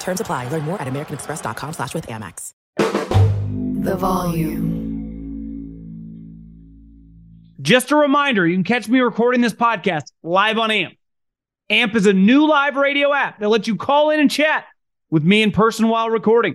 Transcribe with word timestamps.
Terms 0.00 0.20
apply. 0.20 0.48
Learn 0.48 0.62
more 0.62 0.80
at 0.80 0.88
americanexpress.com 0.88 1.74
slash 1.74 1.94
with 1.94 2.06
Amex. 2.08 2.52
The 2.76 3.96
volume. 3.96 4.80
Just 7.62 7.90
a 7.92 7.96
reminder, 7.96 8.46
you 8.46 8.56
can 8.56 8.64
catch 8.64 8.88
me 8.88 9.00
recording 9.00 9.42
this 9.42 9.52
podcast 9.52 10.04
live 10.22 10.58
on 10.58 10.70
AMP. 10.70 10.96
AMP 11.68 11.94
is 11.94 12.06
a 12.06 12.12
new 12.12 12.48
live 12.48 12.76
radio 12.76 13.12
app 13.12 13.38
that 13.38 13.48
lets 13.48 13.68
you 13.68 13.76
call 13.76 14.10
in 14.10 14.18
and 14.18 14.30
chat 14.30 14.64
with 15.10 15.22
me 15.22 15.42
in 15.42 15.50
person 15.50 15.88
while 15.88 16.10
recording. 16.10 16.54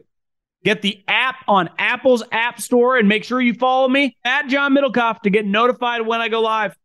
Get 0.64 0.82
the 0.82 1.04
app 1.08 1.36
on 1.48 1.70
Apple's 1.78 2.24
App 2.32 2.60
Store 2.60 2.98
and 2.98 3.08
make 3.08 3.24
sure 3.24 3.40
you 3.40 3.54
follow 3.54 3.88
me 3.88 4.18
at 4.26 4.48
John 4.48 4.74
Middlekauff 4.74 5.22
to 5.22 5.30
get 5.30 5.46
notified 5.46 6.02
when 6.02 6.22
I 6.22 6.28
go 6.28 6.42
live. 6.42 6.76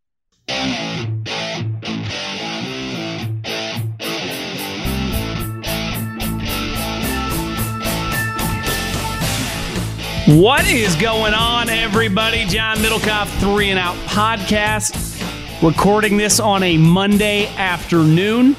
What 10.39 10.65
is 10.65 10.95
going 10.95 11.33
on, 11.33 11.67
everybody? 11.67 12.45
John 12.45 12.77
Middlekauff, 12.77 13.27
Three 13.41 13.69
and 13.69 13.77
Out 13.77 13.97
Podcast. 14.07 15.21
Recording 15.61 16.15
this 16.15 16.39
on 16.39 16.63
a 16.63 16.77
Monday 16.77 17.47
afternoon. 17.57 18.55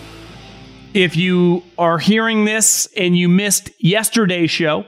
If 0.92 1.16
you 1.16 1.62
are 1.78 1.96
hearing 1.96 2.44
this 2.44 2.90
and 2.94 3.16
you 3.16 3.30
missed 3.30 3.70
yesterday's 3.78 4.50
show, 4.50 4.84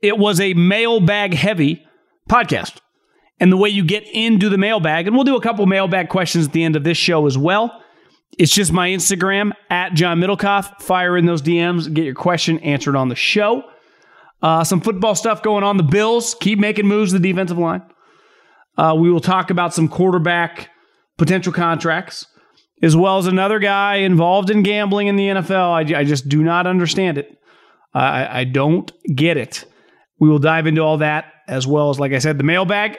it 0.00 0.16
was 0.16 0.40
a 0.40 0.54
mailbag 0.54 1.34
heavy 1.34 1.84
podcast. 2.30 2.78
And 3.38 3.52
the 3.52 3.58
way 3.58 3.68
you 3.68 3.84
get 3.84 4.04
into 4.10 4.48
the 4.48 4.56
mailbag, 4.56 5.06
and 5.06 5.14
we'll 5.14 5.26
do 5.26 5.36
a 5.36 5.42
couple 5.42 5.66
mailbag 5.66 6.08
questions 6.08 6.46
at 6.46 6.52
the 6.54 6.64
end 6.64 6.76
of 6.76 6.84
this 6.84 6.96
show 6.96 7.26
as 7.26 7.36
well. 7.36 7.82
It's 8.38 8.54
just 8.54 8.72
my 8.72 8.88
Instagram 8.88 9.52
at 9.68 9.92
John 9.92 10.18
Middlekauff. 10.18 10.80
Fire 10.80 11.18
in 11.18 11.26
those 11.26 11.42
DMs, 11.42 11.92
get 11.92 12.06
your 12.06 12.14
question 12.14 12.58
answered 12.60 12.96
on 12.96 13.10
the 13.10 13.14
show. 13.14 13.64
Uh, 14.46 14.62
some 14.62 14.80
football 14.80 15.16
stuff 15.16 15.42
going 15.42 15.64
on. 15.64 15.76
The 15.76 15.82
Bills 15.82 16.36
keep 16.38 16.60
making 16.60 16.86
moves 16.86 17.10
to 17.10 17.18
the 17.18 17.32
defensive 17.32 17.58
line. 17.58 17.82
Uh, 18.78 18.94
we 18.96 19.10
will 19.10 19.18
talk 19.18 19.50
about 19.50 19.74
some 19.74 19.88
quarterback 19.88 20.70
potential 21.18 21.52
contracts, 21.52 22.26
as 22.80 22.94
well 22.94 23.18
as 23.18 23.26
another 23.26 23.58
guy 23.58 23.96
involved 23.96 24.48
in 24.48 24.62
gambling 24.62 25.08
in 25.08 25.16
the 25.16 25.26
NFL. 25.26 25.92
I, 25.92 25.98
I 25.98 26.04
just 26.04 26.28
do 26.28 26.44
not 26.44 26.68
understand 26.68 27.18
it. 27.18 27.36
I, 27.92 28.42
I 28.42 28.44
don't 28.44 28.92
get 29.16 29.36
it. 29.36 29.64
We 30.20 30.28
will 30.28 30.38
dive 30.38 30.68
into 30.68 30.80
all 30.80 30.98
that, 30.98 31.24
as 31.48 31.66
well 31.66 31.90
as, 31.90 31.98
like 31.98 32.12
I 32.12 32.20
said, 32.20 32.38
the 32.38 32.44
mailbag. 32.44 32.98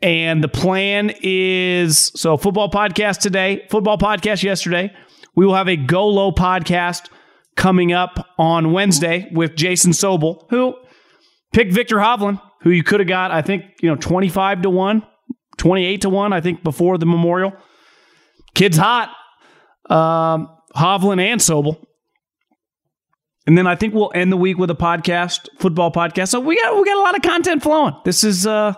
And 0.00 0.44
the 0.44 0.48
plan 0.48 1.10
is 1.22 2.12
so 2.14 2.36
football 2.36 2.70
podcast 2.70 3.18
today, 3.18 3.66
football 3.68 3.98
podcast 3.98 4.44
yesterday. 4.44 4.94
We 5.34 5.44
will 5.44 5.56
have 5.56 5.68
a 5.68 5.76
GoLow 5.76 6.36
podcast 6.36 7.08
coming 7.56 7.92
up 7.92 8.28
on 8.38 8.70
Wednesday 8.70 9.28
with 9.32 9.56
Jason 9.56 9.90
Sobel, 9.90 10.46
who 10.50 10.76
picked 11.54 11.72
Viktor 11.72 11.96
Hovland, 11.96 12.40
who 12.60 12.70
you 12.70 12.82
could 12.82 13.00
have 13.00 13.08
got, 13.08 13.30
I 13.30 13.40
think, 13.40 13.64
you 13.80 13.88
know, 13.88 13.96
25 13.96 14.62
to 14.62 14.70
1, 14.70 15.02
28 15.56 16.00
to 16.02 16.10
1, 16.10 16.32
I 16.32 16.40
think, 16.40 16.62
before 16.62 16.98
the 16.98 17.06
memorial. 17.06 17.54
Kid's 18.54 18.76
hot. 18.76 19.08
Um, 19.88 20.48
Hovland 20.76 21.20
and 21.20 21.40
Sobel. 21.40 21.82
And 23.46 23.56
then 23.56 23.66
I 23.66 23.76
think 23.76 23.94
we'll 23.94 24.10
end 24.14 24.32
the 24.32 24.36
week 24.36 24.58
with 24.58 24.70
a 24.70 24.74
podcast, 24.74 25.48
football 25.58 25.92
podcast. 25.92 26.28
So 26.28 26.40
we 26.40 26.60
got 26.60 26.76
we 26.76 26.84
got 26.84 26.96
a 26.96 27.00
lot 27.00 27.14
of 27.14 27.22
content 27.22 27.62
flowing. 27.62 27.94
This 28.04 28.24
is 28.24 28.46
uh 28.46 28.72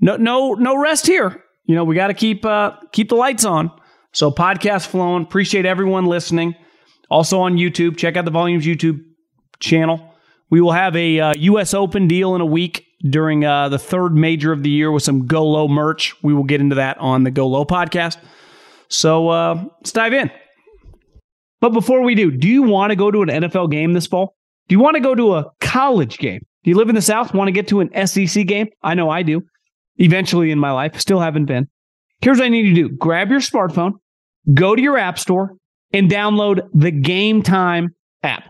no 0.00 0.16
no 0.16 0.54
no 0.54 0.76
rest 0.78 1.06
here. 1.06 1.44
You 1.66 1.74
know, 1.74 1.84
we 1.84 1.94
got 1.94 2.06
to 2.06 2.14
keep 2.14 2.44
uh 2.46 2.72
keep 2.92 3.10
the 3.10 3.14
lights 3.16 3.44
on. 3.44 3.70
So 4.12 4.30
podcast 4.30 4.86
flowing. 4.86 5.24
Appreciate 5.24 5.66
everyone 5.66 6.06
listening. 6.06 6.54
Also 7.10 7.40
on 7.40 7.56
YouTube, 7.56 7.98
check 7.98 8.16
out 8.16 8.24
the 8.24 8.30
Volumes 8.30 8.64
YouTube 8.64 9.00
channel. 9.60 10.09
We 10.50 10.60
will 10.60 10.72
have 10.72 10.96
a 10.96 11.20
uh, 11.20 11.34
U.S. 11.36 11.74
Open 11.74 12.08
deal 12.08 12.34
in 12.34 12.40
a 12.40 12.46
week 12.46 12.86
during 13.08 13.44
uh, 13.44 13.68
the 13.68 13.78
third 13.78 14.14
major 14.14 14.52
of 14.52 14.62
the 14.62 14.70
year 14.70 14.90
with 14.90 15.02
some 15.02 15.26
GoLow 15.26 15.70
merch. 15.70 16.14
We 16.22 16.34
will 16.34 16.44
get 16.44 16.60
into 16.60 16.74
that 16.74 16.98
on 16.98 17.24
the 17.24 17.30
GoLow 17.30 17.66
podcast. 17.66 18.18
So 18.88 19.28
uh, 19.28 19.64
let's 19.78 19.92
dive 19.92 20.12
in. 20.12 20.30
But 21.60 21.70
before 21.70 22.02
we 22.02 22.14
do, 22.14 22.30
do 22.30 22.48
you 22.48 22.62
want 22.62 22.90
to 22.90 22.96
go 22.96 23.10
to 23.10 23.22
an 23.22 23.28
NFL 23.28 23.70
game 23.70 23.92
this 23.92 24.06
fall? 24.06 24.34
Do 24.68 24.74
you 24.74 24.80
want 24.80 24.96
to 24.96 25.00
go 25.00 25.14
to 25.14 25.34
a 25.34 25.50
college 25.60 26.18
game? 26.18 26.40
Do 26.64 26.70
you 26.70 26.76
live 26.76 26.88
in 26.88 26.94
the 26.94 27.02
South? 27.02 27.32
Want 27.32 27.48
to 27.48 27.52
get 27.52 27.68
to 27.68 27.80
an 27.80 28.06
SEC 28.06 28.46
game? 28.46 28.68
I 28.82 28.94
know 28.94 29.10
I 29.10 29.22
do. 29.22 29.42
Eventually 29.96 30.50
in 30.50 30.58
my 30.58 30.72
life, 30.72 30.98
still 30.98 31.20
haven't 31.20 31.46
been. 31.46 31.68
Here's 32.22 32.38
what 32.38 32.46
I 32.46 32.48
need 32.48 32.66
you 32.66 32.74
to 32.74 32.88
do 32.88 32.96
grab 32.96 33.30
your 33.30 33.40
smartphone, 33.40 33.92
go 34.52 34.74
to 34.74 34.82
your 34.82 34.98
app 34.98 35.18
store, 35.18 35.56
and 35.92 36.10
download 36.10 36.68
the 36.74 36.92
Gametime 36.92 37.88
app. 38.22 38.44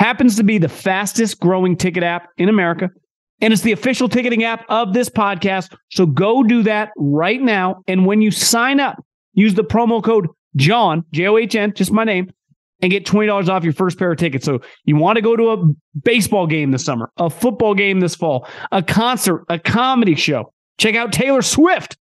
Happens 0.00 0.36
to 0.36 0.42
be 0.42 0.56
the 0.56 0.68
fastest 0.68 1.40
growing 1.40 1.76
ticket 1.76 2.02
app 2.02 2.30
in 2.38 2.48
America, 2.48 2.88
and 3.42 3.52
it's 3.52 3.60
the 3.60 3.72
official 3.72 4.08
ticketing 4.08 4.44
app 4.44 4.64
of 4.70 4.94
this 4.94 5.10
podcast. 5.10 5.76
So 5.90 6.06
go 6.06 6.42
do 6.42 6.62
that 6.62 6.88
right 6.96 7.40
now. 7.40 7.82
And 7.86 8.06
when 8.06 8.22
you 8.22 8.30
sign 8.30 8.80
up, 8.80 8.96
use 9.34 9.52
the 9.52 9.62
promo 9.62 10.02
code 10.02 10.28
John, 10.56 11.04
J 11.12 11.26
O 11.26 11.36
H 11.36 11.54
N, 11.54 11.74
just 11.74 11.92
my 11.92 12.04
name, 12.04 12.32
and 12.80 12.90
get 12.90 13.04
$20 13.04 13.50
off 13.50 13.62
your 13.62 13.74
first 13.74 13.98
pair 13.98 14.10
of 14.10 14.16
tickets. 14.16 14.46
So 14.46 14.60
you 14.86 14.96
want 14.96 15.16
to 15.16 15.22
go 15.22 15.36
to 15.36 15.50
a 15.50 15.64
baseball 16.02 16.46
game 16.46 16.70
this 16.70 16.82
summer, 16.82 17.12
a 17.18 17.28
football 17.28 17.74
game 17.74 18.00
this 18.00 18.14
fall, 18.14 18.48
a 18.72 18.82
concert, 18.82 19.44
a 19.50 19.58
comedy 19.58 20.14
show. 20.14 20.50
Check 20.78 20.96
out 20.96 21.12
Taylor 21.12 21.42
Swift. 21.42 21.98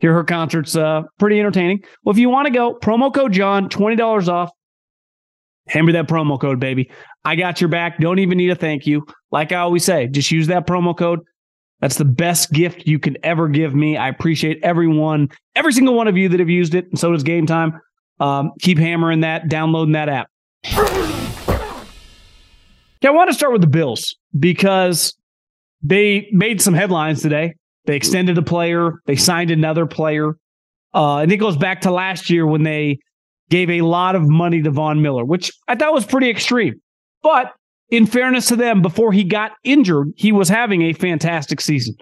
Hear 0.00 0.12
her 0.12 0.24
concerts 0.24 0.74
uh, 0.74 1.02
pretty 1.20 1.38
entertaining. 1.38 1.84
Well, 2.02 2.12
if 2.12 2.18
you 2.18 2.30
want 2.30 2.46
to 2.46 2.52
go, 2.52 2.74
promo 2.74 3.14
code 3.14 3.32
John, 3.32 3.68
$20 3.68 4.26
off. 4.28 4.50
Hammer 5.68 5.92
that 5.92 6.08
promo 6.08 6.40
code, 6.40 6.60
baby. 6.60 6.90
I 7.24 7.34
got 7.34 7.60
your 7.60 7.68
back. 7.68 7.98
Don't 7.98 8.18
even 8.18 8.38
need 8.38 8.50
a 8.50 8.54
thank 8.54 8.86
you. 8.86 9.06
Like 9.30 9.52
I 9.52 9.56
always 9.56 9.84
say, 9.84 10.06
just 10.06 10.30
use 10.30 10.46
that 10.46 10.66
promo 10.66 10.96
code. 10.96 11.20
That's 11.80 11.96
the 11.96 12.04
best 12.04 12.52
gift 12.52 12.86
you 12.86 12.98
can 12.98 13.16
ever 13.22 13.48
give 13.48 13.74
me. 13.74 13.96
I 13.96 14.08
appreciate 14.08 14.60
everyone, 14.62 15.28
every 15.54 15.72
single 15.72 15.94
one 15.94 16.08
of 16.08 16.16
you 16.16 16.28
that 16.30 16.40
have 16.40 16.48
used 16.48 16.74
it, 16.74 16.86
and 16.86 16.98
so 16.98 17.12
does 17.12 17.24
Gametime. 17.24 17.78
Um, 18.18 18.52
keep 18.60 18.78
hammering 18.78 19.20
that, 19.20 19.48
downloading 19.48 19.92
that 19.92 20.08
app. 20.08 20.30
Yeah, 23.02 23.10
I 23.10 23.10
want 23.10 23.28
to 23.28 23.34
start 23.34 23.52
with 23.52 23.60
the 23.60 23.66
Bills 23.66 24.16
because 24.38 25.14
they 25.82 26.28
made 26.32 26.62
some 26.62 26.72
headlines 26.72 27.20
today. 27.20 27.54
They 27.84 27.94
extended 27.94 28.38
a 28.38 28.42
player, 28.42 29.00
they 29.06 29.16
signed 29.16 29.50
another 29.50 29.86
player. 29.86 30.36
Uh, 30.94 31.18
and 31.18 31.30
it 31.30 31.36
goes 31.36 31.56
back 31.56 31.82
to 31.82 31.90
last 31.90 32.30
year 32.30 32.46
when 32.46 32.62
they 32.62 32.98
gave 33.50 33.70
a 33.70 33.82
lot 33.82 34.14
of 34.16 34.28
money 34.28 34.62
to 34.62 34.70
Von 34.70 35.02
Miller, 35.02 35.24
which 35.24 35.52
I 35.68 35.76
thought 35.76 35.92
was 35.92 36.04
pretty 36.04 36.30
extreme. 36.30 36.80
But 37.22 37.52
in 37.90 38.06
fairness 38.06 38.48
to 38.48 38.56
them, 38.56 38.82
before 38.82 39.12
he 39.12 39.24
got 39.24 39.52
injured, 39.64 40.12
he 40.16 40.32
was 40.32 40.48
having 40.48 40.82
a 40.82 40.92
fantastic 40.92 41.60
season. 41.60 41.96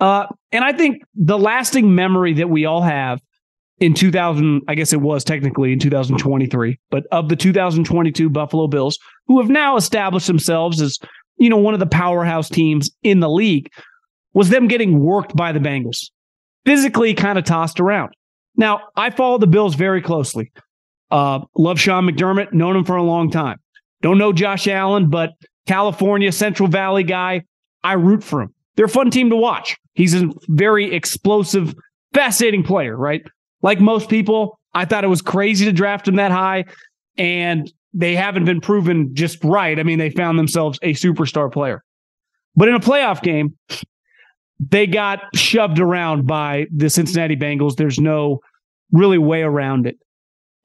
Uh, 0.00 0.26
and 0.50 0.64
I 0.64 0.72
think 0.72 1.02
the 1.14 1.38
lasting 1.38 1.94
memory 1.94 2.34
that 2.34 2.50
we 2.50 2.64
all 2.64 2.82
have 2.82 3.20
in 3.78 3.94
2000, 3.94 4.62
I 4.68 4.74
guess 4.74 4.92
it 4.92 5.00
was 5.00 5.24
technically 5.24 5.72
in 5.72 5.78
2023, 5.78 6.78
but 6.90 7.04
of 7.12 7.28
the 7.28 7.36
2022 7.36 8.28
Buffalo 8.28 8.66
Bills, 8.66 8.98
who 9.26 9.40
have 9.40 9.50
now 9.50 9.76
established 9.76 10.26
themselves 10.26 10.80
as, 10.80 10.98
you 11.36 11.48
know, 11.48 11.56
one 11.56 11.74
of 11.74 11.80
the 11.80 11.86
powerhouse 11.86 12.48
teams 12.48 12.90
in 13.02 13.20
the 13.20 13.28
league, 13.28 13.68
was 14.32 14.48
them 14.48 14.68
getting 14.68 15.00
worked 15.00 15.36
by 15.36 15.52
the 15.52 15.60
Bengals, 15.60 16.10
physically 16.64 17.14
kind 17.14 17.38
of 17.38 17.44
tossed 17.44 17.78
around. 17.78 18.12
Now, 18.56 18.82
I 18.96 19.10
follow 19.10 19.38
the 19.38 19.46
Bills 19.46 19.74
very 19.74 20.00
closely. 20.00 20.52
Uh, 21.10 21.40
love 21.56 21.78
Sean 21.78 22.08
McDermott, 22.08 22.52
known 22.52 22.76
him 22.76 22.84
for 22.84 22.96
a 22.96 23.02
long 23.02 23.30
time. 23.30 23.58
Don't 24.02 24.18
know 24.18 24.32
Josh 24.32 24.66
Allen, 24.68 25.10
but 25.10 25.32
California, 25.66 26.30
Central 26.32 26.68
Valley 26.68 27.04
guy, 27.04 27.42
I 27.82 27.94
root 27.94 28.22
for 28.22 28.42
him. 28.42 28.54
They're 28.76 28.86
a 28.86 28.88
fun 28.88 29.10
team 29.10 29.30
to 29.30 29.36
watch. 29.36 29.76
He's 29.94 30.14
a 30.14 30.28
very 30.48 30.92
explosive, 30.94 31.74
fascinating 32.12 32.64
player, 32.64 32.96
right? 32.96 33.22
Like 33.62 33.80
most 33.80 34.08
people, 34.08 34.58
I 34.74 34.84
thought 34.84 35.04
it 35.04 35.08
was 35.08 35.22
crazy 35.22 35.64
to 35.66 35.72
draft 35.72 36.08
him 36.08 36.16
that 36.16 36.32
high, 36.32 36.64
and 37.16 37.72
they 37.92 38.16
haven't 38.16 38.44
been 38.44 38.60
proven 38.60 39.14
just 39.14 39.42
right. 39.44 39.78
I 39.78 39.84
mean, 39.84 39.98
they 39.98 40.10
found 40.10 40.38
themselves 40.38 40.78
a 40.82 40.94
superstar 40.94 41.52
player. 41.52 41.82
But 42.56 42.68
in 42.68 42.74
a 42.74 42.80
playoff 42.80 43.22
game, 43.22 43.56
they 44.60 44.86
got 44.86 45.20
shoved 45.34 45.78
around 45.78 46.26
by 46.26 46.66
the 46.74 46.88
Cincinnati 46.88 47.36
Bengals. 47.36 47.76
There's 47.76 47.98
no 47.98 48.40
really 48.92 49.18
way 49.18 49.42
around 49.42 49.86
it. 49.86 49.98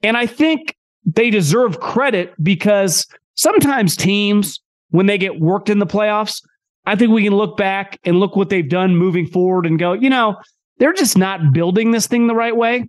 And 0.02 0.16
I 0.16 0.26
think 0.26 0.76
they 1.04 1.30
deserve 1.30 1.80
credit 1.80 2.32
because 2.42 3.06
sometimes 3.34 3.96
teams, 3.96 4.60
when 4.90 5.06
they 5.06 5.18
get 5.18 5.40
worked 5.40 5.68
in 5.68 5.78
the 5.78 5.86
playoffs, 5.86 6.42
I 6.86 6.96
think 6.96 7.12
we 7.12 7.24
can 7.24 7.34
look 7.34 7.56
back 7.56 7.98
and 8.04 8.18
look 8.18 8.36
what 8.36 8.48
they've 8.48 8.68
done 8.68 8.96
moving 8.96 9.26
forward 9.26 9.66
and 9.66 9.78
go, 9.78 9.92
you 9.92 10.10
know, 10.10 10.36
they're 10.78 10.92
just 10.92 11.18
not 11.18 11.52
building 11.52 11.90
this 11.90 12.06
thing 12.06 12.26
the 12.26 12.34
right 12.34 12.56
way. 12.56 12.88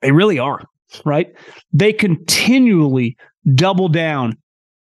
They 0.00 0.12
really 0.12 0.38
are, 0.38 0.62
right? 1.04 1.32
They 1.72 1.92
continually 1.92 3.16
double 3.54 3.88
down 3.88 4.36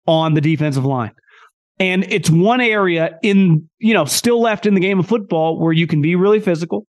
on 0.08 0.34
the 0.34 0.42
defensive 0.42 0.86
line. 0.86 1.12
And 1.82 2.06
it's 2.10 2.30
one 2.30 2.62
area 2.62 3.18
in, 3.24 3.68
you 3.80 3.96
know, 3.96 4.06
still 4.06 4.40
left 4.40 4.68
in 4.68 4.76
the 4.76 4.80
game 4.80 5.00
of 5.00 5.08
football 5.08 5.60
where 5.60 5.74
you 5.74 5.88
can 5.88 6.00
be 6.00 6.16
really 6.16 6.40
physical 6.40 6.86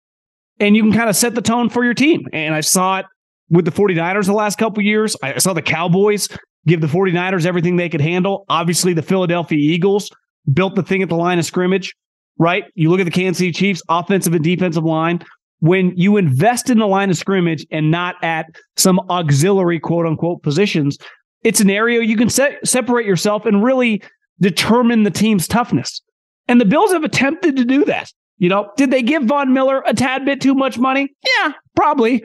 and 0.59 0.75
you 0.75 0.83
can 0.83 0.95
kind 0.95 1.11
of 1.11 1.15
set 1.15 1.35
the 1.35 1.43
tone 1.43 1.69
for 1.69 1.85
your 1.85 1.93
team. 1.93 2.27
And 2.33 2.55
I 2.55 2.63
saw 2.63 3.01
it 3.01 3.07
with 3.51 3.67
the 3.67 3.71
49ers 3.71 4.25
the 4.25 4.33
last 4.33 4.57
couple 4.57 4.83
years. 4.83 5.15
I 5.23 5.37
saw 5.37 5.53
the 5.53 5.61
Cowboys 5.61 6.31
give 6.67 6.81
the 6.81 6.87
49ers 6.87 7.45
everything 7.45 7.77
they 7.77 7.91
could 7.91 8.01
handle. 8.01 8.47
Obviously, 8.49 8.95
the 8.95 9.03
Philadelphia 9.03 9.59
Eagles 9.59 10.11
built 10.51 10.75
the 10.75 10.83
thing 10.83 11.03
at 11.03 11.11
the 11.11 11.17
line 11.17 11.39
of 11.39 11.45
scrimmage, 11.45 11.95
right? 12.39 12.65
You 12.75 12.89
look 12.89 13.01
at 13.01 13.05
the 13.05 13.11
Kansas 13.11 13.41
City 13.41 13.53
Chiefs, 13.53 13.83
offensive 13.91 14.33
and 14.33 14.43
defensive 14.43 14.85
line. 14.85 15.21
When 15.61 15.93
you 15.97 16.17
invest 16.17 16.71
in 16.71 16.79
the 16.79 16.87
line 16.87 17.11
of 17.11 17.19
scrimmage 17.19 17.67
and 17.71 17.91
not 17.91 18.15
at 18.23 18.47
some 18.79 19.01
auxiliary 19.11 19.81
quote 19.81 20.07
unquote 20.07 20.43
positions, 20.43 20.97
it's 21.43 21.61
an 21.61 21.69
area 21.69 22.03
you 22.03 22.17
can 22.17 22.31
se- 22.31 22.57
separate 22.65 23.05
yourself 23.05 23.45
and 23.45 23.63
really 23.63 24.03
determine 24.41 25.03
the 25.03 25.11
team's 25.11 25.49
toughness. 25.49 26.01
And 26.47 26.61
the 26.61 26.65
Bills 26.65 26.93
have 26.93 27.05
attempted 27.05 27.57
to 27.57 27.65
do 27.65 27.85
that. 27.85 28.13
You 28.39 28.49
know, 28.49 28.71
did 28.77 28.91
they 28.91 29.03
give 29.03 29.25
Von 29.25 29.53
Miller 29.53 29.83
a 29.87 29.93
tad 29.93 30.25
bit 30.25 30.41
too 30.41 30.55
much 30.55 30.79
money? 30.79 31.13
Yeah, 31.39 31.53
probably. 31.75 32.25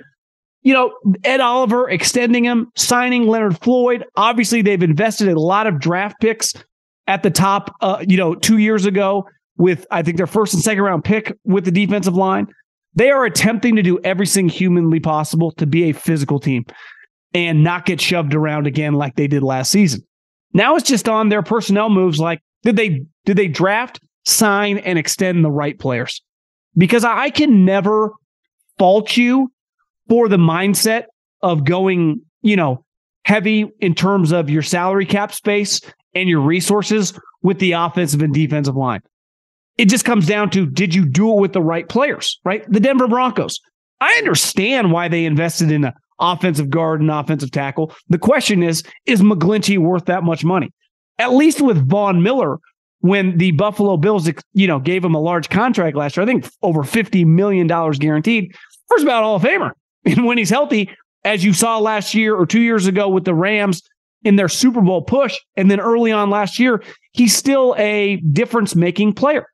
You 0.62 0.74
know, 0.74 0.94
Ed 1.24 1.42
Oliver 1.42 1.90
extending 1.90 2.46
him, 2.46 2.72
signing 2.76 3.28
Leonard 3.28 3.62
Floyd. 3.62 4.06
Obviously, 4.16 4.62
they've 4.62 4.82
invested 4.82 5.28
a 5.28 5.40
lot 5.40 5.68
of 5.68 5.80
draft 5.80 6.22
picks 6.22 6.54
at 7.08 7.24
the 7.24 7.32
top, 7.32 7.76
uh, 7.82 8.04
you 8.08 8.16
know, 8.16 8.36
two 8.36 8.60
years 8.60 8.86
ago 8.86 9.28
with, 9.58 9.86
I 9.92 10.04
think, 10.04 10.18
their 10.18 10.28
first 10.28 10.54
and 10.54 10.64
second 10.64 10.84
round 10.84 11.04
pick 11.04 11.36
with 11.44 11.66
the 11.66 11.72
defensive 11.72 12.16
line. 12.16 12.48
They 12.96 13.10
are 13.10 13.26
attempting 13.26 13.76
to 13.76 13.82
do 13.82 14.00
everything 14.04 14.48
humanly 14.48 15.00
possible 15.00 15.52
to 15.54 15.66
be 15.66 15.90
a 15.90 15.94
physical 15.94 16.40
team 16.40 16.66
and 17.34 17.64
not 17.64 17.86
get 17.86 18.00
shoved 18.00 18.36
around 18.36 18.68
again 18.68 18.94
like 18.94 19.16
they 19.16 19.28
did 19.28 19.44
last 19.44 19.72
season. 19.72 20.06
Now 20.54 20.76
it's 20.76 20.88
just 20.88 21.10
on 21.10 21.30
their 21.30 21.42
personnel 21.42 21.90
moves 21.90 22.20
like 22.20 22.40
did 22.64 22.76
they 22.76 23.06
did 23.26 23.38
they 23.38 23.48
draft, 23.48 24.00
sign 24.26 24.78
and 24.80 24.98
extend 24.98 25.44
the 25.44 25.52
right 25.52 25.78
players? 25.78 26.22
Because 26.76 27.04
I 27.04 27.30
can 27.30 27.66
never 27.66 28.12
fault 28.78 29.16
you 29.18 29.52
for 30.10 30.28
the 30.28 30.38
mindset 30.38 31.06
of 31.42 31.66
going, 31.66 32.22
you 32.42 32.56
know, 32.56 32.84
heavy 33.26 33.70
in 33.80 33.96
terms 33.96 34.32
of 34.32 34.50
your 34.50 34.62
salary 34.62 35.06
cap 35.06 35.34
space 35.34 35.82
and 36.16 36.30
your 36.30 36.42
resources 36.42 37.18
with 37.42 37.60
the 37.60 37.74
offensive 37.74 38.22
and 38.22 38.34
defensive 38.34 38.76
line. 38.76 39.02
It 39.78 39.86
just 39.86 40.06
comes 40.06 40.28
down 40.28 40.50
to 40.52 40.66
did 40.66 40.94
you 40.94 41.06
do 41.06 41.32
it 41.32 41.40
with 41.40 41.54
the 41.54 41.62
right 41.62 41.88
players, 41.88 42.40
right? 42.44 42.70
The 42.72 42.80
Denver 42.80 43.08
Broncos. 43.08 43.60
I 44.00 44.14
understand 44.18 44.92
why 44.92 45.08
they 45.08 45.26
invested 45.26 45.72
in 45.72 45.86
a 45.86 45.94
offensive 46.20 46.70
guard 46.70 47.02
and 47.02 47.12
offensive 47.12 47.52
tackle. 47.52 47.94
The 48.10 48.18
question 48.18 48.64
is, 48.64 48.84
is 49.06 49.22
McGlinchey 49.22 49.78
worth 49.78 50.06
that 50.06 50.24
much 50.24 50.44
money? 50.44 50.72
At 51.20 51.34
least 51.34 51.62
with 51.62 51.88
Von 51.90 52.24
Miller, 52.24 52.58
when 53.04 53.38
the 53.38 53.52
Buffalo 53.52 53.98
Bills, 53.98 54.30
you 54.54 54.66
know, 54.66 54.80
gave 54.80 55.04
him 55.04 55.14
a 55.14 55.20
large 55.20 55.50
contract 55.50 55.98
last 55.98 56.16
year, 56.16 56.24
I 56.24 56.26
think 56.26 56.50
over 56.62 56.84
$50 56.84 57.26
million 57.26 57.68
guaranteed. 57.68 58.56
First 58.88 59.04
about 59.04 59.24
Hall 59.24 59.36
of 59.36 59.42
Famer. 59.42 59.72
And 60.06 60.26
when 60.26 60.38
he's 60.38 60.50
healthy, 60.50 60.90
as 61.24 61.46
you 61.46 61.54
saw 61.54 61.78
last 61.80 62.14
year 62.14 62.36
or 62.36 62.46
two 62.46 62.60
years 62.60 62.88
ago 62.88 63.08
with 63.08 63.24
the 63.24 63.34
Rams 63.34 63.82
in 64.26 64.36
their 64.36 64.50
Super 64.50 64.82
Bowl 64.82 65.02
push, 65.02 65.38
and 65.56 65.72
then 65.72 65.80
early 65.80 66.12
on 66.12 66.30
last 66.30 66.60
year, 66.60 66.84
he's 67.14 67.34
still 67.34 67.74
a 67.78 68.18
difference 68.18 68.76
making 68.76 69.14
player. 69.14 69.46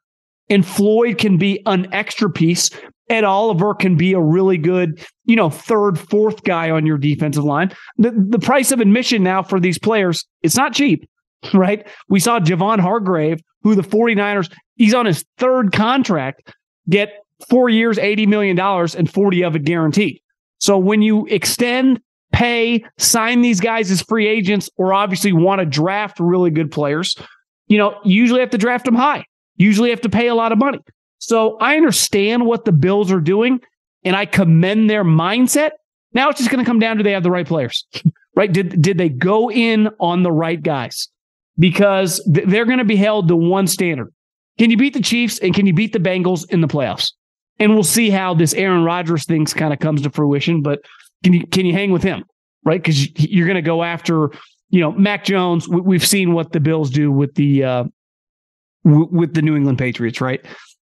And 0.49 0.65
Floyd 0.65 1.19
can 1.19 1.37
be 1.37 1.61
an 1.67 1.93
extra 1.93 2.31
piece 2.31 2.71
Ed 3.09 3.23
Oliver 3.23 3.73
can 3.73 3.95
be 3.95 4.13
a 4.13 4.19
really 4.19 4.57
good, 4.57 5.03
you 5.25 5.35
know, 5.35 5.49
third, 5.49 5.97
fourth 5.97 6.43
guy 6.43 6.69
on 6.69 6.85
your 6.85 6.97
defensive 6.97 7.43
line. 7.43 7.71
The, 7.97 8.11
the 8.11 8.39
price 8.39 8.71
of 8.71 8.79
admission 8.79 9.23
now 9.23 9.41
for 9.41 9.59
these 9.59 9.79
players, 9.79 10.25
it's 10.43 10.55
not 10.55 10.73
cheap, 10.73 11.09
right? 11.53 11.87
We 12.07 12.19
saw 12.19 12.39
Javon 12.39 12.79
Hargrave, 12.79 13.39
who 13.63 13.75
the 13.75 13.81
49ers, 13.81 14.51
he's 14.75 14.93
on 14.93 15.05
his 15.05 15.25
third 15.37 15.73
contract, 15.73 16.53
get 16.89 17.23
four 17.49 17.69
years, 17.69 17.97
$80 17.97 18.27
million 18.27 18.59
and 18.59 19.11
40 19.11 19.43
of 19.43 19.55
it 19.55 19.63
guaranteed. 19.63 20.21
So 20.59 20.77
when 20.77 21.01
you 21.01 21.25
extend, 21.27 22.01
pay, 22.33 22.83
sign 22.97 23.41
these 23.41 23.59
guys 23.59 23.89
as 23.91 24.01
free 24.01 24.27
agents, 24.27 24.69
or 24.77 24.93
obviously 24.93 25.33
want 25.33 25.59
to 25.59 25.65
draft 25.65 26.19
really 26.19 26.51
good 26.51 26.69
players, 26.69 27.15
you 27.67 27.77
know, 27.77 27.99
you 28.03 28.21
usually 28.21 28.41
have 28.41 28.49
to 28.51 28.57
draft 28.57 28.85
them 28.85 28.95
high. 28.95 29.25
Usually 29.55 29.89
have 29.89 30.01
to 30.01 30.09
pay 30.09 30.27
a 30.27 30.35
lot 30.35 30.51
of 30.51 30.57
money. 30.57 30.79
So 31.19 31.57
I 31.57 31.75
understand 31.75 32.45
what 32.45 32.65
the 32.65 32.71
Bills 32.71 33.11
are 33.11 33.19
doing 33.19 33.61
and 34.03 34.15
I 34.15 34.25
commend 34.25 34.89
their 34.89 35.03
mindset. 35.03 35.71
Now 36.13 36.29
it's 36.29 36.39
just 36.39 36.49
going 36.49 36.63
to 36.63 36.67
come 36.67 36.79
down 36.79 36.97
to 36.97 37.03
they 37.03 37.11
have 37.11 37.23
the 37.23 37.31
right 37.31 37.47
players, 37.47 37.85
right? 38.35 38.51
Did, 38.51 38.81
did 38.81 38.97
they 38.97 39.09
go 39.09 39.51
in 39.51 39.89
on 39.99 40.23
the 40.23 40.31
right 40.31 40.61
guys? 40.61 41.09
Because 41.57 42.23
th- 42.33 42.47
they're 42.47 42.65
going 42.65 42.79
to 42.79 42.85
be 42.85 42.95
held 42.95 43.27
to 43.27 43.35
one 43.35 43.67
standard. 43.67 44.13
Can 44.57 44.71
you 44.71 44.77
beat 44.77 44.93
the 44.93 45.01
Chiefs 45.01 45.39
and 45.39 45.53
can 45.53 45.65
you 45.65 45.73
beat 45.73 45.93
the 45.93 45.99
Bengals 45.99 46.49
in 46.49 46.61
the 46.61 46.67
playoffs? 46.67 47.13
And 47.59 47.73
we'll 47.73 47.83
see 47.83 48.09
how 48.09 48.33
this 48.33 48.53
Aaron 48.53 48.83
Rodgers 48.83 49.25
thing 49.25 49.45
kind 49.45 49.73
of 49.73 49.79
comes 49.79 50.01
to 50.01 50.09
fruition. 50.09 50.61
But 50.61 50.79
can 51.23 51.33
you 51.33 51.45
can 51.47 51.65
you 51.65 51.73
hang 51.73 51.91
with 51.91 52.03
him, 52.03 52.23
right? 52.63 52.81
Because 52.81 53.19
you're 53.19 53.47
going 53.47 53.55
to 53.55 53.61
go 53.61 53.83
after, 53.83 54.31
you 54.69 54.79
know, 54.79 54.91
Mac 54.93 55.25
Jones. 55.25 55.67
We've 55.67 56.05
seen 56.05 56.33
what 56.33 56.53
the 56.53 56.61
Bills 56.61 56.89
do 56.89 57.11
with 57.11 57.35
the 57.35 57.63
uh, 57.63 57.83
with 58.83 59.33
the 59.33 59.41
New 59.41 59.55
England 59.55 59.77
Patriots, 59.77 60.21
right? 60.21 60.45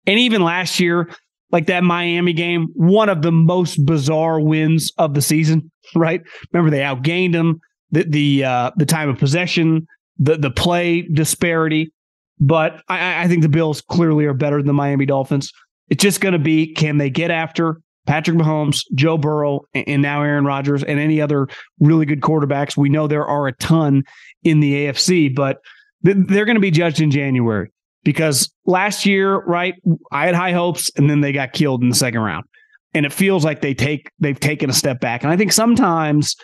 And 0.06 0.20
even 0.20 0.44
last 0.44 0.80
year, 0.80 1.10
like 1.52 1.68
that 1.68 1.84
Miami 1.84 2.34
game, 2.34 2.68
one 2.74 3.10
of 3.10 3.22
the 3.22 3.32
most 3.32 3.86
bizarre 3.86 4.40
wins 4.40 4.92
of 4.98 5.14
the 5.14 5.22
season, 5.22 5.72
right? 5.96 6.22
Remember 6.52 6.72
they 6.72 6.82
outgained 6.82 7.34
them, 7.34 7.62
the 7.92 8.04
the 8.04 8.44
uh, 8.44 8.72
the 8.76 8.86
time 8.86 9.08
of 9.08 9.18
possession, 9.18 9.88
the 10.18 10.36
the 10.36 10.52
play 10.52 11.04
disparity. 11.04 11.94
But 12.40 12.82
I, 12.90 13.24
I 13.24 13.28
think 13.28 13.44
the 13.44 13.50
Bills 13.50 13.82
clearly 13.82 14.26
are 14.26 14.34
better 14.34 14.58
than 14.58 14.66
the 14.66 14.74
Miami 14.74 15.06
Dolphins. 15.06 15.54
It's 15.90 16.02
just 16.02 16.20
going 16.20 16.34
to 16.34 16.40
be 16.40 16.74
can 16.74 16.98
they 16.98 17.12
get 17.12 17.30
after 17.30 17.80
Patrick 18.08 18.36
Mahomes, 18.36 18.82
Joe 18.96 19.18
Burrow, 19.18 19.62
and 19.74 20.02
now 20.02 20.24
Aaron 20.24 20.46
Rodgers, 20.46 20.84
and 20.84 21.00
any 21.00 21.22
other 21.22 21.48
really 21.80 22.08
good 22.08 22.22
quarterbacks? 22.22 22.76
We 22.76 22.90
know 22.90 23.08
there 23.08 23.26
are 23.26 23.48
a 23.48 23.54
ton 23.54 24.04
in 24.44 24.60
the 24.60 24.88
AFC, 24.88 25.34
but 25.34 25.60
they're 26.02 26.46
going 26.46 26.56
to 26.56 26.62
be 26.62 26.72
judged 26.72 27.00
in 27.00 27.12
January 27.12 27.70
because 28.04 28.52
last 28.66 29.06
year, 29.06 29.40
right, 29.46 29.76
I 30.12 30.26
had 30.26 30.36
high 30.36 30.52
hopes 30.52 30.92
and 30.98 31.10
then 31.10 31.22
they 31.22 31.32
got 31.32 31.54
killed 31.54 31.82
in 31.82 31.90
the 31.90 31.96
second 31.96 32.22
round. 32.22 32.46
And 32.94 33.06
it 33.06 33.14
feels 33.14 33.44
like 33.44 33.62
they 33.62 33.74
take 33.74 34.12
they've 34.20 34.40
taken 34.40 34.70
a 34.70 34.74
step 34.74 35.00
back. 35.00 35.24
And 35.24 35.32
I 35.32 35.38
think 35.38 35.52
sometimes, 35.52 36.36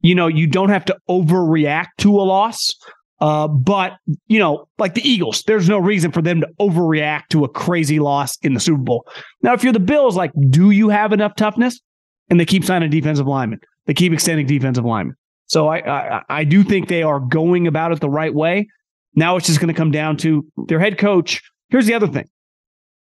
you 0.00 0.14
know, 0.14 0.26
you 0.26 0.46
don't 0.46 0.68
have 0.68 0.84
to 0.86 0.96
overreact 1.08 1.88
to 1.98 2.10
a 2.20 2.22
loss. 2.22 2.74
Uh, 3.18 3.48
but 3.48 3.92
you 4.26 4.38
know, 4.38 4.68
like 4.78 4.92
the 4.92 5.08
Eagles, 5.08 5.42
there's 5.46 5.70
no 5.70 5.78
reason 5.78 6.12
for 6.12 6.20
them 6.20 6.42
to 6.42 6.48
overreact 6.60 7.28
to 7.30 7.44
a 7.44 7.48
crazy 7.48 7.98
loss 7.98 8.36
in 8.42 8.52
the 8.52 8.60
Super 8.60 8.82
Bowl. 8.82 9.06
Now, 9.40 9.54
if 9.54 9.64
you're 9.64 9.72
the 9.72 9.80
Bills, 9.80 10.16
like, 10.16 10.32
do 10.50 10.70
you 10.70 10.90
have 10.90 11.14
enough 11.14 11.34
toughness? 11.34 11.80
And 12.28 12.38
they 12.38 12.44
keep 12.44 12.64
signing 12.64 12.90
defensive 12.90 13.26
linemen. 13.26 13.60
They 13.86 13.94
keep 13.94 14.12
extending 14.12 14.46
defensive 14.46 14.84
linemen. 14.84 15.16
So 15.46 15.68
I, 15.68 15.78
I, 15.78 16.22
I 16.28 16.44
do 16.44 16.62
think 16.62 16.88
they 16.88 17.02
are 17.02 17.20
going 17.20 17.66
about 17.66 17.92
it 17.92 18.00
the 18.00 18.10
right 18.10 18.34
way. 18.34 18.68
Now 19.16 19.36
it's 19.36 19.46
just 19.46 19.60
going 19.60 19.72
to 19.72 19.74
come 19.74 19.90
down 19.90 20.18
to 20.18 20.46
their 20.68 20.78
head 20.78 20.98
coach. 20.98 21.42
Here's 21.70 21.86
the 21.86 21.94
other 21.94 22.06
thing 22.06 22.28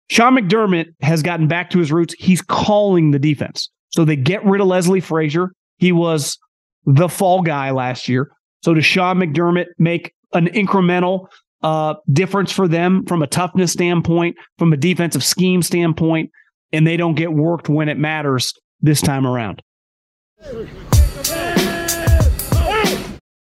Sean 0.10 0.36
McDermott 0.36 0.88
has 1.01 1.22
gotten 1.22 1.48
back 1.48 1.69
to 1.72 1.79
his 1.79 1.91
roots. 1.91 2.15
He's 2.17 2.41
calling 2.41 3.12
the 3.12 3.19
defense. 3.19 3.69
So 3.89 4.05
they 4.05 4.15
get 4.15 4.43
rid 4.43 4.62
of 4.62 4.67
Leslie 4.67 5.01
Frazier. 5.01 5.51
He 5.77 5.91
was 5.91 6.38
the 6.86 7.10
fall 7.10 7.41
guy 7.41 7.72
last 7.72 8.07
year. 8.07 8.31
So 8.63 8.74
does 8.74 8.86
Sean 8.86 9.17
McDermott 9.17 9.67
make 9.77 10.13
an 10.34 10.48
incremental 10.48 11.27
uh, 11.62 11.95
difference 12.12 12.51
for 12.51 12.67
them 12.67 13.05
from 13.05 13.22
a 13.22 13.27
toughness 13.27 13.72
standpoint, 13.72 14.36
from 14.57 14.74
a 14.74 14.77
defensive 14.77 15.24
scheme 15.24 15.62
standpoint, 15.62 16.29
and 16.72 16.86
they 16.86 16.98
don't 16.98 17.15
get 17.15 17.34
worked 17.34 17.69
when 17.69 17.89
it 17.89 17.98
matters 17.98 18.53
this 18.81 19.01
time 19.01 19.25
around? 19.25 19.62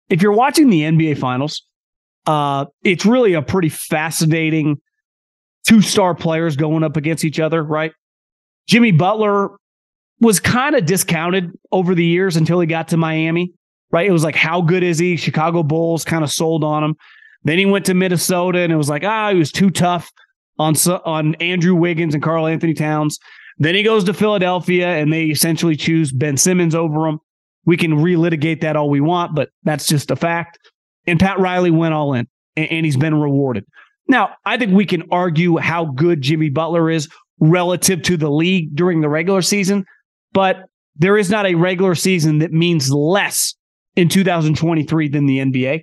If 0.09 0.21
you're 0.21 0.33
watching 0.33 0.69
the 0.69 0.81
NBA 0.81 1.17
Finals, 1.17 1.63
uh, 2.25 2.65
it's 2.83 3.05
really 3.05 3.33
a 3.33 3.41
pretty 3.41 3.69
fascinating 3.69 4.77
two 5.67 5.81
star 5.81 6.15
players 6.15 6.55
going 6.55 6.83
up 6.83 6.97
against 6.97 7.23
each 7.23 7.39
other, 7.39 7.63
right? 7.63 7.93
Jimmy 8.67 8.91
Butler 8.91 9.49
was 10.19 10.39
kind 10.39 10.75
of 10.75 10.85
discounted 10.85 11.51
over 11.71 11.95
the 11.95 12.05
years 12.05 12.37
until 12.37 12.59
he 12.59 12.67
got 12.67 12.89
to 12.89 12.97
Miami, 12.97 13.53
right? 13.91 14.07
It 14.07 14.11
was 14.11 14.23
like, 14.23 14.35
how 14.35 14.61
good 14.61 14.83
is 14.83 14.99
he? 14.99 15.15
Chicago 15.17 15.63
Bulls 15.63 16.05
kind 16.05 16.23
of 16.23 16.31
sold 16.31 16.63
on 16.63 16.83
him. 16.83 16.95
Then 17.43 17.57
he 17.57 17.65
went 17.65 17.85
to 17.87 17.95
Minnesota 17.95 18.59
and 18.59 18.71
it 18.71 18.75
was 18.75 18.89
like, 18.89 19.03
ah, 19.03 19.31
he 19.31 19.39
was 19.39 19.51
too 19.51 19.71
tough 19.71 20.11
on 20.59 20.75
on 21.05 21.35
Andrew 21.35 21.73
Wiggins 21.75 22.13
and 22.13 22.23
Karl-Anthony 22.23 22.75
Towns. 22.75 23.17
Then 23.57 23.73
he 23.75 23.83
goes 23.83 24.03
to 24.05 24.13
Philadelphia 24.13 24.87
and 24.89 25.11
they 25.11 25.25
essentially 25.25 25.75
choose 25.75 26.11
Ben 26.11 26.37
Simmons 26.37 26.75
over 26.75 27.07
him. 27.07 27.19
We 27.65 27.77
can 27.77 27.97
relitigate 27.97 28.61
that 28.61 28.75
all 28.75 28.89
we 28.89 29.01
want, 29.01 29.35
but 29.35 29.49
that's 29.63 29.87
just 29.87 30.11
a 30.11 30.15
fact. 30.15 30.59
And 31.07 31.19
Pat 31.19 31.39
Riley 31.39 31.71
went 31.71 31.93
all 31.93 32.13
in 32.13 32.27
and, 32.55 32.71
and 32.71 32.85
he's 32.85 32.97
been 32.97 33.15
rewarded. 33.15 33.65
Now, 34.07 34.31
I 34.45 34.57
think 34.57 34.73
we 34.73 34.85
can 34.85 35.03
argue 35.11 35.57
how 35.57 35.85
good 35.85 36.21
Jimmy 36.21 36.49
Butler 36.49 36.89
is 36.89 37.09
relative 37.39 38.01
to 38.03 38.17
the 38.17 38.29
league 38.29 38.75
during 38.75 39.01
the 39.01 39.09
regular 39.09 39.41
season, 39.41 39.85
but 40.33 40.65
there 40.95 41.17
is 41.17 41.29
not 41.29 41.45
a 41.45 41.55
regular 41.55 41.95
season 41.95 42.39
that 42.39 42.51
means 42.51 42.91
less 42.91 43.55
in 43.95 44.09
2023 44.09 45.07
than 45.09 45.25
the 45.25 45.39
NBA. 45.39 45.81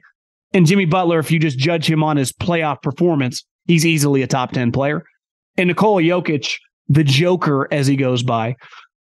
And 0.52 0.66
Jimmy 0.66 0.84
Butler, 0.84 1.18
if 1.18 1.30
you 1.30 1.38
just 1.38 1.58
judge 1.58 1.90
him 1.90 2.02
on 2.02 2.16
his 2.16 2.32
playoff 2.32 2.82
performance, 2.82 3.44
he's 3.66 3.84
easily 3.84 4.22
a 4.22 4.26
top 4.26 4.52
10 4.52 4.72
player. 4.72 5.02
And 5.56 5.68
Nikola 5.68 6.02
Jokic, 6.02 6.54
the 6.88 7.04
Joker 7.04 7.68
as 7.72 7.87
he 7.87 7.96
goes 7.96 8.22
by, 8.22 8.56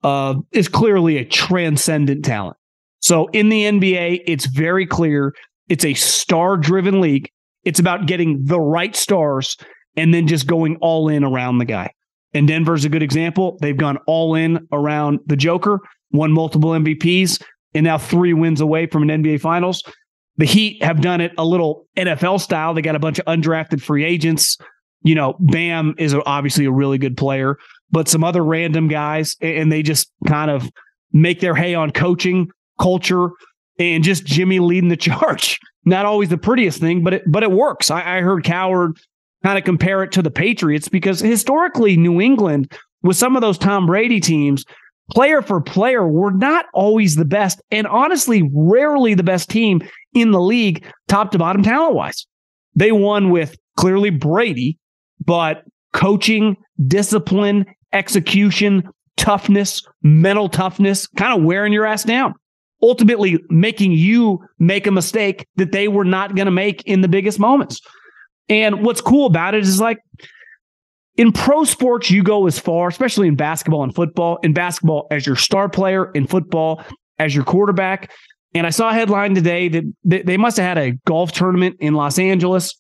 uh, 0.02 0.34
is 0.52 0.68
clearly 0.68 1.18
a 1.18 1.24
transcendent 1.24 2.24
talent. 2.24 2.56
So 3.00 3.26
in 3.28 3.48
the 3.48 3.64
NBA, 3.64 4.22
it's 4.26 4.46
very 4.46 4.86
clear 4.86 5.34
it's 5.68 5.84
a 5.84 5.94
star 5.94 6.56
driven 6.56 7.00
league. 7.00 7.30
It's 7.64 7.80
about 7.80 8.06
getting 8.06 8.44
the 8.44 8.60
right 8.60 8.94
stars 8.94 9.56
and 9.96 10.12
then 10.12 10.26
just 10.26 10.46
going 10.46 10.76
all 10.80 11.08
in 11.08 11.24
around 11.24 11.58
the 11.58 11.64
guy. 11.64 11.92
And 12.34 12.46
Denver's 12.46 12.84
a 12.84 12.88
good 12.88 13.02
example. 13.02 13.58
They've 13.60 13.76
gone 13.76 13.98
all 14.06 14.34
in 14.34 14.68
around 14.72 15.20
the 15.26 15.36
Joker, 15.36 15.80
won 16.12 16.32
multiple 16.32 16.70
MVPs, 16.70 17.42
and 17.74 17.84
now 17.84 17.98
three 17.98 18.34
wins 18.34 18.60
away 18.60 18.86
from 18.86 19.08
an 19.08 19.22
NBA 19.22 19.40
Finals. 19.40 19.82
The 20.36 20.44
Heat 20.44 20.82
have 20.82 21.00
done 21.00 21.20
it 21.20 21.32
a 21.38 21.44
little 21.44 21.86
NFL 21.96 22.40
style. 22.40 22.74
They 22.74 22.82
got 22.82 22.94
a 22.94 22.98
bunch 23.00 23.18
of 23.18 23.24
undrafted 23.24 23.80
free 23.80 24.04
agents. 24.04 24.58
You 25.02 25.14
know, 25.14 25.36
Bam 25.40 25.94
is 25.98 26.14
obviously 26.26 26.66
a 26.66 26.70
really 26.70 26.98
good 26.98 27.16
player, 27.16 27.56
but 27.90 28.08
some 28.08 28.22
other 28.22 28.44
random 28.44 28.88
guys, 28.88 29.36
and 29.40 29.72
they 29.72 29.82
just 29.82 30.10
kind 30.26 30.50
of 30.50 30.68
make 31.12 31.40
their 31.40 31.54
hay 31.54 31.74
on 31.74 31.90
coaching, 31.90 32.48
culture, 32.78 33.30
and 33.78 34.04
just 34.04 34.24
Jimmy 34.24 34.58
leading 34.58 34.88
the 34.88 34.96
charge. 34.96 35.58
Not 35.84 36.06
always 36.06 36.28
the 36.28 36.38
prettiest 36.38 36.80
thing, 36.80 37.04
but 37.04 37.14
it 37.14 37.22
but 37.26 37.42
it 37.42 37.52
works. 37.52 37.90
I, 37.90 38.18
I 38.18 38.20
heard 38.20 38.44
Cowherd 38.44 38.98
kind 39.44 39.58
of 39.58 39.64
compare 39.64 40.02
it 40.02 40.12
to 40.12 40.22
the 40.22 40.30
Patriots 40.30 40.88
because 40.88 41.20
historically 41.20 41.96
New 41.96 42.20
England 42.20 42.72
with 43.02 43.16
some 43.16 43.36
of 43.36 43.42
those 43.42 43.58
Tom 43.58 43.86
Brady 43.86 44.18
teams, 44.18 44.64
player 45.12 45.42
for 45.42 45.60
player, 45.60 46.08
were 46.08 46.32
not 46.32 46.66
always 46.74 47.14
the 47.14 47.24
best, 47.24 47.62
and 47.70 47.86
honestly, 47.86 48.50
rarely 48.52 49.14
the 49.14 49.22
best 49.22 49.48
team 49.48 49.80
in 50.14 50.32
the 50.32 50.40
league, 50.40 50.84
top 51.06 51.30
to 51.30 51.38
bottom, 51.38 51.62
talent 51.62 51.94
wise. 51.94 52.26
They 52.74 52.90
won 52.90 53.30
with 53.30 53.56
clearly 53.76 54.10
Brady, 54.10 54.78
but 55.24 55.62
coaching, 55.92 56.56
discipline, 56.88 57.64
execution, 57.92 58.88
toughness, 59.16 59.82
mental 60.02 60.48
toughness, 60.48 61.06
kind 61.06 61.38
of 61.38 61.44
wearing 61.44 61.72
your 61.72 61.86
ass 61.86 62.02
down 62.02 62.34
ultimately 62.82 63.42
making 63.48 63.92
you 63.92 64.44
make 64.58 64.86
a 64.86 64.90
mistake 64.90 65.46
that 65.56 65.72
they 65.72 65.88
were 65.88 66.04
not 66.04 66.34
going 66.36 66.46
to 66.46 66.52
make 66.52 66.82
in 66.82 67.00
the 67.00 67.08
biggest 67.08 67.38
moments. 67.38 67.80
And 68.48 68.84
what's 68.84 69.00
cool 69.00 69.26
about 69.26 69.54
it 69.54 69.62
is 69.62 69.80
like 69.80 69.98
in 71.16 71.32
pro 71.32 71.64
sports, 71.64 72.10
you 72.10 72.22
go 72.22 72.46
as 72.46 72.58
far, 72.58 72.88
especially 72.88 73.28
in 73.28 73.36
basketball 73.36 73.82
and 73.82 73.94
football. 73.94 74.38
In 74.42 74.52
basketball, 74.52 75.06
as 75.10 75.26
your 75.26 75.36
star 75.36 75.68
player, 75.68 76.10
in 76.12 76.26
football, 76.26 76.82
as 77.18 77.34
your 77.34 77.44
quarterback. 77.44 78.12
And 78.54 78.66
I 78.66 78.70
saw 78.70 78.90
a 78.90 78.92
headline 78.92 79.34
today 79.34 79.68
that 79.68 79.84
they 80.04 80.36
must 80.36 80.56
have 80.56 80.64
had 80.64 80.78
a 80.78 80.92
golf 81.06 81.32
tournament 81.32 81.76
in 81.80 81.94
Los 81.94 82.18
Angeles. 82.18 82.78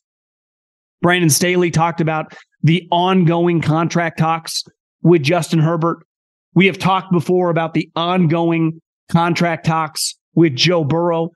Brandon 1.02 1.30
Staley 1.30 1.70
talked 1.70 2.00
about 2.00 2.34
the 2.62 2.86
ongoing 2.90 3.60
contract 3.60 4.18
talks 4.18 4.64
with 5.02 5.22
Justin 5.22 5.58
Herbert. 5.58 5.98
We 6.54 6.66
have 6.66 6.78
talked 6.78 7.12
before 7.12 7.50
about 7.50 7.74
the 7.74 7.90
ongoing 7.94 8.80
contract 9.08 9.66
talks 9.66 10.14
with 10.34 10.54
Joe 10.54 10.84
Burrow. 10.84 11.30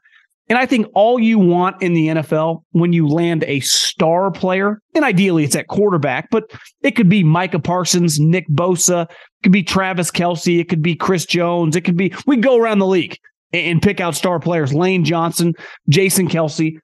And 0.49 0.59
I 0.59 0.67
think 0.67 0.89
all 0.95 1.21
you 1.21 1.39
want 1.39 1.81
in 1.81 1.95
the 1.95 2.09
NFL 2.09 2.65
when 2.73 2.93
you 2.93 3.07
land 3.07 3.45
a 3.45 3.61
star 3.61 4.33
player, 4.33 4.83
and 4.97 5.05
ideally 5.05 5.45
it's 5.45 5.55
at 5.55 5.69
quarterback, 5.69 6.29
but 6.31 6.51
it 6.83 6.97
could 6.97 7.09
be 7.09 7.23
Micah 7.23 7.61
Parsons, 7.61 8.19
Nick 8.19 8.49
Bosa, 8.49 9.05
it 9.05 9.43
could 9.45 9.53
be 9.53 9.63
Travis 9.63 10.11
Kelce, 10.11 10.61
it 10.61 10.69
could 10.69 10.83
be 10.83 10.97
Chris 10.97 11.25
Jones, 11.25 11.77
it 11.77 11.83
could 11.83 11.97
be, 11.97 12.13
we 12.27 12.37
go 12.37 12.59
around 12.59 12.81
the 12.81 12.87
league 12.87 13.17
and 13.53 13.81
pick 13.81 14.01
out 14.01 14.17
star 14.17 14.41
players. 14.41 14.75
Lane 14.75 15.05
Johnson, 15.05 15.55
Jason 15.89 16.29
Kelce 16.29 16.79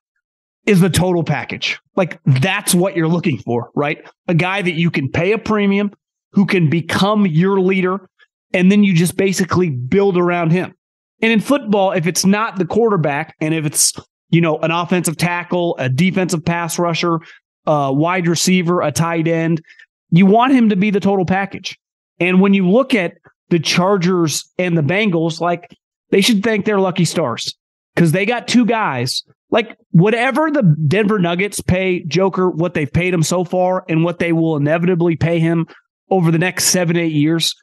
is 0.64 0.81
the 0.81 0.90
total 0.90 1.25
package. 1.25 1.81
Like 1.97 2.21
that's 2.25 2.73
what 2.73 2.97
you're 2.97 3.09
looking 3.09 3.38
for, 3.38 3.71
right? 3.75 3.99
A 4.28 4.35
guy 4.35 4.62
that 4.62 4.75
you 4.75 4.93
can 4.93 5.11
pay 5.11 5.33
a 5.33 5.38
premium, 5.38 5.90
who 6.33 6.47
can 6.47 6.71
become 6.71 7.26
your 7.26 7.61
leader, 7.61 8.09
and 8.52 8.71
then 8.71 8.85
you 8.85 8.95
just 8.95 9.16
basically 9.16 9.71
build 9.71 10.16
around 10.16 10.52
him. 10.52 10.75
And 11.23 11.32
in 11.32 11.40
football, 11.40 11.92
if 11.92 12.06
it's 12.06 12.25
not 12.25 12.58
the 12.58 12.66
quarterback 12.66 13.35
and 13.40 13.54
if 13.54 13.64
it's, 13.64 13.92
you 14.30 14.40
know, 14.40 14.58
an 14.58 14.70
offensive 14.70 15.16
tackle, 15.16 15.76
a 15.78 15.88
defensive 15.88 16.44
pass 16.44 16.78
rusher, 16.78 17.20
a 17.66 17.92
wide 17.92 18.28
receiver, 18.28 18.82
a 18.82 18.92
tight 18.92 19.26
end, 19.26 19.62
you 20.11 20.26
want 20.26 20.52
him 20.52 20.68
to 20.68 20.76
be 20.76 20.90
the 20.90 21.00
total 21.00 21.25
package. 21.25 21.78
And 22.20 22.40
when 22.40 22.54
you 22.54 22.68
look 22.68 22.94
at 22.94 23.14
the 23.49 23.58
Chargers 23.58 24.44
and 24.58 24.76
the 24.76 24.82
Bengals, 24.82 25.40
like 25.40 25.68
they 26.11 26.20
should 26.20 26.42
thank 26.42 26.64
their 26.64 26.80
lucky 26.80 27.04
stars 27.04 27.56
because 27.94 28.12
they 28.12 28.26
got 28.26 28.49
two 28.49 28.66
guys. 28.66 29.23
Like 29.50 29.76
whatever 29.90 30.50
the 30.50 30.62
Denver 30.88 31.18
Nuggets 31.18 31.61
pay 31.61 32.04
Joker, 32.04 32.50
what 32.50 32.75
they've 32.75 32.92
paid 32.92 33.14
him 33.14 33.23
so 33.23 33.44
far, 33.44 33.85
and 33.88 34.04
what 34.04 34.18
they 34.18 34.32
will 34.32 34.56
inevitably 34.56 35.16
pay 35.16 35.38
him 35.38 35.66
over 36.11 36.30
the 36.30 36.38
next 36.38 36.66
seven, 36.66 36.96
eight 36.96 37.12
years, 37.12 37.54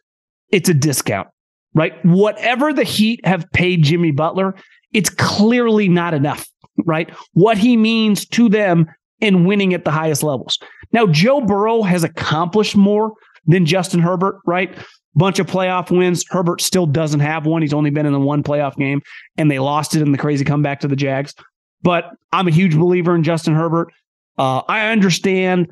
it's 0.49 0.69
a 0.69 0.73
discount 0.73 1.27
right? 1.73 1.93
Whatever 2.05 2.73
the 2.73 2.83
Heat 2.83 3.25
have 3.25 3.51
paid 3.51 3.83
Jimmy 3.83 4.11
Butler, 4.11 4.55
it's 4.93 5.09
clearly 5.09 5.89
not 5.89 6.13
enough, 6.13 6.47
right? 6.85 7.09
What 7.33 7.57
he 7.57 7.77
means 7.77 8.25
to 8.29 8.49
them 8.49 8.87
in 9.19 9.45
winning 9.45 9.73
at 9.73 9.85
the 9.85 9.91
highest 9.91 10.23
levels. 10.23 10.59
Now, 10.91 11.07
Joe 11.07 11.41
Burrow 11.41 11.81
has 11.81 12.03
accomplished 12.03 12.75
more 12.75 13.13
than 13.45 13.65
Justin 13.65 13.99
Herbert, 13.99 14.39
right? 14.45 14.75
Bunch 15.15 15.39
of 15.39 15.47
playoff 15.47 15.95
wins. 15.95 16.25
Herbert 16.29 16.61
still 16.61 16.85
doesn't 16.85 17.19
have 17.19 17.45
one. 17.45 17.61
He's 17.61 17.73
only 17.73 17.89
been 17.89 18.05
in 18.05 18.13
the 18.13 18.19
one 18.19 18.43
playoff 18.43 18.75
game, 18.75 19.01
and 19.37 19.49
they 19.49 19.59
lost 19.59 19.95
it 19.95 20.01
in 20.01 20.11
the 20.11 20.17
crazy 20.17 20.43
comeback 20.43 20.79
to 20.81 20.87
the 20.87 20.95
Jags. 20.95 21.33
But 21.81 22.05
I'm 22.31 22.47
a 22.47 22.51
huge 22.51 22.75
believer 22.75 23.15
in 23.15 23.23
Justin 23.23 23.53
Herbert. 23.53 23.91
Uh, 24.37 24.61
I 24.67 24.87
understand 24.87 25.71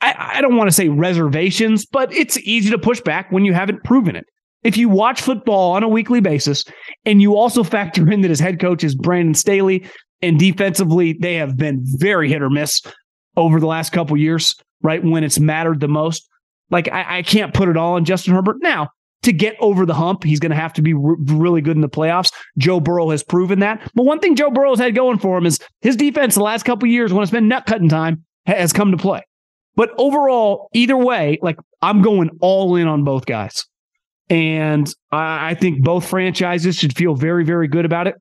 I, 0.00 0.36
I, 0.36 0.40
don't 0.42 0.56
want 0.56 0.68
to 0.68 0.74
say 0.74 0.90
reservations, 0.90 1.86
but 1.86 2.12
it's 2.12 2.36
easy 2.38 2.68
to 2.68 2.78
push 2.78 3.00
back 3.00 3.32
when 3.32 3.46
you 3.46 3.54
haven't 3.54 3.84
proven 3.84 4.16
it 4.16 4.26
if 4.64 4.76
you 4.76 4.88
watch 4.88 5.20
football 5.20 5.72
on 5.72 5.82
a 5.82 5.88
weekly 5.88 6.20
basis 6.20 6.64
and 7.04 7.22
you 7.22 7.36
also 7.36 7.62
factor 7.62 8.10
in 8.10 8.22
that 8.22 8.30
his 8.30 8.40
head 8.40 8.58
coach 8.58 8.82
is 8.82 8.94
Brandon 8.94 9.34
Staley 9.34 9.86
and 10.22 10.38
defensively 10.38 11.12
they 11.12 11.34
have 11.34 11.56
been 11.56 11.80
very 11.84 12.28
hit 12.28 12.42
or 12.42 12.50
miss 12.50 12.80
over 13.36 13.60
the 13.60 13.66
last 13.66 13.92
couple 13.92 14.16
years, 14.16 14.54
right? 14.82 15.04
When 15.04 15.22
it's 15.22 15.38
mattered 15.38 15.80
the 15.80 15.88
most. 15.88 16.28
Like 16.70 16.90
I, 16.90 17.18
I, 17.18 17.22
can't 17.22 17.52
put 17.52 17.68
it 17.68 17.76
all 17.76 17.94
on 17.94 18.06
Justin 18.06 18.34
Herbert. 18.34 18.56
Now, 18.60 18.88
to 19.22 19.32
get 19.32 19.56
over 19.60 19.84
the 19.84 19.94
hump, 19.94 20.24
he's 20.24 20.40
going 20.40 20.50
to 20.50 20.56
have 20.56 20.72
to 20.74 20.82
be 20.82 20.94
re- 20.94 21.16
really 21.26 21.60
good 21.60 21.76
in 21.76 21.82
the 21.82 21.88
playoffs. 21.88 22.32
Joe 22.56 22.80
Burrow 22.80 23.10
has 23.10 23.22
proven 23.22 23.58
that. 23.60 23.90
But 23.94 24.04
one 24.04 24.18
thing 24.18 24.34
Joe 24.34 24.50
Burrow's 24.50 24.78
had 24.78 24.94
going 24.94 25.18
for 25.18 25.36
him 25.36 25.46
is 25.46 25.58
his 25.82 25.96
defense 25.96 26.34
the 26.34 26.42
last 26.42 26.64
couple 26.64 26.88
years 26.88 27.12
when 27.12 27.22
it's 27.22 27.32
been 27.32 27.48
nut 27.48 27.66
cutting 27.66 27.88
time 27.88 28.24
has 28.46 28.72
come 28.72 28.90
to 28.92 28.96
play. 28.96 29.22
But 29.76 29.90
overall, 29.98 30.68
either 30.72 30.96
way, 30.96 31.38
like 31.42 31.58
I'm 31.82 32.00
going 32.00 32.30
all 32.40 32.76
in 32.76 32.86
on 32.86 33.04
both 33.04 33.26
guys. 33.26 33.66
And 34.30 34.88
I 35.12 35.54
think 35.54 35.82
both 35.82 36.08
franchises 36.08 36.76
should 36.76 36.96
feel 36.96 37.14
very, 37.14 37.44
very 37.44 37.68
good 37.68 37.84
about 37.84 38.06
it. 38.06 38.14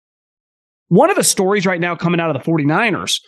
One 0.90 1.10
of 1.10 1.16
the 1.16 1.24
stories 1.24 1.66
right 1.66 1.80
now 1.80 1.96
coming 1.96 2.20
out 2.20 2.36
of 2.36 2.44
the 2.44 2.52
49ers, 2.52 3.20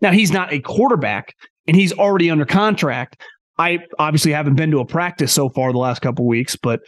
now 0.00 0.10
he's 0.10 0.32
not 0.32 0.52
a 0.52 0.60
quarterback 0.60 1.34
and 1.66 1.76
he's 1.76 1.92
already 1.92 2.30
under 2.30 2.44
contract. 2.44 3.22
I 3.58 3.78
obviously 3.98 4.32
haven't 4.32 4.56
been 4.56 4.70
to 4.72 4.80
a 4.80 4.86
practice 4.86 5.32
so 5.32 5.48
far 5.48 5.72
the 5.72 5.78
last 5.78 6.02
couple 6.02 6.26
weeks, 6.26 6.56
but 6.56 6.80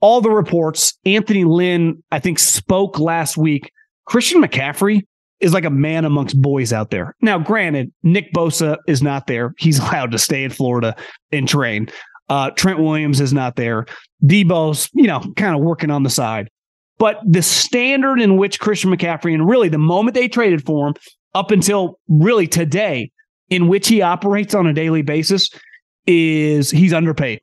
all 0.00 0.20
the 0.20 0.30
reports, 0.30 0.96
Anthony 1.04 1.44
Lynn, 1.44 2.02
I 2.10 2.20
think, 2.20 2.38
spoke 2.38 2.98
last 2.98 3.36
week. 3.36 3.70
Christian 4.06 4.42
McCaffrey 4.42 5.02
is 5.40 5.52
like 5.52 5.64
a 5.64 5.70
man 5.70 6.04
amongst 6.04 6.40
boys 6.40 6.72
out 6.72 6.90
there. 6.90 7.14
Now, 7.20 7.38
granted, 7.38 7.92
Nick 8.02 8.32
Bosa 8.32 8.76
is 8.86 9.02
not 9.02 9.26
there. 9.26 9.54
He's 9.58 9.78
allowed 9.80 10.12
to 10.12 10.18
stay 10.18 10.44
in 10.44 10.50
Florida 10.50 10.96
and 11.32 11.48
train. 11.48 11.88
Uh, 12.28 12.50
Trent 12.50 12.78
Williams 12.78 13.20
is 13.20 13.32
not 13.32 13.56
there. 13.56 13.86
Deebo's, 14.24 14.90
you 14.92 15.06
know, 15.06 15.20
kind 15.36 15.54
of 15.54 15.62
working 15.62 15.90
on 15.90 16.02
the 16.02 16.10
side. 16.10 16.48
But 16.98 17.20
the 17.24 17.42
standard 17.42 18.20
in 18.20 18.36
which 18.36 18.58
Christian 18.58 18.90
McCaffrey, 18.90 19.32
and 19.32 19.48
really 19.48 19.68
the 19.68 19.78
moment 19.78 20.14
they 20.14 20.28
traded 20.28 20.64
for 20.66 20.88
him 20.88 20.94
up 21.34 21.50
until 21.50 21.98
really 22.08 22.46
today, 22.48 23.10
in 23.48 23.68
which 23.68 23.88
he 23.88 24.02
operates 24.02 24.54
on 24.54 24.66
a 24.66 24.72
daily 24.72 25.02
basis 25.02 25.48
is 26.06 26.70
he's 26.70 26.92
underpaid 26.92 27.40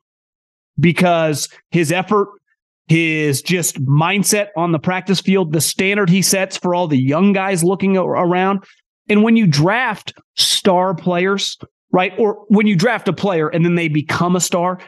because 0.78 1.48
his 1.70 1.90
effort, 1.90 2.28
his 2.88 3.42
just 3.42 3.82
mindset 3.84 4.48
on 4.56 4.72
the 4.72 4.78
practice 4.78 5.20
field, 5.20 5.52
the 5.52 5.60
standard 5.60 6.08
he 6.08 6.22
sets 6.22 6.56
for 6.56 6.74
all 6.74 6.86
the 6.86 6.98
young 6.98 7.32
guys 7.32 7.64
looking 7.64 7.96
around. 7.96 8.62
And 9.08 9.22
when 9.22 9.36
you 9.36 9.46
draft 9.46 10.14
star 10.34 10.94
players, 10.94 11.58
right? 11.96 12.12
Or 12.18 12.44
when 12.48 12.66
you 12.66 12.76
draft 12.76 13.08
a 13.08 13.12
player 13.14 13.48
and 13.48 13.64
then 13.64 13.74
they 13.74 13.88
become 13.88 14.36
a 14.36 14.40
star, 14.40 14.78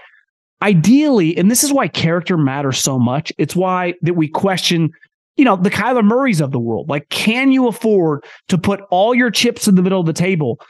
ideally, 0.60 1.34
and 1.38 1.50
this 1.50 1.64
is 1.64 1.72
why 1.72 1.88
character 1.88 2.36
matters 2.36 2.76
so 2.78 2.98
much. 2.98 3.32
It's 3.38 3.56
why 3.56 3.94
that 4.02 4.12
we 4.12 4.28
question, 4.28 4.90
you 5.38 5.46
know, 5.46 5.56
the 5.56 5.70
Kyler 5.70 6.04
Murrays 6.04 6.42
of 6.42 6.52
the 6.52 6.58
world. 6.58 6.90
Like, 6.90 7.08
can 7.08 7.50
you 7.50 7.66
afford 7.66 8.24
to 8.48 8.58
put 8.58 8.82
all 8.90 9.14
your 9.14 9.30
chips 9.30 9.66
in 9.66 9.74
the 9.74 9.80
middle 9.80 9.98
of 9.98 10.04
the 10.04 10.12
table 10.12 10.60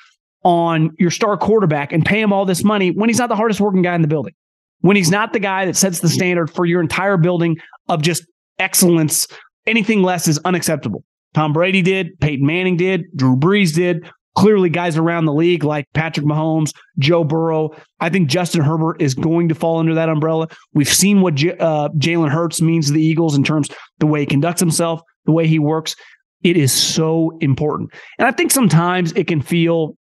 on 0.44 0.94
your 1.00 1.10
star 1.10 1.36
quarterback 1.36 1.92
and 1.92 2.06
pay 2.06 2.20
him 2.20 2.32
all 2.32 2.44
this 2.44 2.62
money 2.62 2.92
when 2.92 3.08
he's 3.08 3.18
not 3.18 3.30
the 3.30 3.34
hardest 3.34 3.60
working 3.60 3.82
guy 3.82 3.96
in 3.96 4.02
the 4.02 4.06
building? 4.06 4.34
When 4.82 4.94
he's 4.94 5.10
not 5.10 5.32
the 5.32 5.40
guy 5.40 5.64
that 5.64 5.74
sets 5.74 5.98
the 5.98 6.08
standard 6.08 6.54
for 6.54 6.66
your 6.66 6.80
entire 6.80 7.16
building 7.16 7.56
of 7.88 8.00
just 8.00 8.22
excellence, 8.60 9.26
anything 9.66 10.04
less 10.04 10.28
is 10.28 10.38
unacceptable. 10.44 11.02
Tom 11.34 11.52
Brady 11.52 11.82
did, 11.82 12.16
Peyton 12.20 12.46
Manning 12.46 12.76
did, 12.76 13.06
Drew 13.16 13.34
Brees 13.34 13.74
did, 13.74 14.08
clearly 14.38 14.70
guys 14.70 14.96
around 14.96 15.24
the 15.24 15.34
league 15.34 15.64
like 15.64 15.84
Patrick 15.94 16.24
Mahomes, 16.24 16.72
Joe 16.96 17.24
Burrow. 17.24 17.70
I 17.98 18.08
think 18.08 18.28
Justin 18.28 18.60
Herbert 18.62 19.02
is 19.02 19.12
going 19.12 19.48
to 19.48 19.54
fall 19.54 19.80
under 19.80 19.96
that 19.96 20.08
umbrella. 20.08 20.46
We've 20.74 20.88
seen 20.88 21.22
what 21.22 21.34
J- 21.34 21.56
uh, 21.58 21.88
Jalen 21.98 22.30
Hurts 22.30 22.62
means 22.62 22.86
to 22.86 22.92
the 22.92 23.02
Eagles 23.02 23.36
in 23.36 23.42
terms 23.42 23.68
the 23.98 24.06
way 24.06 24.20
he 24.20 24.26
conducts 24.26 24.60
himself, 24.60 25.00
the 25.24 25.32
way 25.32 25.48
he 25.48 25.58
works. 25.58 25.96
It 26.44 26.56
is 26.56 26.72
so 26.72 27.36
important. 27.40 27.90
And 28.16 28.28
I 28.28 28.30
think 28.30 28.52
sometimes 28.52 29.10
it 29.14 29.26
can 29.26 29.42
feel, 29.42 29.96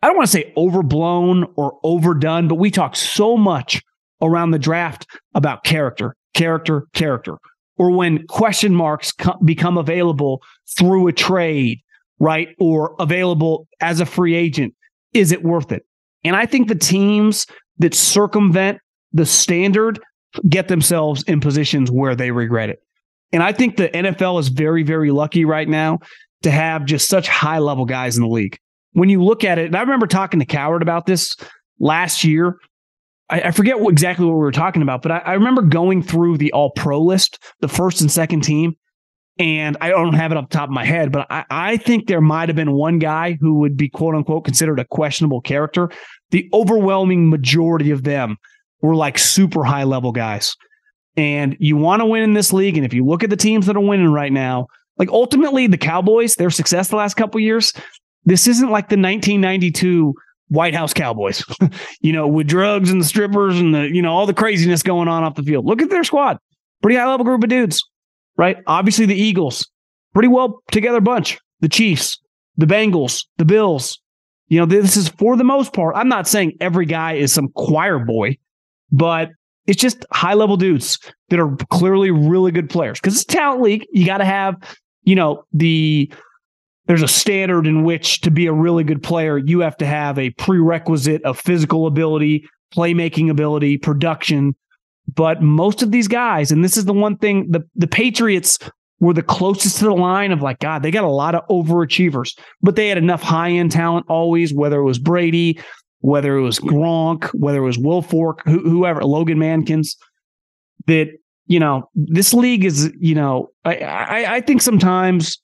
I 0.00 0.06
don't 0.06 0.16
want 0.16 0.28
to 0.28 0.32
say 0.32 0.50
overblown 0.56 1.52
or 1.56 1.78
overdone, 1.82 2.48
but 2.48 2.54
we 2.54 2.70
talk 2.70 2.96
so 2.96 3.36
much 3.36 3.82
around 4.22 4.52
the 4.52 4.58
draft 4.58 5.06
about 5.34 5.64
character, 5.64 6.16
character, 6.32 6.86
character. 6.94 7.36
Or 7.76 7.90
when 7.90 8.26
question 8.28 8.74
marks 8.74 9.12
become 9.44 9.76
available 9.76 10.40
through 10.78 11.08
a 11.08 11.12
trade 11.12 11.81
right? 12.22 12.54
Or 12.60 12.94
available 13.00 13.66
as 13.80 13.98
a 13.98 14.06
free 14.06 14.36
agent. 14.36 14.74
Is 15.12 15.32
it 15.32 15.42
worth 15.42 15.72
it? 15.72 15.84
And 16.22 16.36
I 16.36 16.46
think 16.46 16.68
the 16.68 16.76
teams 16.76 17.48
that 17.78 17.94
circumvent 17.94 18.78
the 19.12 19.26
standard 19.26 20.00
get 20.48 20.68
themselves 20.68 21.24
in 21.24 21.40
positions 21.40 21.90
where 21.90 22.14
they 22.14 22.30
regret 22.30 22.70
it. 22.70 22.78
And 23.32 23.42
I 23.42 23.52
think 23.52 23.76
the 23.76 23.88
NFL 23.88 24.38
is 24.38 24.48
very, 24.48 24.84
very 24.84 25.10
lucky 25.10 25.44
right 25.44 25.68
now 25.68 25.98
to 26.44 26.50
have 26.50 26.84
just 26.84 27.08
such 27.08 27.28
high 27.28 27.58
level 27.58 27.84
guys 27.84 28.16
in 28.16 28.22
the 28.22 28.28
league. 28.28 28.56
When 28.92 29.08
you 29.08 29.22
look 29.22 29.42
at 29.42 29.58
it, 29.58 29.66
and 29.66 29.76
I 29.76 29.80
remember 29.80 30.06
talking 30.06 30.38
to 30.38 30.46
Cowherd 30.46 30.80
about 30.80 31.06
this 31.06 31.36
last 31.80 32.22
year. 32.22 32.56
I, 33.30 33.50
forget 33.50 33.76
exactly 33.80 34.26
what 34.26 34.34
we 34.34 34.40
were 34.40 34.52
talking 34.52 34.82
about, 34.82 35.00
but 35.00 35.10
I 35.10 35.32
remember 35.32 35.62
going 35.62 36.02
through 36.02 36.36
the 36.36 36.52
all 36.52 36.70
pro 36.70 37.00
list, 37.00 37.42
the 37.60 37.68
first 37.68 38.02
and 38.02 38.10
second 38.10 38.42
team, 38.42 38.74
and 39.38 39.76
I 39.80 39.88
don't 39.88 40.14
have 40.14 40.30
it 40.30 40.38
off 40.38 40.50
top 40.50 40.68
of 40.68 40.74
my 40.74 40.84
head, 40.84 41.10
but 41.10 41.26
I, 41.30 41.44
I 41.50 41.76
think 41.78 42.06
there 42.06 42.20
might 42.20 42.48
have 42.48 42.56
been 42.56 42.72
one 42.72 42.98
guy 42.98 43.38
who 43.40 43.54
would 43.60 43.76
be 43.76 43.88
quote 43.88 44.14
unquote 44.14 44.44
considered 44.44 44.78
a 44.78 44.84
questionable 44.84 45.40
character. 45.40 45.90
The 46.30 46.48
overwhelming 46.52 47.30
majority 47.30 47.90
of 47.90 48.04
them 48.04 48.36
were 48.82 48.94
like 48.94 49.18
super 49.18 49.64
high 49.64 49.84
level 49.84 50.12
guys. 50.12 50.54
And 51.16 51.56
you 51.60 51.76
want 51.76 52.00
to 52.00 52.06
win 52.06 52.22
in 52.22 52.34
this 52.34 52.52
league. 52.52 52.76
And 52.76 52.86
if 52.86 52.94
you 52.94 53.04
look 53.04 53.22
at 53.22 53.30
the 53.30 53.36
teams 53.36 53.66
that 53.66 53.76
are 53.76 53.80
winning 53.80 54.12
right 54.12 54.32
now, 54.32 54.66
like 54.98 55.10
ultimately 55.10 55.66
the 55.66 55.78
Cowboys, 55.78 56.36
their 56.36 56.50
success 56.50 56.88
the 56.88 56.96
last 56.96 57.14
couple 57.14 57.40
years, 57.40 57.72
this 58.24 58.46
isn't 58.46 58.70
like 58.70 58.88
the 58.88 58.96
1992 58.96 60.14
White 60.48 60.74
House 60.74 60.92
Cowboys, 60.92 61.42
you 62.00 62.12
know, 62.12 62.28
with 62.28 62.46
drugs 62.46 62.90
and 62.90 63.00
the 63.00 63.04
strippers 63.04 63.58
and 63.58 63.74
the, 63.74 63.88
you 63.90 64.02
know, 64.02 64.12
all 64.12 64.26
the 64.26 64.34
craziness 64.34 64.82
going 64.82 65.08
on 65.08 65.24
off 65.24 65.34
the 65.34 65.42
field. 65.42 65.64
Look 65.64 65.80
at 65.80 65.90
their 65.90 66.04
squad. 66.04 66.38
Pretty 66.82 66.96
high 66.96 67.08
level 67.08 67.24
group 67.24 67.42
of 67.42 67.48
dudes 67.48 67.82
right? 68.36 68.56
Obviously, 68.66 69.06
the 69.06 69.14
Eagles, 69.14 69.68
pretty 70.12 70.28
well 70.28 70.62
together 70.70 71.00
bunch. 71.00 71.38
The 71.60 71.68
Chiefs, 71.68 72.18
the 72.56 72.66
Bengals, 72.66 73.24
the 73.38 73.44
Bills. 73.44 74.00
You 74.48 74.60
know, 74.60 74.66
this 74.66 74.96
is 74.96 75.08
for 75.08 75.36
the 75.36 75.44
most 75.44 75.72
part. 75.72 75.96
I'm 75.96 76.08
not 76.08 76.28
saying 76.28 76.52
every 76.60 76.86
guy 76.86 77.14
is 77.14 77.32
some 77.32 77.48
choir 77.54 77.98
boy, 77.98 78.36
but 78.90 79.30
it's 79.66 79.80
just 79.80 80.04
high 80.12 80.34
level 80.34 80.56
dudes 80.56 80.98
that 81.30 81.40
are 81.40 81.56
clearly 81.70 82.10
really 82.10 82.50
good 82.50 82.68
players. 82.68 83.00
Because 83.00 83.14
it's 83.14 83.24
talent 83.24 83.62
league. 83.62 83.86
You 83.92 84.04
got 84.04 84.18
to 84.18 84.24
have, 84.24 84.56
you 85.04 85.14
know, 85.14 85.44
the 85.52 86.12
there's 86.86 87.02
a 87.02 87.08
standard 87.08 87.66
in 87.66 87.84
which 87.84 88.20
to 88.22 88.30
be 88.30 88.46
a 88.46 88.52
really 88.52 88.84
good 88.84 89.02
player, 89.02 89.38
you 89.38 89.60
have 89.60 89.76
to 89.78 89.86
have 89.86 90.18
a 90.18 90.30
prerequisite 90.30 91.22
of 91.22 91.38
physical 91.38 91.86
ability, 91.86 92.44
playmaking 92.74 93.30
ability, 93.30 93.78
production, 93.78 94.54
but 95.14 95.42
most 95.42 95.82
of 95.82 95.90
these 95.90 96.08
guys, 96.08 96.50
and 96.50 96.64
this 96.64 96.76
is 96.76 96.84
the 96.84 96.92
one 96.92 97.16
thing 97.16 97.50
the, 97.50 97.62
the 97.74 97.86
Patriots 97.86 98.58
were 99.00 99.12
the 99.12 99.22
closest 99.22 99.78
to 99.78 99.84
the 99.84 99.94
line 99.94 100.30
of 100.30 100.42
like, 100.42 100.60
God, 100.60 100.82
they 100.82 100.90
got 100.90 101.04
a 101.04 101.08
lot 101.08 101.34
of 101.34 101.46
overachievers, 101.48 102.38
but 102.62 102.76
they 102.76 102.88
had 102.88 102.98
enough 102.98 103.22
high 103.22 103.50
end 103.50 103.72
talent 103.72 104.06
always, 104.08 104.54
whether 104.54 104.78
it 104.78 104.84
was 104.84 104.98
Brady, 104.98 105.58
whether 106.00 106.36
it 106.36 106.42
was 106.42 106.60
Gronk, 106.60 107.24
whether 107.34 107.58
it 107.58 107.66
was 107.66 107.78
Wilfork, 107.78 108.40
whoever, 108.44 109.04
Logan 109.04 109.38
Mankins, 109.38 109.96
that, 110.86 111.08
you 111.46 111.58
know, 111.58 111.88
this 111.94 112.32
league 112.32 112.64
is, 112.64 112.92
you 112.98 113.16
know, 113.16 113.50
I, 113.64 113.76
I, 113.78 114.34
I 114.36 114.40
think 114.40 114.62
sometimes 114.62 115.38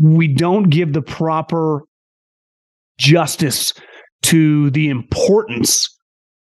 we 0.00 0.26
don't 0.26 0.68
give 0.70 0.92
the 0.92 1.02
proper 1.02 1.84
justice 2.98 3.72
to 4.22 4.70
the 4.70 4.88
importance 4.88 5.96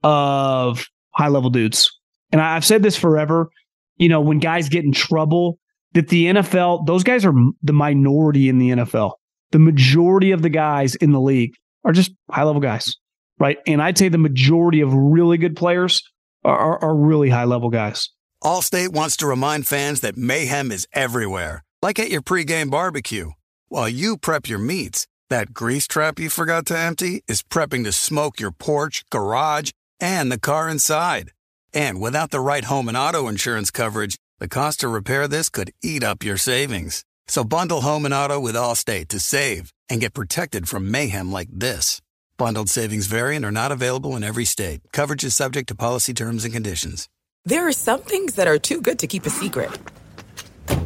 of 0.04 0.88
high 1.12 1.28
level 1.28 1.52
dudes 1.52 1.99
and 2.32 2.42
I've 2.42 2.66
said 2.66 2.84
this 2.84 2.96
forever, 2.96 3.50
you 3.98 4.10
know, 4.10 4.22
when 4.22 4.40
guys 4.40 4.70
get 4.70 4.86
in 4.86 4.92
trouble, 4.92 5.60
that 5.94 6.10
the 6.10 6.28
NFL, 6.28 6.86
those 6.86 7.04
guys 7.04 7.26
are 7.26 7.34
the 7.64 7.74
minority 7.74 8.50
in 8.50 8.60
the 8.60 8.70
NFL. 8.70 9.14
The 9.52 9.60
majority 9.60 10.32
of 10.32 10.42
the 10.42 10.50
guys 10.50 10.96
in 10.96 11.12
the 11.12 11.20
league 11.20 11.54
are 11.84 11.92
just 11.92 12.12
high 12.30 12.44
level 12.44 12.62
guys, 12.62 12.96
right? 13.40 13.58
And 13.66 13.82
I'd 13.82 13.98
say 13.98 14.10
the 14.10 14.18
majority 14.18 14.82
of 14.82 14.94
really 14.94 15.38
good 15.38 15.56
players 15.56 16.04
are, 16.44 16.58
are, 16.58 16.84
are 16.84 16.96
really 16.96 17.30
high 17.30 17.46
level 17.46 17.70
guys. 17.70 18.10
Allstate 18.44 18.90
wants 18.90 19.18
to 19.18 19.28
remind 19.28 19.68
fans 19.68 20.02
that 20.02 20.16
mayhem 20.16 20.72
is 20.72 20.88
everywhere, 20.94 21.64
like 21.82 22.00
at 22.00 22.10
your 22.10 22.22
pregame 22.22 22.70
barbecue. 22.70 23.32
While 23.68 23.90
you 23.90 24.18
prep 24.18 24.48
your 24.48 24.60
meats, 24.60 25.08
that 25.30 25.54
grease 25.54 25.88
trap 25.88 26.20
you 26.20 26.30
forgot 26.30 26.66
to 26.68 26.78
empty 26.78 27.24
is 27.28 27.44
prepping 27.44 27.84
to 27.84 27.92
smoke 27.92 28.40
your 28.40 28.52
porch, 28.52 29.04
garage, 29.10 29.72
and 30.00 30.32
the 30.32 30.40
car 30.40 30.70
inside. 30.70 31.32
And 31.74 32.00
without 32.02 32.32
the 32.32 32.40
right 32.40 32.64
home 32.64 32.88
and 32.88 32.98
auto 32.98 33.28
insurance 33.28 33.70
coverage, 33.72 34.18
the 34.40 34.48
cost 34.48 34.80
to 34.80 34.88
repair 34.88 35.28
this 35.28 35.50
could 35.50 35.72
eat 35.84 36.04
up 36.04 36.24
your 36.24 36.38
savings. 36.38 37.06
So 37.28 37.44
bundle 37.44 37.82
home 37.82 38.06
and 38.06 38.14
auto 38.14 38.40
with 38.40 38.56
Allstate 38.56 39.10
to 39.10 39.20
save 39.20 39.72
and 39.90 40.02
get 40.02 40.14
protected 40.14 40.68
from 40.68 40.90
mayhem 40.90 41.32
like 41.32 41.50
this. 41.52 42.02
Bundled 42.38 42.70
savings 42.70 43.08
variant 43.08 43.46
are 43.46 43.52
not 43.52 43.72
available 43.72 44.16
in 44.16 44.24
every 44.24 44.46
state. 44.46 44.82
Coverage 44.94 45.24
is 45.24 45.36
subject 45.36 45.68
to 45.68 45.76
policy 45.76 46.14
terms 46.14 46.44
and 46.44 46.54
conditions. 46.54 47.08
There 47.46 47.68
are 47.68 47.74
some 47.74 48.02
things 48.02 48.36
that 48.36 48.48
are 48.48 48.58
too 48.58 48.82
good 48.82 49.00
to 49.00 49.08
keep 49.08 49.26
a 49.26 49.30
secret. 49.30 49.70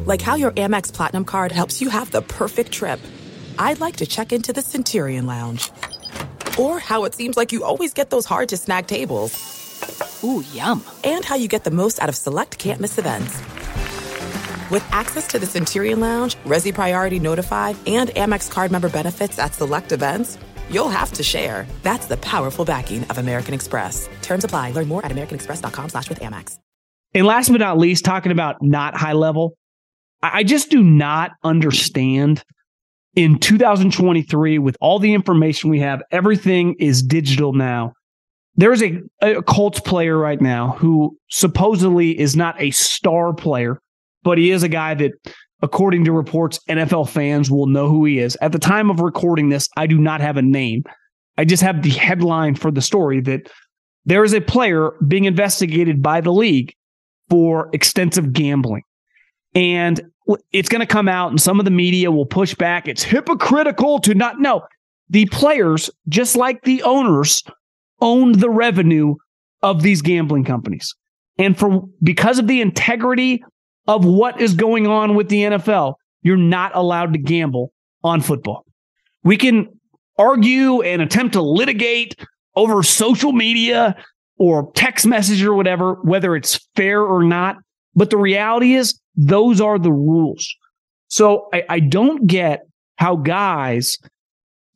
Like 0.04 0.20
how 0.20 0.34
your 0.34 0.52
Amex 0.52 0.92
Platinum 0.92 1.24
card 1.24 1.52
helps 1.52 1.80
you 1.80 1.88
have 1.88 2.10
the 2.10 2.22
perfect 2.22 2.72
trip. 2.72 3.00
I'd 3.58 3.80
like 3.80 3.96
to 3.96 4.06
check 4.06 4.32
into 4.32 4.52
the 4.52 4.62
Centurion 4.62 5.26
Lounge. 5.26 5.70
Or 6.58 6.78
how 6.78 7.04
it 7.04 7.14
seems 7.14 7.36
like 7.36 7.52
you 7.52 7.64
always 7.64 7.94
get 7.94 8.10
those 8.10 8.26
hard 8.26 8.50
to 8.50 8.56
snag 8.56 8.86
tables. 8.86 9.63
Ooh, 10.24 10.42
yum. 10.52 10.84
And 11.04 11.24
how 11.24 11.36
you 11.36 11.48
get 11.48 11.64
the 11.64 11.70
most 11.70 12.00
out 12.02 12.08
of 12.08 12.16
select 12.16 12.58
can't 12.58 12.80
miss 12.80 12.98
events. 12.98 13.38
With 14.70 14.84
access 14.90 15.26
to 15.28 15.38
the 15.38 15.46
Centurion 15.46 16.00
Lounge, 16.00 16.36
Resy 16.44 16.74
Priority 16.74 17.20
Notified, 17.20 17.76
and 17.86 18.10
Amex 18.10 18.50
card 18.50 18.72
member 18.72 18.88
benefits 18.88 19.38
at 19.38 19.54
select 19.54 19.92
events, 19.92 20.38
you'll 20.70 20.88
have 20.88 21.12
to 21.12 21.22
share. 21.22 21.66
That's 21.82 22.06
the 22.06 22.16
powerful 22.16 22.64
backing 22.64 23.04
of 23.04 23.18
American 23.18 23.54
Express. 23.54 24.08
Terms 24.22 24.44
apply. 24.44 24.70
Learn 24.72 24.88
more 24.88 25.04
at 25.04 25.12
americanexpress.com 25.12 25.90
slash 25.90 26.08
with 26.08 26.20
Amex. 26.20 26.58
And 27.12 27.26
last 27.26 27.50
but 27.50 27.60
not 27.60 27.78
least, 27.78 28.04
talking 28.04 28.32
about 28.32 28.62
not 28.62 28.96
high 28.96 29.12
level, 29.12 29.56
I 30.22 30.42
just 30.42 30.70
do 30.70 30.82
not 30.82 31.32
understand 31.44 32.42
in 33.14 33.38
2023 33.38 34.58
with 34.58 34.76
all 34.80 34.98
the 34.98 35.14
information 35.14 35.70
we 35.70 35.80
have, 35.80 36.02
everything 36.10 36.74
is 36.80 37.02
digital 37.02 37.52
now 37.52 37.92
there 38.56 38.72
is 38.72 38.82
a, 38.82 39.00
a 39.20 39.42
Colts 39.42 39.80
player 39.80 40.16
right 40.16 40.40
now 40.40 40.72
who 40.78 41.16
supposedly 41.28 42.18
is 42.18 42.36
not 42.36 42.60
a 42.60 42.70
star 42.70 43.32
player, 43.32 43.80
but 44.22 44.38
he 44.38 44.50
is 44.50 44.62
a 44.62 44.68
guy 44.68 44.94
that, 44.94 45.12
according 45.62 46.04
to 46.04 46.12
reports, 46.12 46.60
NFL 46.68 47.08
fans 47.08 47.50
will 47.50 47.66
know 47.66 47.88
who 47.88 48.04
he 48.04 48.18
is. 48.18 48.36
At 48.40 48.52
the 48.52 48.58
time 48.58 48.90
of 48.90 49.00
recording 49.00 49.48
this, 49.48 49.68
I 49.76 49.86
do 49.86 49.98
not 49.98 50.20
have 50.20 50.36
a 50.36 50.42
name. 50.42 50.84
I 51.36 51.44
just 51.44 51.62
have 51.62 51.82
the 51.82 51.90
headline 51.90 52.54
for 52.54 52.70
the 52.70 52.82
story 52.82 53.20
that 53.22 53.50
there 54.04 54.22
is 54.22 54.34
a 54.34 54.40
player 54.40 54.92
being 55.06 55.24
investigated 55.24 56.02
by 56.02 56.20
the 56.20 56.32
league 56.32 56.72
for 57.28 57.70
extensive 57.72 58.32
gambling. 58.32 58.82
And 59.54 60.00
it's 60.52 60.68
going 60.68 60.80
to 60.80 60.86
come 60.86 61.08
out, 61.08 61.30
and 61.30 61.40
some 61.40 61.58
of 61.58 61.64
the 61.64 61.70
media 61.70 62.10
will 62.10 62.26
push 62.26 62.54
back. 62.54 62.86
It's 62.86 63.02
hypocritical 63.02 63.98
to 64.00 64.14
not 64.14 64.40
know. 64.40 64.62
the 65.10 65.26
players, 65.26 65.90
just 66.08 66.36
like 66.36 66.62
the 66.62 66.82
owners, 66.82 67.42
owned 68.04 68.36
the 68.36 68.50
revenue 68.50 69.14
of 69.62 69.82
these 69.82 70.02
gambling 70.02 70.44
companies. 70.44 70.94
And 71.38 71.58
for 71.58 71.88
because 72.02 72.38
of 72.38 72.46
the 72.46 72.60
integrity 72.60 73.42
of 73.88 74.04
what 74.04 74.40
is 74.40 74.54
going 74.54 74.86
on 74.86 75.14
with 75.14 75.28
the 75.28 75.42
NFL, 75.42 75.94
you're 76.22 76.36
not 76.36 76.72
allowed 76.76 77.14
to 77.14 77.18
gamble 77.18 77.72
on 78.04 78.20
football. 78.20 78.64
We 79.24 79.36
can 79.36 79.68
argue 80.18 80.82
and 80.82 81.02
attempt 81.02 81.32
to 81.32 81.42
litigate 81.42 82.14
over 82.54 82.82
social 82.82 83.32
media 83.32 83.96
or 84.38 84.70
text 84.74 85.06
message 85.06 85.42
or 85.42 85.54
whatever, 85.54 85.94
whether 86.02 86.36
it's 86.36 86.60
fair 86.76 87.00
or 87.00 87.22
not. 87.24 87.56
But 87.94 88.10
the 88.10 88.16
reality 88.18 88.74
is, 88.74 89.00
those 89.16 89.60
are 89.60 89.78
the 89.78 89.92
rules. 89.92 90.54
So 91.08 91.48
I, 91.52 91.64
I 91.68 91.80
don't 91.80 92.26
get 92.26 92.66
how 92.96 93.16
guys, 93.16 93.98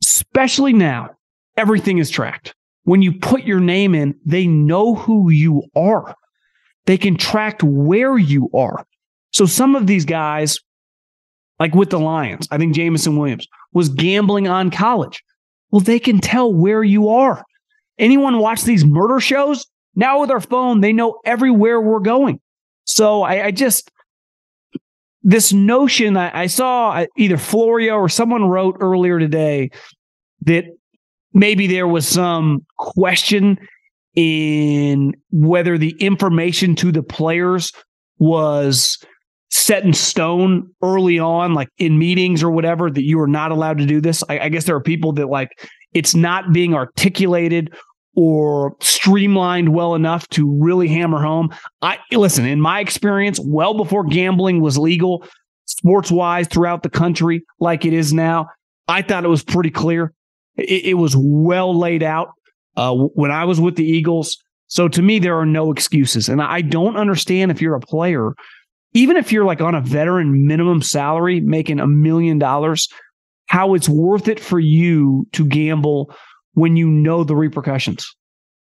especially 0.03 0.73
now, 0.73 1.11
everything 1.57 1.97
is 1.97 2.09
tracked. 2.09 2.53
When 2.89 3.03
you 3.03 3.19
put 3.19 3.43
your 3.43 3.59
name 3.59 3.93
in, 3.93 4.15
they 4.25 4.47
know 4.47 4.95
who 4.95 5.29
you 5.29 5.61
are. 5.75 6.15
They 6.87 6.97
can 6.97 7.17
track 7.17 7.59
where 7.61 8.17
you 8.17 8.49
are. 8.51 8.83
So 9.31 9.45
some 9.45 9.75
of 9.75 9.85
these 9.85 10.05
guys, 10.05 10.57
like 11.59 11.75
with 11.75 11.91
the 11.91 11.99
Lions, 11.99 12.47
I 12.49 12.57
think 12.57 12.73
Jameson 12.73 13.15
Williams 13.15 13.47
was 13.73 13.89
gambling 13.89 14.47
on 14.47 14.71
college. 14.71 15.21
Well, 15.69 15.81
they 15.81 15.99
can 15.99 16.17
tell 16.17 16.51
where 16.51 16.83
you 16.83 17.09
are. 17.09 17.45
Anyone 17.99 18.39
watch 18.39 18.63
these 18.63 18.83
murder 18.83 19.19
shows? 19.19 19.67
Now 19.93 20.21
with 20.21 20.31
our 20.31 20.41
phone, 20.41 20.81
they 20.81 20.91
know 20.91 21.19
everywhere 21.23 21.79
we're 21.79 21.99
going. 21.99 22.39
So 22.85 23.21
I, 23.21 23.45
I 23.45 23.51
just, 23.51 23.91
this 25.21 25.53
notion 25.53 26.17
I, 26.17 26.41
I 26.41 26.47
saw 26.47 26.89
uh, 26.89 27.05
either 27.15 27.37
Florio 27.37 27.97
or 27.97 28.09
someone 28.09 28.45
wrote 28.45 28.77
earlier 28.79 29.19
today 29.19 29.69
that 30.45 30.63
maybe 31.33 31.67
there 31.67 31.87
was 31.87 32.07
some 32.07 32.65
question 32.77 33.59
in 34.15 35.13
whether 35.31 35.77
the 35.77 35.95
information 35.99 36.75
to 36.75 36.91
the 36.91 37.03
players 37.03 37.71
was 38.17 38.97
set 39.49 39.83
in 39.83 39.93
stone 39.93 40.69
early 40.81 41.19
on, 41.19 41.53
like 41.53 41.69
in 41.77 41.97
meetings 41.97 42.43
or 42.43 42.51
whatever, 42.51 42.89
that 42.91 43.03
you 43.03 43.19
are 43.19 43.27
not 43.27 43.51
allowed 43.51 43.77
to 43.77 43.85
do 43.85 44.01
this. 44.01 44.23
I, 44.29 44.39
I 44.39 44.49
guess 44.49 44.65
there 44.65 44.75
are 44.75 44.81
people 44.81 45.13
that 45.13 45.27
like 45.27 45.49
it's 45.93 46.13
not 46.13 46.53
being 46.53 46.73
articulated 46.73 47.73
or 48.15 48.75
streamlined 48.81 49.69
well 49.69 49.95
enough 49.95 50.27
to 50.29 50.51
really 50.59 50.87
hammer 50.87 51.21
home. 51.21 51.49
I 51.81 51.99
listen, 52.11 52.45
in 52.45 52.59
my 52.59 52.79
experience, 52.79 53.39
well 53.39 53.73
before 53.73 54.03
gambling 54.03 54.61
was 54.61 54.77
legal, 54.77 55.25
sports 55.65 56.11
wise 56.11 56.47
throughout 56.47 56.83
the 56.83 56.89
country, 56.89 57.43
like 57.59 57.85
it 57.85 57.93
is 57.93 58.11
now, 58.13 58.49
I 58.87 59.01
thought 59.01 59.23
it 59.23 59.29
was 59.29 59.43
pretty 59.43 59.71
clear. 59.71 60.13
It, 60.59 60.85
it 60.85 60.93
was 60.95 61.15
well 61.17 61.77
laid 61.77 62.03
out 62.03 62.29
uh, 62.77 62.93
when 62.93 63.31
I 63.31 63.45
was 63.45 63.59
with 63.59 63.75
the 63.75 63.85
Eagles. 63.85 64.37
So 64.67 64.87
to 64.87 65.01
me, 65.01 65.19
there 65.19 65.37
are 65.37 65.45
no 65.45 65.71
excuses. 65.71 66.29
And 66.29 66.41
I 66.41 66.61
don't 66.61 66.95
understand 66.95 67.51
if 67.51 67.61
you're 67.61 67.75
a 67.75 67.79
player 67.79 68.33
even 68.93 69.17
if 69.17 69.31
you're 69.31 69.45
like 69.45 69.61
on 69.61 69.75
a 69.75 69.81
veteran 69.81 70.47
minimum 70.47 70.81
salary 70.81 71.41
making 71.41 71.79
a 71.79 71.87
million 71.87 72.39
dollars, 72.39 72.87
how 73.47 73.73
it's 73.73 73.89
worth 73.89 74.27
it 74.27 74.39
for 74.39 74.59
you 74.59 75.27
to 75.33 75.45
gamble 75.45 76.13
when 76.53 76.75
you 76.75 76.87
know 76.87 77.23
the 77.23 77.35
repercussions. 77.35 78.07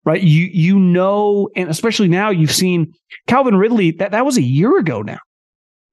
Right. 0.04 0.22
You 0.22 0.46
you 0.46 0.80
know, 0.80 1.50
and 1.56 1.70
especially 1.70 2.08
now 2.08 2.30
you've 2.30 2.54
seen 2.54 2.94
Calvin 3.28 3.58
Ridley, 3.58 3.92
that, 3.92 4.12
that 4.12 4.26
was 4.26 4.38
a 4.38 4.42
year 4.42 4.78
ago 4.78 5.02
now. 5.02 5.20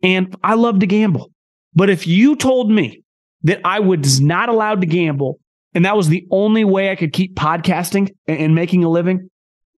And 0.04 0.36
I 0.44 0.54
love 0.54 0.78
to 0.80 0.86
gamble. 0.86 1.32
But 1.74 1.90
if 1.90 2.06
you 2.06 2.36
told 2.36 2.70
me 2.70 3.02
that 3.42 3.60
I 3.64 3.80
was 3.80 4.20
not 4.20 4.48
allowed 4.48 4.82
to 4.82 4.86
gamble 4.86 5.40
and 5.74 5.84
that 5.84 5.96
was 5.96 6.08
the 6.08 6.26
only 6.30 6.64
way 6.64 6.90
I 6.90 6.96
could 6.96 7.12
keep 7.12 7.34
podcasting 7.34 8.14
and, 8.28 8.54
making 8.54 8.84
a 8.84 8.88
living, 8.88 9.28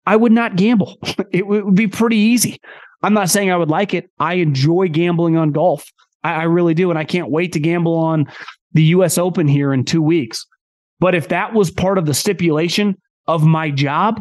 I 0.07 0.17
would 0.17 0.33
not 0.33 0.57
gamble. 0.57 0.99
it 1.33 1.47
would 1.47 1.75
be 1.75 1.87
pretty 1.87 2.17
easy. 2.17 2.61
I'm 3.03 3.15
not 3.15 3.31
saying 3.31 3.51
I 3.51 3.57
would 3.57 3.71
like 3.71 3.95
it. 3.95 4.11
I 4.19 4.35
enjoy 4.35 4.89
gambling 4.89 5.37
on 5.37 5.53
golf. 5.53 5.91
I, 6.23 6.33
I 6.33 6.43
really 6.45 6.75
do. 6.75 6.91
And 6.91 6.99
I 6.99 7.05
can't 7.05 7.31
wait 7.31 7.53
to 7.53 7.61
gamble 7.61 7.97
on 7.97 8.27
the 8.73 8.83
US 8.85 9.19
Open 9.19 9.47
here 9.47 9.73
in 9.73 9.85
two 9.85 10.03
weeks. 10.03 10.45
But 10.99 11.15
if 11.15 11.29
that 11.29 11.55
was 11.55 11.71
part 11.71 11.99
of 11.99 12.07
the 12.07 12.15
stipulation 12.15 12.97
of 13.27 13.45
my 13.45 13.71
job 13.71 14.21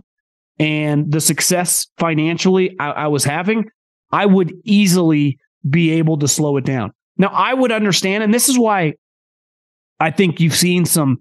and 0.59 1.11
the 1.11 1.21
success 1.21 1.87
financially 1.97 2.75
I, 2.79 2.91
I 2.91 3.07
was 3.07 3.23
having, 3.23 3.65
I 4.11 4.25
would 4.25 4.53
easily 4.63 5.39
be 5.67 5.91
able 5.91 6.17
to 6.19 6.27
slow 6.27 6.57
it 6.57 6.65
down. 6.65 6.91
Now, 7.17 7.29
I 7.29 7.53
would 7.53 7.71
understand, 7.71 8.23
and 8.23 8.33
this 8.33 8.49
is 8.49 8.57
why 8.57 8.93
I 9.99 10.11
think 10.11 10.39
you've 10.39 10.55
seen 10.55 10.85
some 10.85 11.17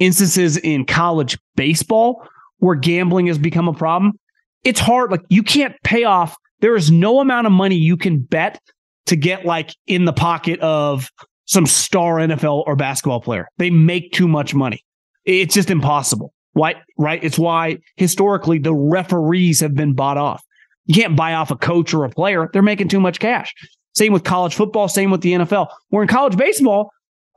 instances 0.00 0.56
in 0.56 0.84
college 0.84 1.38
baseball 1.54 2.26
where 2.58 2.74
gambling 2.74 3.26
has 3.28 3.38
become 3.38 3.68
a 3.68 3.72
problem. 3.72 4.18
It's 4.64 4.80
hard. 4.80 5.10
Like 5.10 5.22
you 5.28 5.42
can't 5.42 5.74
pay 5.84 6.04
off 6.04 6.36
there 6.60 6.76
is 6.76 6.90
no 6.90 7.20
amount 7.20 7.46
of 7.46 7.52
money 7.52 7.76
you 7.76 7.96
can 7.96 8.20
bet 8.20 8.60
to 9.06 9.16
get 9.16 9.44
like 9.44 9.74
in 9.86 10.04
the 10.04 10.12
pocket 10.12 10.60
of 10.60 11.10
some 11.46 11.66
star 11.66 12.16
NFL 12.16 12.64
or 12.66 12.76
basketball 12.76 13.20
player. 13.20 13.48
They 13.58 13.70
make 13.70 14.12
too 14.12 14.28
much 14.28 14.54
money. 14.54 14.84
It's 15.24 15.54
just 15.54 15.70
impossible. 15.70 16.32
Why? 16.52 16.76
Right? 16.98 17.22
It's 17.22 17.38
why 17.38 17.78
historically 17.96 18.58
the 18.58 18.74
referees 18.74 19.60
have 19.60 19.74
been 19.74 19.94
bought 19.94 20.18
off. 20.18 20.44
You 20.86 20.94
can't 20.94 21.16
buy 21.16 21.34
off 21.34 21.50
a 21.50 21.56
coach 21.56 21.94
or 21.94 22.04
a 22.04 22.10
player. 22.10 22.48
They're 22.52 22.62
making 22.62 22.88
too 22.88 23.00
much 23.00 23.20
cash. 23.20 23.54
Same 23.94 24.12
with 24.12 24.24
college 24.24 24.54
football, 24.54 24.88
same 24.88 25.10
with 25.10 25.20
the 25.20 25.32
NFL. 25.32 25.68
Where 25.88 26.02
in 26.02 26.08
college 26.08 26.36
baseball, 26.36 26.90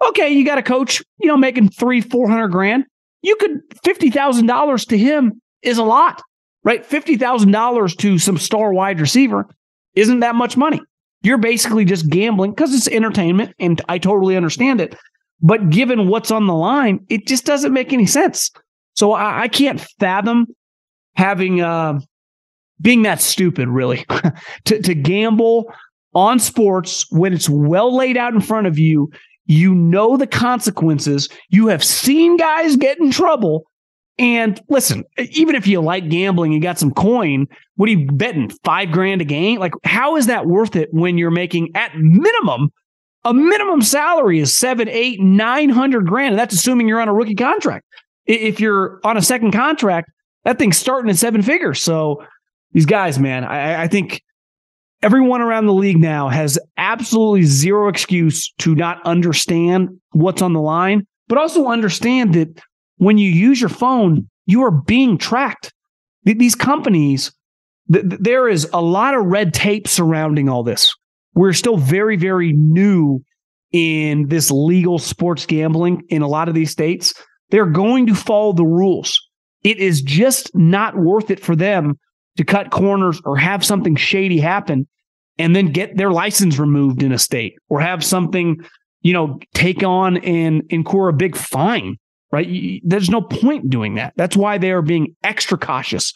okay, 0.09 0.29
you 0.29 0.45
got 0.45 0.57
a 0.57 0.63
coach, 0.63 1.01
you 1.19 1.27
know, 1.27 1.37
making 1.37 1.69
three, 1.69 2.01
four 2.01 2.29
hundred 2.29 2.49
grand. 2.49 2.85
You 3.21 3.35
could 3.37 3.61
fifty 3.83 4.09
thousand 4.09 4.47
dollars 4.47 4.85
to 4.85 4.97
him 4.97 5.41
is 5.61 5.77
a 5.77 5.83
lot 5.83 6.21
right? 6.63 6.87
$50,000 6.87 7.97
to 7.97 8.17
some 8.17 8.37
star 8.37 8.73
wide 8.73 8.99
receiver 8.99 9.47
isn't 9.95 10.21
that 10.21 10.35
much 10.35 10.57
money. 10.57 10.81
You're 11.21 11.37
basically 11.37 11.85
just 11.85 12.09
gambling 12.09 12.51
because 12.51 12.73
it's 12.73 12.87
entertainment 12.87 13.53
and 13.59 13.81
I 13.87 13.97
totally 13.97 14.35
understand 14.35 14.81
it. 14.81 14.95
But 15.41 15.69
given 15.69 16.07
what's 16.07 16.31
on 16.31 16.47
the 16.47 16.53
line, 16.53 17.05
it 17.09 17.27
just 17.27 17.45
doesn't 17.45 17.73
make 17.73 17.93
any 17.93 18.05
sense. 18.05 18.51
So 18.95 19.13
I, 19.13 19.43
I 19.43 19.47
can't 19.47 19.81
fathom 19.99 20.47
having, 21.15 21.61
uh, 21.61 21.99
being 22.81 23.03
that 23.03 23.21
stupid, 23.21 23.69
really, 23.69 24.05
to, 24.65 24.81
to 24.81 24.95
gamble 24.95 25.71
on 26.13 26.39
sports 26.39 27.05
when 27.11 27.33
it's 27.33 27.49
well 27.49 27.95
laid 27.95 28.17
out 28.17 28.33
in 28.33 28.41
front 28.41 28.67
of 28.67 28.77
you. 28.77 29.09
You 29.45 29.75
know 29.75 30.17
the 30.17 30.27
consequences. 30.27 31.29
You 31.49 31.67
have 31.67 31.83
seen 31.83 32.37
guys 32.37 32.75
get 32.75 32.99
in 32.99 33.11
trouble 33.11 33.65
and 34.19 34.61
listen, 34.69 35.03
even 35.17 35.55
if 35.55 35.65
you 35.65 35.81
like 35.81 36.09
gambling, 36.09 36.51
you 36.51 36.61
got 36.61 36.77
some 36.77 36.93
coin, 36.93 37.47
what 37.75 37.89
are 37.89 37.93
you 37.93 38.05
betting? 38.11 38.51
Five 38.63 38.91
grand 38.91 39.21
a 39.21 39.25
game? 39.25 39.59
Like, 39.59 39.73
how 39.83 40.17
is 40.17 40.27
that 40.27 40.45
worth 40.45 40.75
it 40.75 40.89
when 40.91 41.17
you're 41.17 41.31
making 41.31 41.69
at 41.75 41.91
minimum 41.95 42.69
a 43.25 43.33
minimum 43.33 43.81
salary 43.81 44.39
is 44.39 44.53
seven, 44.53 44.87
eight, 44.89 45.19
nine 45.19 45.69
hundred 45.69 46.05
grand? 46.05 46.33
And 46.33 46.39
that's 46.39 46.53
assuming 46.53 46.87
you're 46.87 47.01
on 47.01 47.09
a 47.09 47.13
rookie 47.13 47.35
contract. 47.35 47.85
If 48.25 48.59
you're 48.59 48.99
on 49.03 49.17
a 49.17 49.21
second 49.21 49.51
contract, 49.51 50.11
that 50.43 50.59
thing's 50.59 50.77
starting 50.77 51.09
at 51.09 51.17
seven 51.17 51.41
figures. 51.41 51.81
So 51.81 52.23
these 52.71 52.85
guys, 52.85 53.17
man, 53.17 53.43
I, 53.43 53.83
I 53.83 53.87
think 53.87 54.21
everyone 55.03 55.41
around 55.41 55.65
the 55.65 55.73
league 55.73 55.99
now 55.99 56.29
has 56.29 56.57
absolutely 56.77 57.43
zero 57.43 57.89
excuse 57.89 58.51
to 58.59 58.73
not 58.73 59.05
understand 59.05 59.89
what's 60.11 60.41
on 60.41 60.53
the 60.53 60.61
line, 60.61 61.05
but 61.27 61.37
also 61.37 61.67
understand 61.67 62.33
that 62.33 62.61
when 62.97 63.17
you 63.17 63.29
use 63.29 63.59
your 63.59 63.69
phone, 63.69 64.27
you 64.45 64.63
are 64.63 64.71
being 64.71 65.17
tracked. 65.17 65.73
These 66.23 66.55
companies, 66.55 67.33
th- 67.91 68.05
there 68.07 68.47
is 68.47 68.67
a 68.73 68.81
lot 68.81 69.13
of 69.13 69.25
red 69.25 69.53
tape 69.53 69.87
surrounding 69.87 70.47
all 70.47 70.63
this. 70.63 70.93
We're 71.35 71.53
still 71.53 71.77
very, 71.77 72.15
very 72.15 72.53
new 72.53 73.21
in 73.73 74.29
this 74.29 74.51
legal 74.51 74.99
sports 74.99 75.45
gambling 75.45 76.03
in 76.09 76.21
a 76.21 76.27
lot 76.27 76.47
of 76.47 76.55
these 76.55 76.71
states. 76.71 77.13
They're 77.49 77.65
going 77.65 78.07
to 78.07 78.15
follow 78.15 78.53
the 78.53 78.65
rules. 78.65 79.19
It 79.63 79.77
is 79.79 80.01
just 80.01 80.55
not 80.55 80.95
worth 80.95 81.29
it 81.29 81.39
for 81.39 81.55
them 81.55 81.99
to 82.37 82.43
cut 82.43 82.71
corners 82.71 83.21
or 83.25 83.35
have 83.35 83.65
something 83.65 83.95
shady 83.95 84.39
happen 84.39 84.87
and 85.37 85.55
then 85.55 85.71
get 85.71 85.97
their 85.97 86.11
license 86.11 86.59
removed 86.59 87.03
in 87.03 87.11
a 87.11 87.19
state 87.19 87.55
or 87.69 87.79
have 87.79 88.03
something, 88.03 88.57
you 89.01 89.13
know, 89.13 89.39
take 89.53 89.83
on 89.83 90.17
and 90.17 90.63
incur 90.69 91.09
a 91.09 91.13
big 91.13 91.35
fine 91.35 91.97
right? 92.33 92.81
There's 92.83 93.11
no 93.11 93.21
point 93.21 93.69
doing 93.69 93.93
that. 93.95 94.13
That's 94.17 94.35
why 94.35 94.57
they 94.57 94.71
are 94.71 94.81
being 94.81 95.15
extra 95.23 95.55
cautious. 95.55 96.13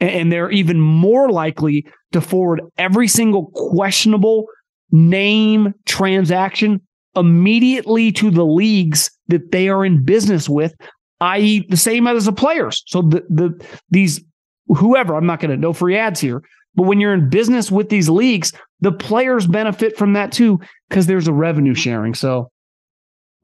And 0.00 0.32
they're 0.32 0.50
even 0.50 0.80
more 0.80 1.30
likely 1.30 1.86
to 2.10 2.20
forward 2.20 2.62
every 2.76 3.06
single 3.06 3.46
questionable 3.54 4.46
name 4.90 5.72
transaction 5.86 6.80
immediately 7.14 8.10
to 8.10 8.30
the 8.32 8.44
leagues 8.44 9.08
that 9.28 9.52
they 9.52 9.68
are 9.68 9.84
in 9.84 10.04
business 10.04 10.48
with, 10.48 10.74
i.e., 11.20 11.64
the 11.68 11.76
same 11.76 12.08
as 12.08 12.24
the 12.24 12.32
players. 12.32 12.82
So 12.88 13.02
the 13.02 13.22
the 13.30 13.64
these 13.90 14.20
whoever, 14.66 15.14
I'm 15.14 15.26
not 15.26 15.38
going 15.38 15.52
to 15.52 15.56
no 15.56 15.72
free 15.72 15.96
ads 15.96 16.18
here, 16.18 16.42
but 16.74 16.84
when 16.84 17.00
you're 17.00 17.14
in 17.14 17.28
business 17.28 17.70
with 17.70 17.88
these 17.88 18.08
leagues, 18.08 18.52
the 18.80 18.92
players 18.92 19.46
benefit 19.46 19.96
from 19.96 20.14
that 20.14 20.32
too 20.32 20.60
because 20.88 21.06
there's 21.06 21.28
a 21.28 21.32
revenue 21.32 21.74
sharing. 21.74 22.14
So 22.14 22.50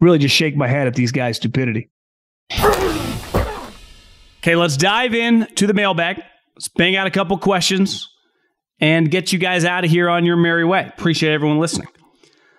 really 0.00 0.18
just 0.18 0.34
shake 0.34 0.56
my 0.56 0.68
head 0.68 0.86
at 0.86 0.94
these 0.94 1.12
guys' 1.12 1.36
stupidity. 1.36 1.90
Okay, 4.40 4.56
let's 4.56 4.76
dive 4.76 5.14
in 5.14 5.46
to 5.56 5.66
the 5.66 5.74
mailbag. 5.74 6.22
Let's 6.54 6.68
bang 6.68 6.96
out 6.96 7.06
a 7.06 7.10
couple 7.10 7.36
questions 7.38 8.08
and 8.80 9.10
get 9.10 9.32
you 9.32 9.38
guys 9.38 9.64
out 9.64 9.84
of 9.84 9.90
here 9.90 10.08
on 10.08 10.24
your 10.24 10.36
merry 10.36 10.64
way. 10.64 10.86
Appreciate 10.86 11.32
everyone 11.32 11.58
listening. 11.58 11.88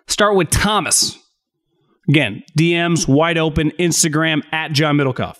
Start 0.07 0.35
with 0.35 0.49
Thomas. 0.49 1.17
Again, 2.07 2.43
DMs 2.57 3.07
wide 3.07 3.37
open, 3.37 3.71
Instagram 3.79 4.41
at 4.51 4.71
John 4.71 4.97
Middlekauff. 4.97 5.37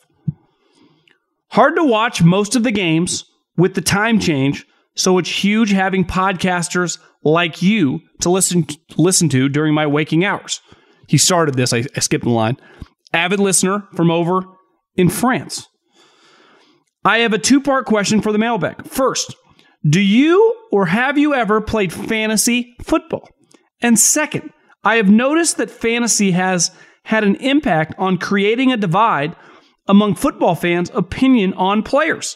Hard 1.49 1.75
to 1.75 1.83
watch 1.83 2.21
most 2.21 2.55
of 2.55 2.63
the 2.63 2.71
games 2.71 3.25
with 3.57 3.73
the 3.73 3.81
time 3.81 4.19
change, 4.19 4.65
so 4.99 5.17
it's 5.17 5.43
huge 5.43 5.71
having 5.71 6.03
podcasters 6.03 6.99
like 7.23 7.61
you 7.61 8.01
to 8.19 8.29
listen 8.29 8.67
listen 8.97 9.29
to 9.29 9.47
during 9.47 9.73
my 9.73 9.87
waking 9.87 10.25
hours. 10.25 10.61
He 11.07 11.17
started 11.17 11.55
this, 11.55 11.71
I, 11.71 11.85
I 11.95 12.01
skipped 12.01 12.25
the 12.25 12.29
line. 12.29 12.57
Avid 13.13 13.39
listener 13.39 13.87
from 13.95 14.11
over 14.11 14.43
in 14.95 15.09
France. 15.09 15.67
I 17.05 17.19
have 17.19 17.33
a 17.33 17.37
two 17.37 17.61
part 17.61 17.85
question 17.85 18.21
for 18.21 18.33
the 18.33 18.37
mailbag. 18.37 18.85
First, 18.85 19.35
do 19.89 20.01
you 20.01 20.55
or 20.71 20.87
have 20.87 21.17
you 21.17 21.33
ever 21.33 21.61
played 21.61 21.93
fantasy 21.93 22.75
football? 22.83 23.29
And 23.81 23.97
second, 23.97 24.51
I 24.83 24.97
have 24.97 25.09
noticed 25.09 25.55
that 25.57 25.71
fantasy 25.71 26.31
has 26.31 26.71
had 27.03 27.23
an 27.23 27.35
impact 27.35 27.95
on 27.97 28.17
creating 28.17 28.73
a 28.73 28.77
divide 28.77 29.35
among 29.87 30.15
football 30.15 30.55
fans' 30.55 30.91
opinion 30.93 31.53
on 31.53 31.83
players. 31.83 32.35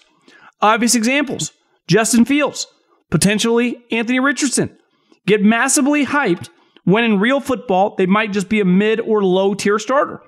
Obvious 0.62 0.96
examples 0.96 1.52
Justin 1.88 2.26
Fields, 2.26 2.68
potentially 3.10 3.84
Anthony 3.92 4.20
Richardson, 4.20 4.78
get 5.26 5.42
massively 5.42 6.06
hyped 6.06 6.50
when 6.84 7.04
in 7.04 7.20
real 7.20 7.40
football 7.40 7.96
they 7.98 8.06
might 8.06 8.32
just 8.32 8.50
be 8.50 8.60
a 8.60 8.66
mid 8.66 9.00
or 9.00 9.24
low 9.24 9.54
tier 9.54 9.80
starter. 9.80 10.22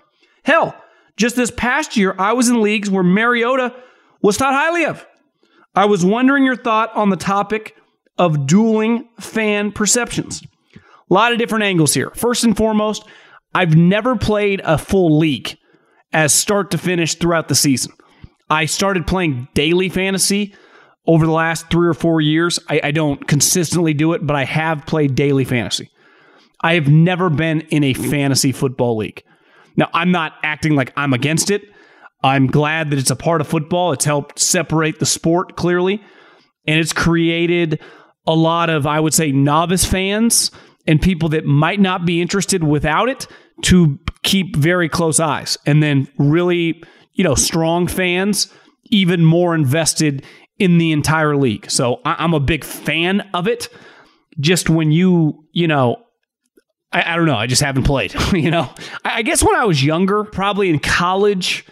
Hell, 0.43 0.75
just 1.17 1.35
this 1.35 1.51
past 1.51 1.97
year, 1.97 2.15
I 2.17 2.33
was 2.33 2.49
in 2.49 2.61
leagues 2.61 2.89
where 2.89 3.03
Mariota 3.03 3.73
was 4.21 4.37
thought 4.37 4.53
highly 4.53 4.85
of. 4.85 5.05
I 5.75 5.85
was 5.85 6.05
wondering 6.05 6.45
your 6.45 6.55
thought 6.55 6.95
on 6.95 7.09
the 7.09 7.17
topic 7.17 7.75
of 8.17 8.47
dueling 8.47 9.09
fan 9.19 9.71
perceptions. 9.71 10.43
A 10.75 11.13
lot 11.13 11.31
of 11.31 11.37
different 11.37 11.65
angles 11.65 11.93
here. 11.93 12.11
First 12.11 12.43
and 12.43 12.55
foremost, 12.55 13.03
I've 13.53 13.75
never 13.75 14.15
played 14.15 14.61
a 14.63 14.77
full 14.77 15.17
league 15.17 15.57
as 16.13 16.33
start 16.33 16.71
to 16.71 16.77
finish 16.77 17.15
throughout 17.15 17.47
the 17.47 17.55
season. 17.55 17.93
I 18.49 18.65
started 18.65 19.07
playing 19.07 19.47
daily 19.53 19.89
fantasy 19.89 20.53
over 21.07 21.25
the 21.25 21.31
last 21.31 21.69
three 21.69 21.87
or 21.87 21.93
four 21.93 22.21
years. 22.21 22.59
I, 22.69 22.81
I, 22.85 22.91
don't 22.91 23.27
consistently 23.27 23.93
do 23.93 24.13
it, 24.13 24.25
but 24.25 24.35
I 24.35 24.43
have 24.43 24.85
played 24.85 25.15
daily 25.15 25.45
fantasy. 25.45 25.89
I 26.61 26.73
have 26.73 26.87
never 26.87 27.29
been 27.29 27.61
in 27.61 27.83
a 27.83 27.93
fantasy 27.93 28.51
football 28.51 28.97
league. 28.97 29.23
Now, 29.75 29.89
I'm 29.93 30.11
not 30.11 30.33
acting 30.43 30.75
like 30.75 30.93
I'm 30.97 31.13
against 31.13 31.51
it. 31.51 31.61
I'm 32.23 32.47
glad 32.47 32.89
that 32.89 32.97
it's 32.97 33.11
a 33.11 33.15
part 33.15 33.41
of 33.41 33.47
football. 33.47 33.91
It's 33.91 34.05
helped 34.05 34.39
separate 34.39 34.99
the 34.99 35.05
sport 35.05 35.55
clearly, 35.55 36.01
and 36.65 36.79
it's 36.79 36.93
created 36.93 37.79
a 38.25 38.33
lot 38.33 38.69
of, 38.69 38.87
I 38.87 38.99
would 38.99 39.13
say, 39.13 39.31
novice 39.31 39.85
fans 39.85 40.49
and 40.87 41.01
people 41.01 41.29
that 41.29 41.45
might 41.45 41.79
not 41.79 42.05
be 42.05 42.21
interested 42.21 42.63
without 42.63 43.09
it 43.09 43.27
to 43.63 43.99
keep 44.23 44.55
very 44.55 44.89
close 44.89 45.19
eyes. 45.19 45.57
And 45.65 45.83
then 45.83 46.07
really, 46.17 46.83
you 47.13 47.23
know, 47.23 47.35
strong 47.35 47.87
fans, 47.87 48.51
even 48.85 49.23
more 49.23 49.53
invested 49.55 50.25
in 50.57 50.77
the 50.77 50.91
entire 50.91 51.35
league. 51.35 51.69
So 51.69 52.01
I'm 52.05 52.33
a 52.33 52.39
big 52.39 52.63
fan 52.63 53.29
of 53.33 53.47
it. 53.47 53.69
Just 54.39 54.69
when 54.69 54.91
you, 54.91 55.45
you 55.51 55.67
know, 55.67 56.03
I, 56.91 57.13
I 57.13 57.15
don't 57.15 57.25
know, 57.25 57.37
I 57.37 57.47
just 57.47 57.61
haven't 57.61 57.83
played, 57.83 58.13
you 58.33 58.51
know. 58.51 58.69
I, 59.03 59.17
I 59.17 59.21
guess 59.21 59.43
when 59.43 59.55
I 59.55 59.65
was 59.65 59.83
younger, 59.83 60.23
probably 60.23 60.69
in 60.69 60.79
college, 60.79 61.65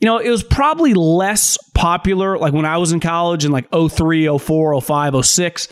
you 0.00 0.06
know, 0.06 0.18
it 0.18 0.30
was 0.30 0.42
probably 0.42 0.94
less 0.94 1.58
popular 1.74 2.38
like 2.38 2.52
when 2.52 2.64
I 2.64 2.78
was 2.78 2.92
in 2.92 3.00
college 3.00 3.44
in 3.44 3.52
like 3.52 3.68
03, 3.70 4.38
04, 4.38 4.80
05, 4.80 5.24
06 5.26 5.68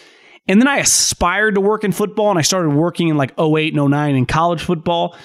and 0.50 0.60
then 0.60 0.66
I 0.66 0.78
aspired 0.78 1.54
to 1.54 1.60
work 1.60 1.84
in 1.84 1.92
football 1.92 2.30
and 2.30 2.38
I 2.38 2.42
started 2.42 2.70
working 2.70 3.06
in 3.06 3.16
like 3.16 3.32
08 3.38 3.72
and 3.72 3.90
09 3.90 4.16
in 4.16 4.26
college 4.26 4.60
football. 4.60 5.16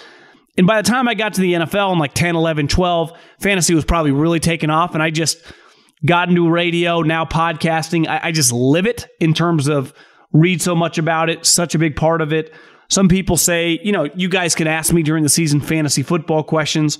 And 0.56 0.68
by 0.68 0.80
the 0.80 0.88
time 0.88 1.08
I 1.08 1.16
got 1.16 1.34
to 1.34 1.42
the 1.42 1.54
NFL 1.54 1.94
in 1.94 1.98
like 1.98 2.14
10, 2.14 2.36
11, 2.36 2.68
12, 2.68 3.12
fantasy 3.40 3.74
was 3.74 3.86
probably 3.86 4.12
really 4.12 4.40
taking 4.40 4.70
off. 4.70 4.94
And 4.94 5.02
I 5.02 5.10
just 5.10 5.38
got 6.04 6.30
into 6.30 6.50
radio, 6.50 7.02
now 7.02 7.26
podcasting. 7.26 8.08
I, 8.08 8.20
I 8.24 8.32
just 8.32 8.52
live 8.52 8.86
it 8.88 9.08
in 9.20 9.34
terms 9.34 9.68
of 9.68 9.94
read 10.34 10.62
so 10.62 10.76
much 10.76 10.98
about 10.98 11.30
it, 11.30 11.46
such 11.46 11.76
a 11.76 11.80
big 11.80 11.96
part 11.96 12.22
of 12.22 12.34
it. 12.34 12.54
Some 12.88 13.08
people 13.08 13.38
say, 13.38 13.80
you 13.84 13.92
know, 13.92 14.06
you 14.16 14.30
guys 14.30 14.56
can 14.56 14.68
ask 14.68 14.94
me 14.94 15.04
during 15.04 15.24
the 15.24 15.30
season 15.30 15.62
fantasy 15.62 16.04
football 16.04 16.44
questions. 16.44 17.00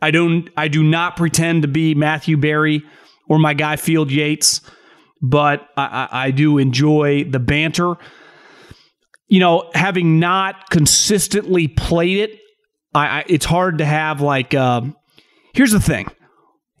I 0.00 0.10
don't 0.10 0.48
I 0.56 0.68
do 0.68 0.82
not 0.82 1.16
pretend 1.16 1.62
to 1.62 1.68
be 1.68 1.94
Matthew 1.94 2.36
Berry 2.36 2.82
or 3.28 3.38
my 3.38 3.54
guy 3.54 3.76
Field 3.76 4.10
Yates 4.10 4.60
but 5.24 5.66
I, 5.74 6.08
I 6.12 6.30
do 6.32 6.58
enjoy 6.58 7.24
the 7.24 7.38
banter. 7.38 7.94
You 9.26 9.40
know, 9.40 9.70
having 9.72 10.20
not 10.20 10.68
consistently 10.68 11.66
played 11.66 12.18
it, 12.18 12.38
I, 12.94 13.06
I 13.06 13.24
it's 13.26 13.46
hard 13.46 13.78
to 13.78 13.86
have 13.86 14.20
like. 14.20 14.52
Uh, 14.52 14.82
here's 15.54 15.72
the 15.72 15.80
thing: 15.80 16.08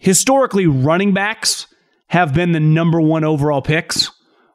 historically, 0.04 0.66
running 0.66 1.14
backs 1.14 1.66
have 2.08 2.34
been 2.34 2.52
the 2.52 2.60
number 2.60 3.00
one 3.00 3.24
overall 3.24 3.62
picks, 3.62 4.10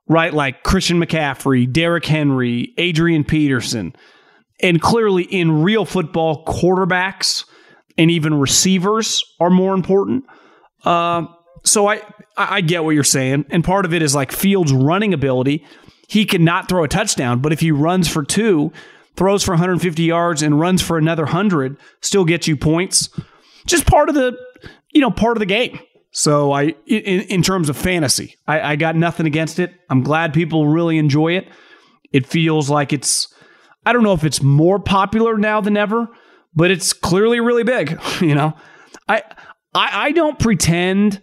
right? 0.08 0.32
Like 0.32 0.62
Christian 0.62 1.00
McCaffrey, 1.04 1.72
Derrick 1.72 2.06
Henry, 2.06 2.72
Adrian 2.78 3.24
Peterson, 3.24 3.96
and 4.62 4.80
clearly 4.80 5.24
in 5.24 5.64
real 5.64 5.86
football, 5.86 6.46
quarterbacks 6.46 7.46
and 7.98 8.12
even 8.12 8.36
receivers 8.36 9.24
are 9.40 9.50
more 9.50 9.74
important. 9.74 10.24
Uh, 10.84 11.26
so 11.64 11.88
I 11.88 12.02
I 12.38 12.62
get 12.62 12.84
what 12.84 12.92
you're 12.92 13.04
saying, 13.04 13.46
and 13.50 13.64
part 13.64 13.86
of 13.86 13.94
it 13.94 14.04
is 14.04 14.14
like 14.14 14.32
Fields' 14.32 14.72
running 14.72 15.16
ability. 15.16 15.66
He 16.08 16.26
cannot 16.26 16.70
throw 16.70 16.84
a 16.84 16.88
touchdown, 16.88 17.40
but 17.40 17.52
if 17.54 17.60
he 17.60 17.72
runs 17.72 18.08
for 18.08 18.24
two, 18.24 18.72
throws 19.16 19.44
for 19.44 19.54
150 19.54 20.04
yards, 20.04 20.44
and 20.44 20.60
runs 20.60 20.84
for 20.84 21.00
another 21.00 21.26
hundred, 21.26 21.76
still 22.02 22.24
gets 22.24 22.48
you 22.48 22.56
points. 22.56 23.10
Just 23.66 23.88
part 23.88 24.10
of 24.10 24.16
the 24.16 24.38
you 24.92 25.02
know 25.02 25.12
part 25.12 25.38
of 25.38 25.40
the 25.40 25.46
game. 25.46 25.80
So 26.12 26.52
I 26.52 26.76
in, 26.86 27.22
in 27.22 27.42
terms 27.42 27.70
of 27.70 27.78
fantasy, 27.78 28.36
I, 28.48 28.72
I 28.72 28.76
got 28.76 28.96
nothing 28.96 29.26
against 29.26 29.60
it. 29.60 29.74
I'm 29.90 30.02
glad 30.02 30.34
people 30.34 30.68
really 30.68 30.98
enjoy 30.98 31.34
it. 31.34 31.48
It 32.12 32.26
feels 32.26 32.70
like 32.70 32.94
it's 32.94 33.34
I 33.86 33.94
don't 33.94 34.04
know 34.04 34.14
if 34.14 34.24
it's 34.24 34.42
more 34.42 34.80
popular 34.80 35.38
now 35.38 35.62
than 35.62 35.78
ever, 35.78 36.08
but 36.56 36.72
it's 36.72 36.94
clearly 36.94 37.40
really 37.40 37.64
big. 37.64 38.00
You 38.22 38.36
know, 38.36 38.54
I 39.08 39.24
I, 39.74 40.08
I 40.08 40.12
don't 40.12 40.40
pretend 40.40 41.22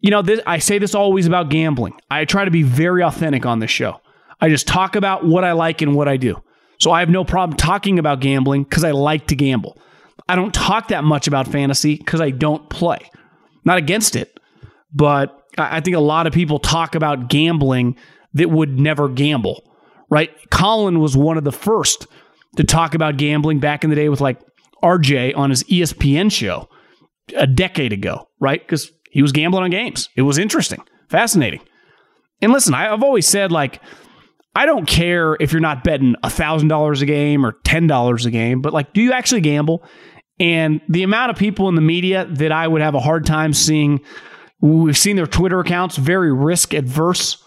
you 0.00 0.10
know, 0.10 0.22
this, 0.22 0.40
I 0.46 0.58
say 0.58 0.78
this 0.78 0.94
always 0.94 1.26
about 1.26 1.48
gambling. 1.48 1.94
I 2.10 2.24
try 2.24 2.44
to 2.44 2.50
be 2.50 2.62
very 2.62 3.02
authentic 3.02 3.44
on 3.46 3.58
this 3.58 3.70
show. 3.70 4.00
I 4.40 4.48
just 4.48 4.68
talk 4.68 4.94
about 4.94 5.24
what 5.24 5.44
I 5.44 5.52
like 5.52 5.82
and 5.82 5.94
what 5.94 6.08
I 6.08 6.16
do. 6.16 6.42
So 6.78 6.92
I 6.92 7.00
have 7.00 7.10
no 7.10 7.24
problem 7.24 7.56
talking 7.56 7.98
about 7.98 8.20
gambling 8.20 8.62
because 8.62 8.84
I 8.84 8.92
like 8.92 9.26
to 9.28 9.36
gamble. 9.36 9.76
I 10.28 10.36
don't 10.36 10.52
talk 10.52 10.88
that 10.88 11.04
much 11.04 11.26
about 11.26 11.48
fantasy 11.48 11.96
because 11.96 12.20
I 12.20 12.30
don't 12.30 12.68
play. 12.68 12.98
Not 13.64 13.78
against 13.78 14.16
it, 14.16 14.38
but 14.92 15.42
I 15.56 15.80
think 15.80 15.96
a 15.96 16.00
lot 16.00 16.26
of 16.26 16.32
people 16.32 16.58
talk 16.58 16.94
about 16.94 17.28
gambling 17.28 17.96
that 18.34 18.50
would 18.50 18.78
never 18.78 19.08
gamble, 19.08 19.62
right? 20.10 20.30
Colin 20.50 21.00
was 21.00 21.16
one 21.16 21.38
of 21.38 21.44
the 21.44 21.52
first 21.52 22.06
to 22.56 22.64
talk 22.64 22.94
about 22.94 23.16
gambling 23.16 23.58
back 23.58 23.84
in 23.84 23.90
the 23.90 23.96
day 23.96 24.08
with 24.08 24.20
like 24.20 24.40
RJ 24.82 25.36
on 25.36 25.50
his 25.50 25.64
ESPN 25.64 26.30
show 26.30 26.68
a 27.36 27.46
decade 27.46 27.92
ago, 27.92 28.28
right? 28.40 28.60
Because 28.60 28.90
he 29.10 29.22
was 29.22 29.32
gambling 29.32 29.64
on 29.64 29.70
games. 29.70 30.08
It 30.16 30.22
was 30.22 30.38
interesting, 30.38 30.80
fascinating. 31.08 31.60
And 32.40 32.52
listen, 32.52 32.74
I've 32.74 33.02
always 33.02 33.26
said, 33.26 33.50
like, 33.50 33.80
I 34.54 34.66
don't 34.66 34.86
care 34.86 35.36
if 35.40 35.52
you're 35.52 35.60
not 35.60 35.84
betting 35.84 36.14
$1,000 36.24 37.02
a 37.02 37.06
game 37.06 37.44
or 37.44 37.52
$10 37.64 38.26
a 38.26 38.30
game, 38.30 38.60
but 38.60 38.72
like, 38.72 38.92
do 38.92 39.00
you 39.00 39.12
actually 39.12 39.40
gamble? 39.40 39.84
And 40.40 40.80
the 40.88 41.02
amount 41.02 41.30
of 41.30 41.36
people 41.36 41.68
in 41.68 41.74
the 41.74 41.80
media 41.80 42.26
that 42.26 42.52
I 42.52 42.66
would 42.68 42.80
have 42.80 42.94
a 42.94 43.00
hard 43.00 43.26
time 43.26 43.52
seeing, 43.52 44.00
we've 44.60 44.96
seen 44.96 45.16
their 45.16 45.26
Twitter 45.26 45.58
accounts 45.60 45.96
very 45.96 46.32
risk 46.32 46.74
adverse 46.74 47.42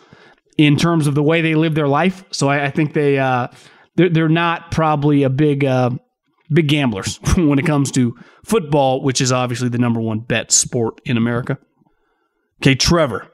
in 0.58 0.76
terms 0.78 1.08
of 1.08 1.16
the 1.16 1.24
way 1.24 1.42
they 1.42 1.56
live 1.56 1.76
their 1.76 1.88
life. 1.88 2.24
So 2.32 2.50
I, 2.50 2.66
I 2.66 2.70
think 2.70 2.94
they, 2.94 3.18
uh, 3.18 3.48
they're, 3.96 4.10
they're 4.10 4.30
not 4.30 4.72
probably 4.72 5.24
a 5.24 5.30
big, 5.30 5.64
uh, 5.64 5.92
big 6.52 6.68
gamblers 6.68 7.20
when 7.38 7.60
it 7.60 7.66
comes 7.66 7.92
to 7.92 8.16
football, 8.44 9.02
which 9.02 9.22
is 9.22 9.32
obviously 9.32 9.70
the 9.70 9.78
number 9.78 10.02
one 10.02 10.20
bet 10.20 10.52
sport 10.52 11.00
in 11.06 11.18
America. 11.18 11.58
Okay, 12.62 12.76
Trevor. 12.76 13.28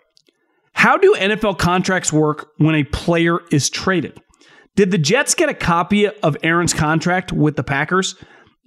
How 0.74 0.96
do 0.96 1.16
NFL 1.18 1.58
contracts 1.58 2.14
work 2.14 2.52
when 2.58 2.76
a 2.76 2.84
player 2.84 3.40
is 3.52 3.70
traded? 3.70 4.22
Did 4.76 4.92
the 4.92 5.00
Jets 5.00 5.34
get 5.34 5.50
a 5.50 5.56
copy 5.56 6.08
of 6.08 6.38
Aaron's 6.44 6.74
contract 6.74 7.34
with 7.34 7.56
the 7.56 7.64
Packers? 7.64 8.16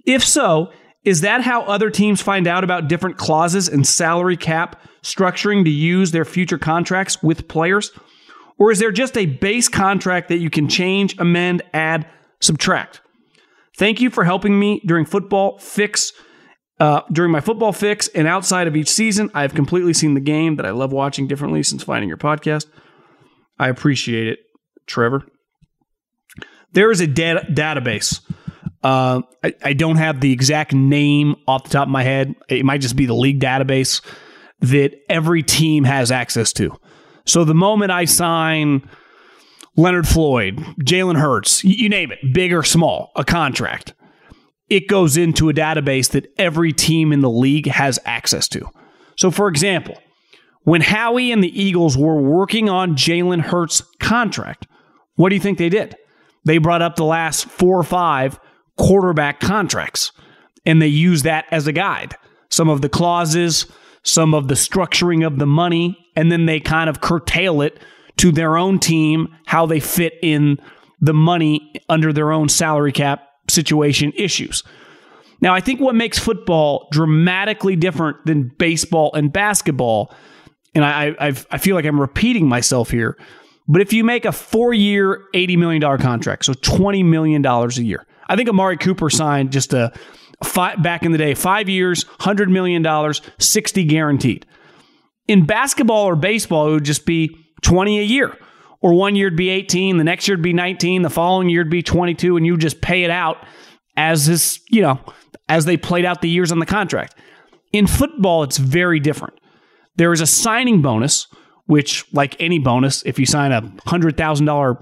If 0.05 0.23
so, 0.25 0.73
is 1.03 1.21
that 1.21 1.41
how 1.41 1.63
other 1.63 1.89
teams 1.89 2.21
find 2.21 2.47
out 2.47 2.63
about 2.63 2.87
different 2.87 3.17
clauses 3.17 3.67
and 3.67 3.85
salary 3.87 4.37
cap 4.37 4.81
structuring 5.01 5.63
to 5.63 5.69
use 5.69 6.11
their 6.11 6.25
future 6.25 6.57
contracts 6.57 7.21
with 7.23 7.47
players? 7.47 7.91
Or 8.59 8.71
is 8.71 8.79
there 8.79 8.91
just 8.91 9.17
a 9.17 9.25
base 9.25 9.67
contract 9.67 10.29
that 10.29 10.37
you 10.37 10.49
can 10.51 10.67
change, 10.67 11.15
amend, 11.17 11.63
add, 11.73 12.07
subtract? 12.39 13.01
Thank 13.77 13.99
you 14.01 14.11
for 14.11 14.23
helping 14.23 14.59
me 14.59 14.81
during 14.85 15.05
football 15.05 15.57
fix 15.57 16.13
Uh, 16.79 17.01
during 17.11 17.31
my 17.31 17.41
football 17.41 17.71
fix 17.71 18.07
and 18.07 18.27
outside 18.27 18.67
of 18.67 18.75
each 18.75 18.89
season, 18.89 19.29
I 19.35 19.43
have 19.43 19.53
completely 19.53 19.93
seen 19.93 20.15
the 20.15 20.19
game 20.19 20.55
that 20.55 20.65
I 20.65 20.71
love 20.71 20.91
watching 20.91 21.27
differently 21.27 21.61
since 21.61 21.83
finding 21.83 22.09
your 22.09 22.17
podcast. 22.17 22.65
I 23.59 23.69
appreciate 23.69 24.25
it, 24.25 24.39
Trevor. 24.87 25.21
There 26.73 26.89
is 26.89 26.99
a 26.99 27.05
da- 27.05 27.43
database. 27.43 28.21
Uh, 28.83 29.21
I, 29.43 29.53
I 29.63 29.73
don't 29.73 29.97
have 29.97 30.21
the 30.21 30.31
exact 30.31 30.73
name 30.73 31.35
off 31.47 31.63
the 31.63 31.69
top 31.69 31.87
of 31.87 31.91
my 31.91 32.03
head. 32.03 32.35
It 32.49 32.65
might 32.65 32.81
just 32.81 32.95
be 32.95 33.05
the 33.05 33.13
league 33.13 33.39
database 33.39 34.01
that 34.61 34.93
every 35.09 35.43
team 35.43 35.83
has 35.83 36.11
access 36.11 36.51
to. 36.53 36.75
So 37.25 37.43
the 37.43 37.53
moment 37.53 37.91
I 37.91 38.05
sign 38.05 38.87
Leonard 39.75 40.07
Floyd, 40.07 40.57
Jalen 40.83 41.19
Hurts, 41.19 41.63
you 41.63 41.89
name 41.89 42.11
it, 42.11 42.19
big 42.33 42.53
or 42.53 42.63
small, 42.63 43.11
a 43.15 43.23
contract, 43.23 43.93
it 44.69 44.87
goes 44.87 45.17
into 45.17 45.49
a 45.49 45.53
database 45.53 46.09
that 46.11 46.31
every 46.37 46.73
team 46.73 47.11
in 47.11 47.21
the 47.21 47.29
league 47.29 47.67
has 47.67 47.99
access 48.05 48.47
to. 48.49 48.67
So, 49.17 49.29
for 49.29 49.47
example, 49.47 49.97
when 50.63 50.81
Howie 50.81 51.31
and 51.31 51.43
the 51.43 51.61
Eagles 51.61 51.97
were 51.97 52.21
working 52.21 52.69
on 52.69 52.95
Jalen 52.95 53.41
Hurts' 53.41 53.81
contract, 53.99 54.67
what 55.15 55.29
do 55.29 55.35
you 55.35 55.41
think 55.41 55.57
they 55.57 55.69
did? 55.69 55.95
They 56.45 56.57
brought 56.57 56.81
up 56.81 56.95
the 56.95 57.05
last 57.05 57.45
four 57.45 57.77
or 57.77 57.83
five 57.83 58.39
quarterback 58.77 59.39
contracts 59.39 60.11
and 60.65 60.81
they 60.81 60.87
use 60.87 61.23
that 61.23 61.45
as 61.51 61.67
a 61.67 61.73
guide. 61.73 62.15
Some 62.49 62.69
of 62.69 62.81
the 62.81 62.89
clauses, 62.89 63.65
some 64.03 64.33
of 64.33 64.47
the 64.47 64.55
structuring 64.55 65.25
of 65.25 65.39
the 65.39 65.45
money, 65.45 65.97
and 66.15 66.31
then 66.31 66.45
they 66.45 66.59
kind 66.59 66.89
of 66.89 67.01
curtail 67.01 67.61
it 67.61 67.79
to 68.17 68.31
their 68.31 68.57
own 68.57 68.79
team, 68.79 69.29
how 69.45 69.65
they 69.65 69.79
fit 69.79 70.13
in 70.21 70.57
the 70.99 71.13
money 71.13 71.73
under 71.89 72.13
their 72.13 72.31
own 72.31 72.49
salary 72.49 72.91
cap 72.91 73.27
situation 73.49 74.11
issues. 74.15 74.63
Now, 75.41 75.55
I 75.55 75.59
think 75.59 75.79
what 75.79 75.95
makes 75.95 76.19
football 76.19 76.87
dramatically 76.91 77.75
different 77.75 78.23
than 78.25 78.51
baseball 78.59 79.11
and 79.15 79.33
basketball, 79.33 80.13
and 80.75 80.85
I, 80.85 81.15
I've, 81.19 81.47
I 81.49 81.57
feel 81.57 81.75
like 81.75 81.85
I'm 81.85 81.99
repeating 81.99 82.47
myself 82.47 82.91
here, 82.91 83.17
but 83.67 83.81
if 83.81 83.91
you 83.91 84.03
make 84.03 84.25
a 84.25 84.31
four 84.31 84.73
year, 84.73 85.23
$80 85.33 85.57
million 85.57 85.97
contract, 85.97 86.45
so 86.45 86.53
$20 86.53 87.03
million 87.05 87.43
a 87.45 87.67
year, 87.81 88.05
I 88.31 88.37
think 88.37 88.47
Amari 88.47 88.77
Cooper 88.77 89.09
signed 89.09 89.51
just 89.51 89.73
a 89.73 89.91
five, 90.41 90.81
back 90.81 91.03
in 91.03 91.11
the 91.11 91.17
day, 91.17 91.33
five 91.33 91.67
years, 91.67 92.05
$100 92.05 92.49
million, 92.49 93.13
60 93.39 93.83
guaranteed. 93.83 94.45
In 95.27 95.45
basketball 95.45 96.05
or 96.05 96.15
baseball, 96.15 96.69
it 96.69 96.71
would 96.71 96.85
just 96.85 97.05
be 97.05 97.35
20 97.61 97.99
a 97.99 98.03
year. 98.03 98.37
Or 98.79 98.93
one 98.93 99.17
year 99.17 99.27
would 99.27 99.35
be 99.35 99.49
18, 99.49 99.97
the 99.97 100.05
next 100.05 100.29
year 100.29 100.37
would 100.37 100.43
be 100.43 100.53
19, 100.53 101.01
the 101.01 101.09
following 101.09 101.49
year 101.49 101.59
would 101.61 101.69
be 101.69 101.83
22, 101.83 102.37
and 102.37 102.45
you 102.45 102.55
just 102.55 102.79
pay 102.79 103.03
it 103.03 103.11
out 103.11 103.37
as 103.97 104.25
this, 104.25 104.61
you 104.69 104.81
know, 104.81 105.01
as 105.49 105.65
they 105.65 105.75
played 105.75 106.05
out 106.05 106.21
the 106.21 106.29
years 106.29 106.53
on 106.53 106.59
the 106.59 106.65
contract. 106.65 107.15
In 107.73 107.85
football, 107.85 108.43
it's 108.43 108.57
very 108.57 109.01
different. 109.01 109.33
There 109.97 110.13
is 110.13 110.21
a 110.21 110.25
signing 110.25 110.81
bonus, 110.81 111.27
which, 111.65 112.05
like 112.13 112.39
any 112.39 112.59
bonus, 112.59 113.03
if 113.03 113.19
you 113.19 113.25
sign 113.25 113.51
a 113.51 113.71
hundred 113.85 114.15
thousand 114.15 114.45
dollar, 114.45 114.81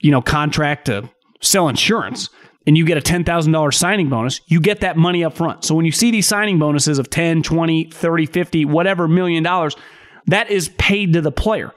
you 0.00 0.12
know, 0.12 0.22
contract 0.22 0.86
to 0.86 1.10
sell 1.42 1.68
insurance, 1.68 2.30
and 2.66 2.76
you 2.76 2.84
get 2.84 2.98
a 2.98 3.00
$10,000 3.00 3.74
signing 3.74 4.08
bonus, 4.08 4.40
you 4.46 4.60
get 4.60 4.80
that 4.80 4.96
money 4.96 5.24
up 5.24 5.34
front. 5.34 5.64
So 5.64 5.74
when 5.74 5.84
you 5.84 5.92
see 5.92 6.10
these 6.10 6.26
signing 6.26 6.58
bonuses 6.58 6.98
of 6.98 7.08
10, 7.10 7.42
20, 7.42 7.90
30, 7.90 8.26
50, 8.26 8.64
whatever 8.64 9.06
million 9.06 9.42
dollars, 9.42 9.76
that 10.26 10.50
is 10.50 10.68
paid 10.70 11.12
to 11.12 11.20
the 11.20 11.30
player. 11.30 11.72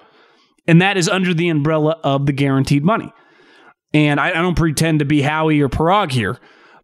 And 0.67 0.81
that 0.81 0.97
is 0.97 1.07
under 1.07 1.33
the 1.33 1.49
umbrella 1.49 1.99
of 2.03 2.25
the 2.25 2.33
guaranteed 2.33 2.83
money. 2.83 3.11
And 3.93 4.19
I, 4.19 4.29
I 4.29 4.41
don't 4.41 4.57
pretend 4.57 4.99
to 4.99 5.05
be 5.05 5.21
Howie 5.21 5.61
or 5.61 5.69
Paraag 5.69 6.11
here, 6.11 6.37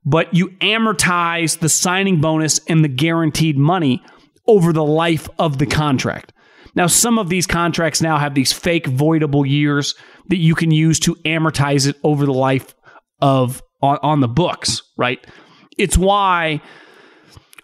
but 0.06 0.34
you 0.34 0.50
amortize 0.62 1.60
the 1.60 1.70
signing 1.70 2.22
bonus 2.22 2.60
and 2.68 2.84
the 2.84 2.90
guaranteed 2.90 3.58
money 3.58 4.04
over 4.48 4.74
the 4.74 4.84
life 4.84 5.28
of 5.40 5.58
the 5.58 5.66
contract. 5.66 6.32
Now, 6.76 6.88
some 6.88 7.18
of 7.18 7.30
these 7.30 7.48
contracts 7.48 8.02
now 8.02 8.18
have 8.18 8.36
these 8.36 8.52
fake 8.52 8.88
voidable 8.88 9.48
years 9.48 9.96
that 10.28 10.38
you 10.38 10.56
can 10.56 10.72
use 10.72 11.00
to 11.02 11.16
amortize 11.26 11.88
it 11.88 11.96
over 12.04 12.26
the 12.26 12.34
life 12.34 12.76
of 13.22 13.62
on, 13.82 13.98
on 14.02 14.20
the 14.22 14.28
books, 14.28 14.82
right? 14.98 15.26
It's 15.78 15.98
why 15.98 16.62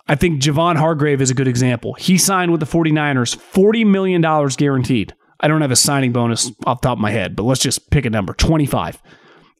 I 0.07 0.15
think 0.15 0.41
Javon 0.41 0.75
Hargrave 0.75 1.21
is 1.21 1.29
a 1.29 1.33
good 1.33 1.47
example. 1.47 1.93
He 1.93 2.17
signed 2.17 2.51
with 2.51 2.59
the 2.59 2.65
49ers, 2.65 3.37
$40 3.37 3.85
million 3.85 4.21
guaranteed. 4.57 5.15
I 5.39 5.47
don't 5.47 5.61
have 5.61 5.71
a 5.71 5.75
signing 5.75 6.11
bonus 6.11 6.51
off 6.65 6.81
top 6.81 6.97
of 6.97 7.01
my 7.01 7.11
head, 7.11 7.35
but 7.35 7.43
let's 7.43 7.61
just 7.61 7.89
pick 7.91 8.05
a 8.05 8.09
number 8.09 8.33
25. 8.33 9.01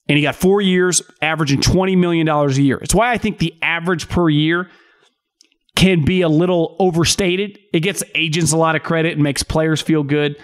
And 0.08 0.18
he 0.18 0.24
got 0.24 0.36
four 0.36 0.62
years, 0.62 1.02
averaging 1.22 1.62
$20 1.62 1.98
million 1.98 2.28
a 2.28 2.50
year. 2.52 2.78
It's 2.78 2.94
why 2.94 3.12
I 3.12 3.18
think 3.18 3.40
the 3.40 3.56
average 3.62 4.10
per 4.10 4.30
year 4.30 4.70
can 5.76 6.04
be 6.04 6.22
a 6.22 6.30
little 6.30 6.76
overstated. 6.80 7.58
It 7.74 7.80
gets 7.80 8.04
agents 8.14 8.52
a 8.52 8.58
lot 8.58 8.76
of 8.76 8.84
credit 8.84 9.14
and 9.14 9.24
makes 9.24 9.42
players 9.42 9.82
feel 9.82 10.04
good. 10.04 10.36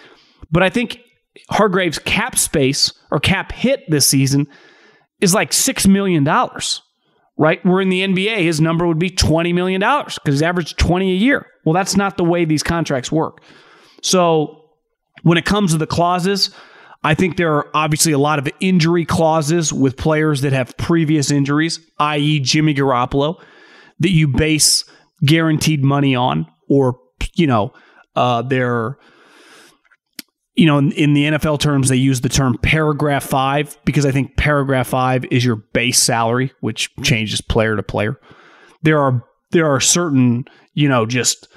But 0.49 0.63
I 0.63 0.69
think 0.69 1.01
Hargrave's 1.49 1.99
cap 1.99 2.37
space 2.37 2.93
or 3.11 3.19
cap 3.19 3.51
hit 3.51 3.83
this 3.89 4.07
season 4.07 4.47
is 5.21 5.33
like 5.33 5.51
$6 5.51 5.87
million, 5.87 6.23
right? 7.37 7.65
We're 7.65 7.81
in 7.81 7.89
the 7.89 8.01
NBA, 8.01 8.37
his 8.43 8.61
number 8.61 8.85
would 8.85 8.99
be 8.99 9.09
$20 9.09 9.53
million 9.53 9.79
because 9.79 10.21
he's 10.25 10.41
averaged 10.41 10.77
20 10.77 11.11
a 11.11 11.15
year. 11.15 11.47
Well, 11.65 11.73
that's 11.73 11.95
not 11.95 12.17
the 12.17 12.23
way 12.23 12.45
these 12.45 12.63
contracts 12.63 13.11
work. 13.11 13.41
So 14.01 14.63
when 15.23 15.37
it 15.37 15.45
comes 15.45 15.71
to 15.71 15.77
the 15.77 15.87
clauses, 15.87 16.51
I 17.03 17.13
think 17.13 17.37
there 17.37 17.53
are 17.55 17.67
obviously 17.73 18.11
a 18.11 18.17
lot 18.17 18.39
of 18.39 18.47
injury 18.59 19.05
clauses 19.05 19.71
with 19.71 19.97
players 19.97 20.41
that 20.41 20.53
have 20.53 20.75
previous 20.77 21.31
injuries, 21.31 21.79
i.e., 21.99 22.39
Jimmy 22.39 22.73
Garoppolo, 22.73 23.41
that 23.99 24.09
you 24.09 24.27
base 24.27 24.83
guaranteed 25.25 25.83
money 25.83 26.15
on, 26.15 26.47
or, 26.69 26.99
you 27.33 27.47
know, 27.47 27.73
uh, 28.15 28.41
their 28.41 28.97
you 30.57 30.65
know, 30.65 30.79
in, 30.79 30.91
in, 30.93 31.13
the 31.13 31.23
NFL 31.25 31.59
terms, 31.59 31.87
they 31.87 31.95
use 31.95 32.21
the 32.21 32.29
term 32.29 32.57
paragraph 32.57 33.23
five 33.23 33.77
because 33.85 34.07
I 34.07 34.11
think 34.11 34.35
paragraph 34.37 34.87
five 34.87 35.23
is 35.25 35.45
your 35.45 35.55
base 35.55 36.01
salary, 36.01 36.51
which 36.61 36.93
changes 37.03 37.41
player 37.41 37.75
to 37.75 37.83
player. 37.83 38.19
There 38.81 38.99
are 38.99 39.23
there 39.51 39.71
are 39.71 39.79
certain, 39.79 40.45
you 40.73 40.89
know, 40.89 41.05
just 41.05 41.47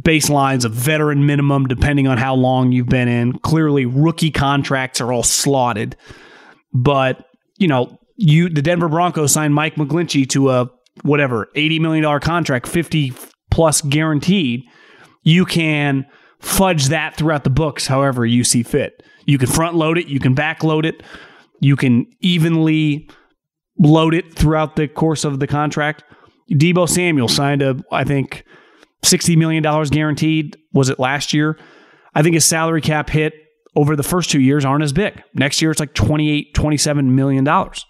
baselines 0.00 0.64
of 0.64 0.72
veteran 0.72 1.26
minimum 1.26 1.66
depending 1.66 2.08
on 2.08 2.16
how 2.16 2.34
long 2.34 2.72
you've 2.72 2.88
been 2.88 3.08
in. 3.08 3.38
Clearly, 3.40 3.84
rookie 3.84 4.30
contracts 4.30 5.02
are 5.02 5.12
all 5.12 5.22
slotted, 5.22 5.94
but 6.72 7.26
you 7.58 7.68
know, 7.68 7.98
you 8.16 8.48
the 8.48 8.62
Denver 8.62 8.88
Broncos 8.88 9.32
signed 9.32 9.54
Mike 9.54 9.74
McGlinchey 9.74 10.26
to 10.30 10.50
a 10.50 10.70
whatever 11.02 11.50
eighty 11.56 11.78
million 11.78 12.02
dollar 12.02 12.20
contract, 12.20 12.66
fifty 12.66 13.12
plus 13.50 13.82
guaranteed. 13.82 14.64
You 15.22 15.44
can 15.44 16.06
fudge 16.40 16.86
that 16.86 17.16
throughout 17.16 17.44
the 17.44 17.50
books 17.50 17.86
however 17.86 18.24
you 18.26 18.44
see 18.44 18.62
fit. 18.62 19.02
You 19.24 19.38
can 19.38 19.48
front 19.48 19.74
load 19.74 19.98
it, 19.98 20.06
you 20.08 20.20
can 20.20 20.34
back 20.34 20.62
load 20.62 20.86
it, 20.86 21.02
you 21.60 21.76
can 21.76 22.06
evenly 22.20 23.08
load 23.78 24.14
it 24.14 24.34
throughout 24.34 24.76
the 24.76 24.88
course 24.88 25.24
of 25.24 25.40
the 25.40 25.46
contract. 25.46 26.04
Deebo 26.52 26.88
Samuel 26.88 27.28
signed 27.28 27.62
a, 27.62 27.76
I 27.90 28.04
think, 28.04 28.44
$60 29.02 29.36
million 29.36 29.62
guaranteed. 29.90 30.56
Was 30.72 30.88
it 30.88 30.98
last 30.98 31.34
year? 31.34 31.58
I 32.14 32.22
think 32.22 32.34
his 32.34 32.44
salary 32.44 32.80
cap 32.80 33.10
hit 33.10 33.34
over 33.74 33.94
the 33.94 34.02
first 34.02 34.30
two 34.30 34.40
years 34.40 34.64
aren't 34.64 34.84
as 34.84 34.92
big. 34.92 35.22
Next 35.34 35.60
year, 35.60 35.70
it's 35.70 35.80
like 35.80 35.94
$28, 35.94 36.54
27 36.54 37.14
million 37.14 37.44
dollars. 37.44 37.84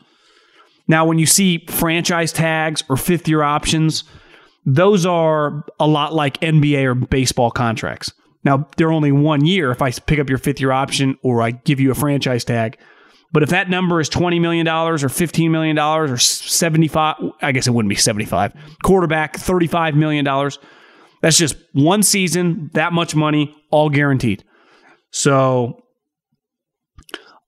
Now, 0.88 1.04
when 1.04 1.18
you 1.18 1.26
see 1.26 1.66
franchise 1.68 2.32
tags 2.32 2.84
or 2.88 2.96
fifth 2.96 3.26
year 3.28 3.42
options, 3.42 4.04
those 4.64 5.04
are 5.04 5.64
a 5.80 5.86
lot 5.86 6.14
like 6.14 6.40
NBA 6.40 6.84
or 6.84 6.94
baseball 6.94 7.50
contracts. 7.50 8.12
Now, 8.46 8.68
they're 8.76 8.92
only 8.92 9.10
one 9.10 9.44
year 9.44 9.72
if 9.72 9.82
I 9.82 9.90
pick 9.90 10.20
up 10.20 10.28
your 10.28 10.38
fifth 10.38 10.60
year 10.60 10.70
option 10.70 11.18
or 11.24 11.42
I 11.42 11.50
give 11.50 11.80
you 11.80 11.90
a 11.90 11.96
franchise 11.96 12.44
tag. 12.44 12.78
But 13.32 13.42
if 13.42 13.48
that 13.48 13.68
number 13.68 14.00
is 14.00 14.08
$20 14.08 14.40
million 14.40 14.68
or 14.68 14.94
$15 14.94 15.50
million 15.50 15.76
or 15.76 16.16
75, 16.16 17.16
I 17.42 17.50
guess 17.50 17.66
it 17.66 17.72
wouldn't 17.72 17.90
be 17.90 17.96
75. 17.96 18.54
Quarterback, 18.84 19.36
$35 19.36 19.94
million. 19.94 20.24
That's 21.22 21.36
just 21.36 21.56
one 21.72 22.04
season, 22.04 22.70
that 22.74 22.92
much 22.92 23.16
money, 23.16 23.52
all 23.72 23.90
guaranteed. 23.90 24.44
So 25.10 25.82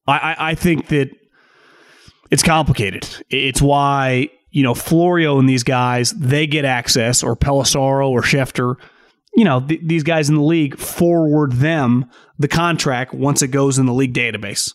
I, 0.08 0.34
I 0.36 0.54
think 0.56 0.88
that 0.88 1.10
it's 2.32 2.42
complicated. 2.42 3.08
It's 3.30 3.62
why, 3.62 4.30
you 4.50 4.64
know, 4.64 4.74
Florio 4.74 5.38
and 5.38 5.48
these 5.48 5.62
guys, 5.62 6.10
they 6.10 6.48
get 6.48 6.64
access, 6.64 7.22
or 7.22 7.36
Pelissero 7.36 8.08
or 8.08 8.22
Schefter 8.22 8.74
you 9.38 9.44
know, 9.44 9.60
th- 9.60 9.82
these 9.84 10.02
guys 10.02 10.28
in 10.28 10.34
the 10.34 10.42
league 10.42 10.76
forward 10.76 11.52
them 11.52 12.10
the 12.40 12.48
contract 12.48 13.14
once 13.14 13.40
it 13.40 13.48
goes 13.48 13.78
in 13.78 13.86
the 13.86 13.94
league 13.94 14.12
database. 14.12 14.74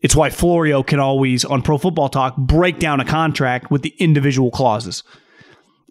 It's 0.00 0.16
why 0.16 0.30
Florio 0.30 0.82
can 0.82 0.98
always, 0.98 1.44
on 1.44 1.60
Pro 1.60 1.76
Football 1.76 2.08
Talk, 2.08 2.34
break 2.38 2.78
down 2.78 3.00
a 3.00 3.04
contract 3.04 3.70
with 3.70 3.82
the 3.82 3.94
individual 3.98 4.50
clauses. 4.50 5.02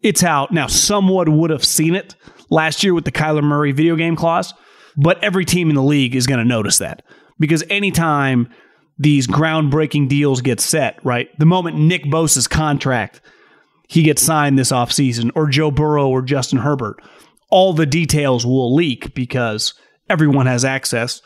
It's 0.01 0.19
how, 0.19 0.47
Now, 0.49 0.65
someone 0.65 1.37
would 1.37 1.51
have 1.51 1.63
seen 1.63 1.93
it 1.93 2.15
last 2.49 2.83
year 2.83 2.95
with 2.95 3.05
the 3.05 3.11
Kyler 3.11 3.43
Murray 3.43 3.71
video 3.71 3.95
game 3.95 4.15
clause, 4.15 4.51
but 4.95 5.23
every 5.23 5.45
team 5.45 5.69
in 5.69 5.75
the 5.75 5.83
league 5.83 6.15
is 6.15 6.25
going 6.25 6.39
to 6.39 6.45
notice 6.45 6.79
that 6.79 7.03
because 7.39 7.63
anytime 7.69 8.49
these 8.97 9.27
groundbreaking 9.27 10.07
deals 10.07 10.41
get 10.41 10.59
set, 10.59 10.99
right, 11.05 11.29
the 11.37 11.45
moment 11.45 11.77
Nick 11.77 12.05
Bosa's 12.05 12.47
contract 12.47 13.21
he 13.87 14.03
gets 14.03 14.21
signed 14.21 14.59
this 14.59 14.71
offseason, 14.71 15.31
or 15.33 15.47
Joe 15.47 15.71
Burrow 15.71 16.09
or 16.09 16.21
Justin 16.21 16.59
Herbert. 16.59 17.01
All 17.49 17.73
the 17.73 17.85
details 17.85 18.45
will 18.45 18.73
leak 18.75 19.13
because 19.13 19.73
everyone 20.09 20.45
has 20.45 20.65
access 20.65 21.21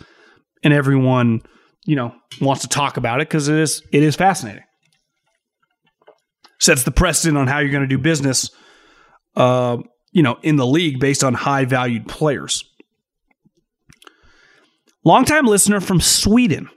and 0.63 0.73
everyone, 0.73 1.41
you 1.85 1.95
know, 1.95 2.13
wants 2.39 2.61
to 2.61 2.67
talk 2.67 2.97
about 2.97 3.21
it 3.21 3.27
because 3.27 3.47
it 3.47 3.57
is 3.57 3.81
it 3.91 4.03
is 4.03 4.15
fascinating. 4.15 4.63
Sets 6.59 6.83
the 6.83 6.91
precedent 6.91 7.37
on 7.37 7.47
how 7.47 7.59
you're 7.59 7.71
going 7.71 7.81
to 7.81 7.87
do 7.87 7.97
business, 7.97 8.51
uh, 9.35 9.77
you 10.11 10.21
know, 10.21 10.37
in 10.43 10.57
the 10.57 10.67
league 10.67 10.99
based 10.99 11.23
on 11.23 11.33
high 11.33 11.65
valued 11.65 12.07
players. 12.07 12.63
Longtime 15.03 15.45
listener 15.45 15.79
from 15.79 15.99
Sweden. 15.99 16.69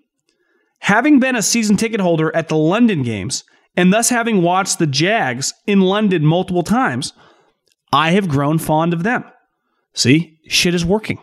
Having 0.81 1.21
been 1.21 1.37
a 1.37 1.43
season 1.43 1.77
ticket 1.77 2.01
holder 2.01 2.35
at 2.35 2.49
the 2.49 2.57
London 2.57 3.03
games 3.03 3.45
and 3.77 3.93
thus 3.93 4.09
having 4.09 4.43
watched 4.43 4.79
the 4.79 4.87
Jags 4.87 5.53
in 5.67 5.81
London 5.81 6.25
multiple 6.25 6.63
times, 6.63 7.13
I 7.93 8.13
have 8.13 8.29
grown 8.29 8.59
fond 8.59 8.93
of 8.93 9.03
them. 9.03 9.25
See, 9.95 10.39
shit 10.49 10.75
is 10.75 10.85
working. 10.85 11.19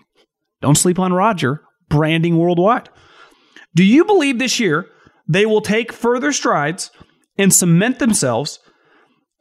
Don't 0.62 0.78
sleep 0.78 1.00
on 1.00 1.14
Roger, 1.14 1.62
branding 1.90 2.38
worldwide. 2.38 2.90
Do 3.76 3.84
you 3.84 4.06
believe 4.06 4.40
this 4.40 4.60
year 4.60 4.88
they 5.28 5.46
will 5.46 5.62
take 5.62 5.92
further 5.92 6.32
strides 6.32 6.92
and 7.38 7.54
cement 7.54 8.00
themselves 8.00 8.60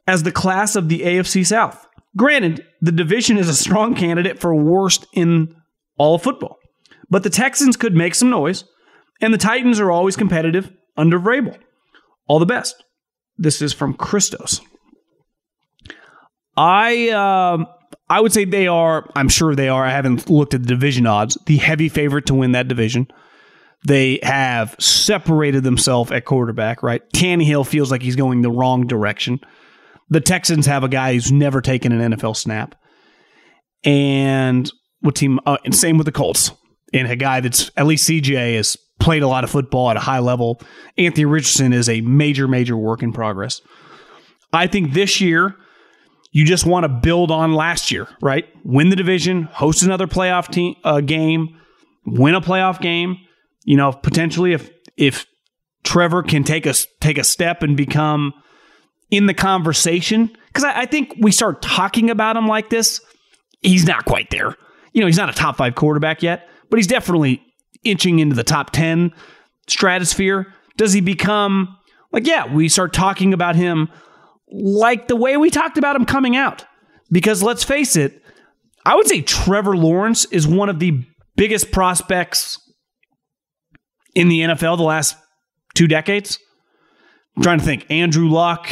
as 0.07 0.23
the 0.23 0.31
class 0.31 0.75
of 0.75 0.89
the 0.89 1.01
AFC 1.01 1.45
South? 1.45 1.87
Granted, 2.17 2.65
the 2.81 2.91
division 2.91 3.37
is 3.37 3.47
a 3.47 3.55
strong 3.55 3.95
candidate 3.95 4.39
for 4.39 4.53
worst 4.53 5.07
in 5.13 5.55
all 5.97 6.17
football. 6.17 6.57
But 7.09 7.23
the 7.23 7.29
Texans 7.29 7.77
could 7.77 7.95
make 7.95 8.15
some 8.15 8.29
noise, 8.29 8.65
and 9.21 9.33
the 9.33 9.37
Titans 9.37 9.79
are 9.79 9.91
always 9.91 10.15
competitive 10.15 10.71
under 10.97 11.19
Vrabel. 11.19 11.57
All 12.27 12.39
the 12.39 12.45
best. 12.45 12.83
This 13.37 13.61
is 13.61 13.73
from 13.73 13.93
Christos. 13.93 14.61
I 16.55 17.09
um, 17.09 17.67
I 18.11 18.19
would 18.19 18.33
say 18.33 18.43
they 18.43 18.67
are. 18.67 19.09
I'm 19.15 19.29
sure 19.29 19.55
they 19.55 19.69
are. 19.69 19.85
I 19.85 19.91
haven't 19.91 20.29
looked 20.29 20.53
at 20.53 20.63
the 20.63 20.67
division 20.67 21.07
odds. 21.07 21.37
The 21.45 21.55
heavy 21.55 21.87
favorite 21.87 22.25
to 22.25 22.35
win 22.35 22.51
that 22.51 22.67
division. 22.67 23.07
They 23.85 24.19
have 24.21 24.75
separated 24.79 25.63
themselves 25.63 26.11
at 26.11 26.25
quarterback. 26.25 26.83
Right, 26.83 27.01
Tannehill 27.13 27.65
feels 27.65 27.89
like 27.89 28.01
he's 28.01 28.17
going 28.17 28.41
the 28.41 28.51
wrong 28.51 28.85
direction. 28.85 29.39
The 30.09 30.19
Texans 30.19 30.65
have 30.65 30.83
a 30.83 30.89
guy 30.89 31.13
who's 31.13 31.31
never 31.31 31.61
taken 31.61 31.93
an 31.93 32.11
NFL 32.11 32.35
snap, 32.35 32.75
and 33.85 34.69
what 34.99 35.15
team? 35.15 35.39
Uh, 35.45 35.57
and 35.63 35.73
same 35.73 35.97
with 35.97 36.05
the 36.05 36.11
Colts 36.11 36.51
and 36.93 37.09
a 37.09 37.15
guy 37.15 37.39
that's 37.39 37.71
at 37.77 37.85
least 37.85 38.09
CJ 38.09 38.57
has 38.57 38.75
played 38.99 39.23
a 39.23 39.27
lot 39.27 39.45
of 39.45 39.49
football 39.49 39.89
at 39.89 39.95
a 39.95 40.01
high 40.01 40.19
level. 40.19 40.61
Anthony 40.97 41.23
Richardson 41.23 41.71
is 41.71 41.87
a 41.87 42.01
major, 42.01 42.45
major 42.45 42.75
work 42.75 43.01
in 43.01 43.13
progress. 43.13 43.61
I 44.51 44.67
think 44.67 44.91
this 44.91 45.21
year 45.21 45.55
you 46.31 46.45
just 46.45 46.65
want 46.65 46.83
to 46.83 46.89
build 46.89 47.31
on 47.31 47.53
last 47.53 47.91
year, 47.91 48.07
right? 48.21 48.45
Win 48.63 48.89
the 48.89 48.95
division, 48.95 49.43
host 49.43 49.83
another 49.83 50.07
playoff 50.07 50.49
team 50.49 50.75
uh, 50.83 51.01
game, 51.01 51.59
win 52.05 52.35
a 52.35 52.41
playoff 52.41 52.79
game. 52.81 53.17
You 53.63 53.77
know, 53.77 53.91
potentially 53.91 54.53
if 54.53 54.69
if 54.97 55.25
Trevor 55.83 56.23
can 56.23 56.43
take 56.43 56.65
a 56.65 56.73
take 56.99 57.17
a 57.17 57.23
step 57.23 57.63
and 57.63 57.77
become 57.77 58.33
in 59.09 59.25
the 59.25 59.33
conversation, 59.33 60.31
because 60.47 60.63
I, 60.63 60.81
I 60.81 60.85
think 60.85 61.15
we 61.19 61.31
start 61.31 61.61
talking 61.61 62.09
about 62.09 62.37
him 62.37 62.47
like 62.47 62.69
this, 62.69 63.01
he's 63.61 63.85
not 63.85 64.05
quite 64.05 64.29
there. 64.29 64.55
You 64.93 65.01
know, 65.01 65.07
he's 65.07 65.17
not 65.17 65.29
a 65.29 65.33
top 65.33 65.57
five 65.57 65.75
quarterback 65.75 66.23
yet 66.23 66.47
but 66.71 66.77
he's 66.77 66.87
definitely 66.87 67.43
inching 67.83 68.17
into 68.17 68.35
the 68.35 68.43
top 68.43 68.71
10 68.71 69.11
stratosphere. 69.67 70.51
Does 70.77 70.93
he 70.93 71.01
become 71.01 71.77
like, 72.11 72.25
yeah, 72.25 72.51
we 72.51 72.67
start 72.69 72.93
talking 72.93 73.33
about 73.33 73.55
him 73.55 73.89
like 74.51 75.07
the 75.07 75.15
way 75.15 75.37
we 75.37 75.49
talked 75.49 75.77
about 75.77 75.95
him 75.95 76.05
coming 76.05 76.35
out? 76.35 76.65
Because 77.11 77.43
let's 77.43 77.63
face 77.63 77.95
it, 77.95 78.21
I 78.85 78.95
would 78.95 79.07
say 79.07 79.21
Trevor 79.21 79.77
Lawrence 79.77 80.25
is 80.25 80.47
one 80.47 80.69
of 80.69 80.79
the 80.79 81.03
biggest 81.35 81.71
prospects 81.71 82.57
in 84.15 84.29
the 84.29 84.41
NFL 84.41 84.77
the 84.77 84.83
last 84.83 85.15
two 85.73 85.87
decades. 85.87 86.39
I'm 87.35 87.43
trying 87.43 87.59
to 87.59 87.65
think. 87.65 87.89
Andrew 87.89 88.29
Luck. 88.29 88.69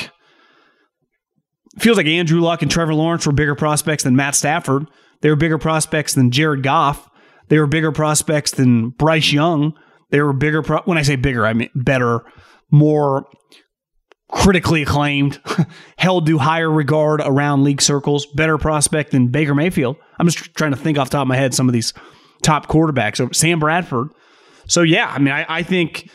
Feels 1.77 1.97
like 1.97 2.07
Andrew 2.07 2.41
Luck 2.41 2.61
and 2.61 2.69
Trevor 2.69 2.93
Lawrence 2.93 3.25
were 3.25 3.31
bigger 3.31 3.55
prospects 3.55 4.03
than 4.03 4.15
Matt 4.15 4.35
Stafford. 4.35 4.87
They 5.21 5.29
were 5.29 5.35
bigger 5.35 5.57
prospects 5.57 6.13
than 6.13 6.31
Jared 6.31 6.63
Goff. 6.63 7.09
They 7.47 7.59
were 7.59 7.67
bigger 7.67 7.91
prospects 7.91 8.51
than 8.51 8.89
Bryce 8.89 9.31
Young. 9.31 9.73
They 10.09 10.21
were 10.21 10.33
bigger. 10.33 10.61
Pro- 10.61 10.81
when 10.81 10.97
I 10.97 11.03
say 11.03 11.15
bigger, 11.15 11.45
I 11.45 11.53
mean 11.53 11.69
better, 11.75 12.21
more 12.71 13.27
critically 14.31 14.83
acclaimed, 14.83 15.39
held 15.97 16.25
to 16.27 16.37
higher 16.37 16.71
regard 16.71 17.21
around 17.23 17.63
league 17.63 17.81
circles, 17.81 18.25
better 18.27 18.57
prospect 18.57 19.11
than 19.11 19.27
Baker 19.27 19.55
Mayfield. 19.55 19.97
I'm 20.17 20.27
just 20.27 20.55
trying 20.55 20.71
to 20.71 20.77
think 20.77 20.97
off 20.97 21.09
top 21.09 21.23
of 21.23 21.27
my 21.27 21.35
head 21.35 21.53
some 21.53 21.67
of 21.67 21.73
these 21.73 21.93
top 22.43 22.67
quarterbacks. 22.67 23.35
Sam 23.35 23.59
Bradford. 23.59 24.09
So 24.67 24.81
yeah, 24.81 25.07
I 25.07 25.19
mean, 25.19 25.33
I, 25.33 25.45
I 25.49 25.63
think 25.63 26.09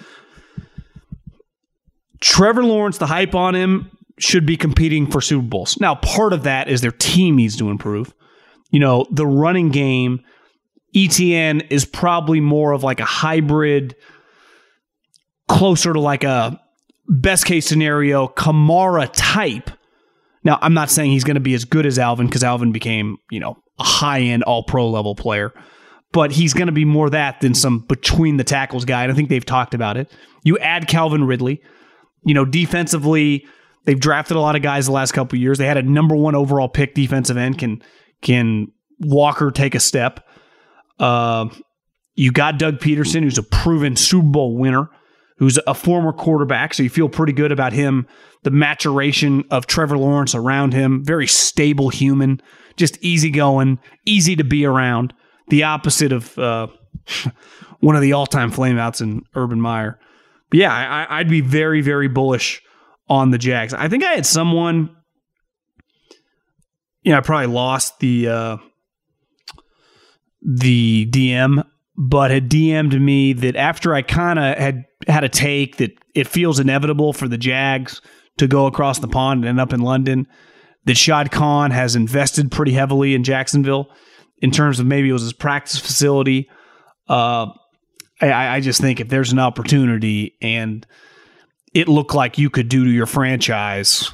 Trevor 2.20 2.64
Lawrence, 2.64 2.98
the 2.98 3.06
hype 3.06 3.34
on 3.34 3.54
him 3.54 3.90
should 4.18 4.46
be 4.46 4.56
competing 4.56 5.10
for 5.10 5.20
Super 5.20 5.46
Bowls. 5.46 5.78
Now, 5.80 5.96
part 5.96 6.32
of 6.32 6.44
that 6.44 6.68
is 6.68 6.80
their 6.80 6.92
team 6.92 7.36
needs 7.36 7.56
to 7.56 7.68
improve. 7.68 8.14
You 8.70 8.78
know, 8.78 9.06
the 9.10 9.26
running 9.26 9.70
game 9.70 10.20
ETN 10.94 11.66
is 11.70 11.84
probably 11.84 12.40
more 12.40 12.72
of 12.72 12.84
like 12.84 13.00
a 13.00 13.04
hybrid, 13.04 13.96
closer 15.48 15.92
to 15.92 16.00
like 16.00 16.22
a 16.22 16.60
best 17.08 17.44
case 17.46 17.66
scenario 17.66 18.28
Kamara 18.28 19.10
type. 19.12 19.70
Now, 20.42 20.58
I'm 20.60 20.74
not 20.74 20.90
saying 20.90 21.10
he's 21.10 21.24
going 21.24 21.36
to 21.36 21.40
be 21.40 21.54
as 21.54 21.64
good 21.64 21.86
as 21.86 21.98
Alvin 21.98 22.26
because 22.26 22.44
Alvin 22.44 22.72
became, 22.72 23.16
you 23.30 23.40
know, 23.40 23.56
a 23.78 23.84
high 23.84 24.20
end 24.20 24.42
all 24.42 24.62
pro 24.62 24.88
level 24.88 25.14
player, 25.14 25.52
but 26.12 26.30
he's 26.30 26.54
going 26.54 26.66
to 26.66 26.72
be 26.72 26.84
more 26.84 27.10
that 27.10 27.40
than 27.40 27.54
some 27.54 27.80
between 27.80 28.36
the 28.36 28.44
tackles 28.44 28.84
guy. 28.84 29.02
And 29.02 29.12
I 29.12 29.14
think 29.14 29.28
they've 29.28 29.44
talked 29.44 29.74
about 29.74 29.96
it. 29.96 30.10
You 30.42 30.58
add 30.58 30.86
Calvin 30.86 31.24
Ridley, 31.24 31.62
you 32.24 32.34
know, 32.34 32.44
defensively, 32.44 33.46
they've 33.84 33.98
drafted 33.98 34.36
a 34.36 34.40
lot 34.40 34.56
of 34.56 34.62
guys 34.62 34.86
the 34.86 34.92
last 34.92 35.12
couple 35.12 35.38
years. 35.38 35.58
They 35.58 35.66
had 35.66 35.76
a 35.76 35.82
number 35.82 36.14
one 36.14 36.34
overall 36.34 36.68
pick 36.68 36.94
defensive 36.94 37.36
end. 37.36 37.58
Can 37.58 37.82
can 38.22 38.68
Walker 39.00 39.50
take 39.50 39.74
a 39.74 39.80
step? 39.80 40.20
Uh, 40.98 41.46
you 42.14 42.30
got 42.30 42.58
Doug 42.58 42.78
Pederson, 42.78 43.22
who's 43.22 43.38
a 43.38 43.42
proven 43.42 43.96
Super 43.96 44.28
Bowl 44.28 44.56
winner, 44.56 44.88
who's 45.36 45.58
a 45.66 45.74
former 45.74 46.12
quarterback. 46.12 46.74
So 46.74 46.82
you 46.82 46.90
feel 46.90 47.08
pretty 47.08 47.32
good 47.32 47.52
about 47.52 47.72
him. 47.72 48.06
The 48.42 48.50
maturation 48.50 49.44
of 49.50 49.66
Trevor 49.66 49.98
Lawrence 49.98 50.34
around 50.34 50.74
him, 50.74 51.04
very 51.04 51.26
stable 51.26 51.88
human, 51.88 52.40
just 52.76 52.98
easygoing, 53.02 53.78
easy 54.06 54.36
to 54.36 54.44
be 54.44 54.64
around. 54.64 55.12
The 55.48 55.64
opposite 55.64 56.12
of 56.12 56.38
uh, 56.38 56.68
one 57.80 57.96
of 57.96 58.02
the 58.02 58.12
all 58.12 58.26
time 58.26 58.52
flameouts 58.52 59.00
in 59.00 59.22
Urban 59.34 59.60
Meyer. 59.60 59.98
But 60.50 60.60
yeah, 60.60 60.72
I, 60.72 61.18
I'd 61.18 61.28
be 61.28 61.40
very, 61.40 61.80
very 61.80 62.08
bullish 62.08 62.62
on 63.08 63.30
the 63.30 63.38
Jags. 63.38 63.74
I 63.74 63.88
think 63.88 64.04
I 64.04 64.12
had 64.12 64.26
someone. 64.26 64.94
Yeah, 67.02 67.18
I 67.18 67.20
probably 67.20 67.48
lost 67.48 67.98
the. 67.98 68.28
Uh, 68.28 68.56
the 70.44 71.06
DM, 71.10 71.64
but 71.96 72.30
had 72.30 72.50
DM'd 72.50 73.00
me 73.00 73.32
that 73.32 73.56
after 73.56 73.94
I 73.94 74.02
kind 74.02 74.38
of 74.38 74.56
had 74.58 74.84
had 75.08 75.24
a 75.24 75.28
take 75.28 75.76
that 75.76 75.92
it 76.14 76.28
feels 76.28 76.60
inevitable 76.60 77.12
for 77.12 77.28
the 77.28 77.38
Jags 77.38 78.00
to 78.38 78.46
go 78.46 78.66
across 78.66 78.98
the 78.98 79.08
pond 79.08 79.40
and 79.40 79.48
end 79.48 79.60
up 79.60 79.72
in 79.72 79.80
London, 79.80 80.26
that 80.84 80.96
Shad 80.96 81.30
Khan 81.30 81.70
has 81.70 81.96
invested 81.96 82.50
pretty 82.50 82.72
heavily 82.72 83.14
in 83.14 83.24
Jacksonville 83.24 83.90
in 84.38 84.50
terms 84.50 84.80
of 84.80 84.86
maybe 84.86 85.08
it 85.08 85.12
was 85.12 85.22
his 85.22 85.32
practice 85.32 85.78
facility. 85.78 86.48
Uh, 87.08 87.46
I, 88.20 88.56
I 88.56 88.60
just 88.60 88.80
think 88.80 89.00
if 89.00 89.08
there's 89.08 89.32
an 89.32 89.38
opportunity 89.38 90.36
and 90.42 90.86
it 91.72 91.88
looked 91.88 92.14
like 92.14 92.38
you 92.38 92.50
could 92.50 92.68
do 92.68 92.84
to 92.84 92.90
your 92.90 93.06
franchise, 93.06 94.12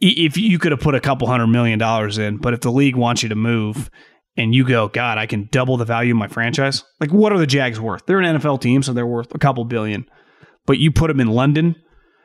if 0.00 0.36
you 0.36 0.58
could 0.58 0.72
have 0.72 0.80
put 0.80 0.94
a 0.94 1.00
couple 1.00 1.26
hundred 1.28 1.48
million 1.48 1.78
dollars 1.78 2.18
in, 2.18 2.38
but 2.38 2.54
if 2.54 2.60
the 2.60 2.70
league 2.70 2.96
wants 2.96 3.22
you 3.22 3.28
to 3.28 3.34
move 3.34 3.90
and 4.36 4.54
you 4.54 4.66
go, 4.66 4.88
God, 4.88 5.18
I 5.18 5.26
can 5.26 5.48
double 5.50 5.76
the 5.76 5.84
value 5.84 6.12
of 6.12 6.18
my 6.18 6.28
franchise. 6.28 6.84
Like, 7.00 7.12
what 7.12 7.32
are 7.32 7.38
the 7.38 7.46
Jags 7.46 7.80
worth? 7.80 8.06
They're 8.06 8.20
an 8.20 8.38
NFL 8.38 8.60
team, 8.60 8.82
so 8.82 8.92
they're 8.92 9.06
worth 9.06 9.34
a 9.34 9.38
couple 9.38 9.64
billion. 9.64 10.08
But 10.66 10.78
you 10.78 10.92
put 10.92 11.08
them 11.08 11.20
in 11.20 11.28
London. 11.28 11.76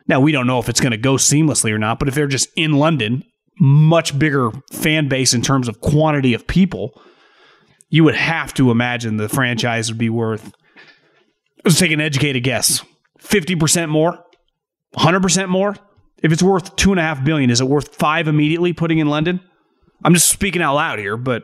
Now, 0.07 0.19
we 0.19 0.31
don't 0.31 0.47
know 0.47 0.59
if 0.59 0.69
it's 0.69 0.79
going 0.79 0.91
to 0.91 0.97
go 0.97 1.15
seamlessly 1.15 1.71
or 1.71 1.79
not, 1.79 1.99
but 1.99 2.07
if 2.07 2.15
they're 2.15 2.27
just 2.27 2.49
in 2.55 2.73
London, 2.73 3.23
much 3.59 4.17
bigger 4.17 4.51
fan 4.71 5.07
base 5.07 5.33
in 5.33 5.41
terms 5.41 5.67
of 5.67 5.81
quantity 5.81 6.33
of 6.33 6.45
people, 6.45 7.01
you 7.89 8.03
would 8.03 8.15
have 8.15 8.53
to 8.55 8.71
imagine 8.71 9.17
the 9.17 9.29
franchise 9.29 9.89
would 9.89 9.97
be 9.97 10.09
worth, 10.09 10.53
let's 11.63 11.79
take 11.79 11.91
an 11.91 12.01
educated 12.01 12.43
guess, 12.43 12.83
50% 13.21 13.89
more, 13.89 14.23
100% 14.97 15.49
more. 15.49 15.75
If 16.21 16.31
it's 16.31 16.43
worth 16.43 16.75
two 16.75 16.91
and 16.91 16.99
a 16.99 17.03
half 17.03 17.23
billion, 17.23 17.49
is 17.49 17.61
it 17.61 17.67
worth 17.67 17.95
five 17.95 18.27
immediately 18.27 18.73
putting 18.73 18.99
in 18.99 19.07
London? 19.07 19.39
I'm 20.03 20.13
just 20.13 20.29
speaking 20.29 20.61
out 20.61 20.75
loud 20.75 20.99
here, 20.99 21.17
but 21.17 21.43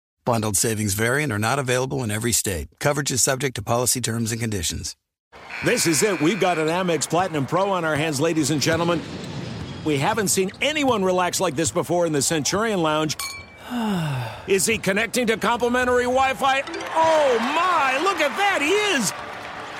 Bundled 0.31 0.55
savings 0.55 0.93
variant 0.93 1.33
are 1.33 1.37
not 1.37 1.59
available 1.59 2.05
in 2.05 2.09
every 2.09 2.31
state. 2.31 2.69
Coverage 2.79 3.11
is 3.11 3.21
subject 3.21 3.53
to 3.57 3.61
policy 3.61 3.99
terms 3.99 4.31
and 4.31 4.39
conditions. 4.39 4.95
This 5.65 5.85
is 5.85 6.01
it. 6.03 6.21
We've 6.21 6.39
got 6.39 6.57
an 6.57 6.69
Amex 6.69 7.09
Platinum 7.09 7.45
Pro 7.45 7.69
on 7.69 7.83
our 7.83 7.97
hands, 7.97 8.21
ladies 8.21 8.49
and 8.49 8.61
gentlemen. 8.61 9.01
We 9.83 9.97
haven't 9.97 10.29
seen 10.29 10.49
anyone 10.61 11.03
relax 11.03 11.41
like 11.41 11.57
this 11.57 11.69
before 11.69 12.05
in 12.05 12.13
the 12.13 12.21
Centurion 12.21 12.81
Lounge. 12.81 13.17
Is 14.47 14.65
he 14.65 14.77
connecting 14.77 15.27
to 15.27 15.35
complimentary 15.35 16.05
Wi 16.05 16.33
Fi? 16.35 16.61
Oh 16.95 17.37
my, 17.39 17.99
look 18.01 18.21
at 18.21 18.33
that, 18.37 18.59
he 18.61 18.69
is! 18.69 19.30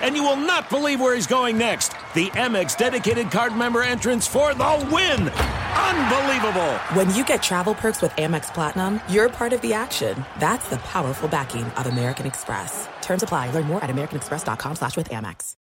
And 0.02 0.16
you 0.16 0.24
will 0.24 0.36
not 0.36 0.70
believe 0.70 1.00
where 1.00 1.16
he's 1.16 1.28
going 1.28 1.58
next. 1.58 1.94
The 2.14 2.28
Amex 2.32 2.78
dedicated 2.78 3.32
card 3.32 3.56
member 3.56 3.84
entrance 3.84 4.28
for 4.28 4.54
the 4.54 4.90
win! 4.92 5.30
Unbelievable! 5.30 6.74
When 6.94 7.14
you 7.16 7.24
get 7.24 7.44
travel 7.44 7.74
perks 7.76 8.02
with 8.02 8.12
Amex 8.14 8.54
Platinum, 8.54 9.00
you're 9.10 9.30
part 9.30 9.54
of 9.54 9.62
the 9.62 9.74
action. 9.74 10.26
That's 10.40 10.70
the 10.70 10.78
powerful 10.78 11.30
backing 11.30 11.66
of 11.66 11.86
American 11.88 12.26
Express. 12.26 12.88
Terms 13.02 13.24
apply. 13.24 13.52
Learn 13.52 13.66
more 13.66 13.84
at 13.84 13.90
americanexpress.com 13.90 14.76
slash 14.76 14.98
with 14.98 15.10
Amex. 15.10 15.56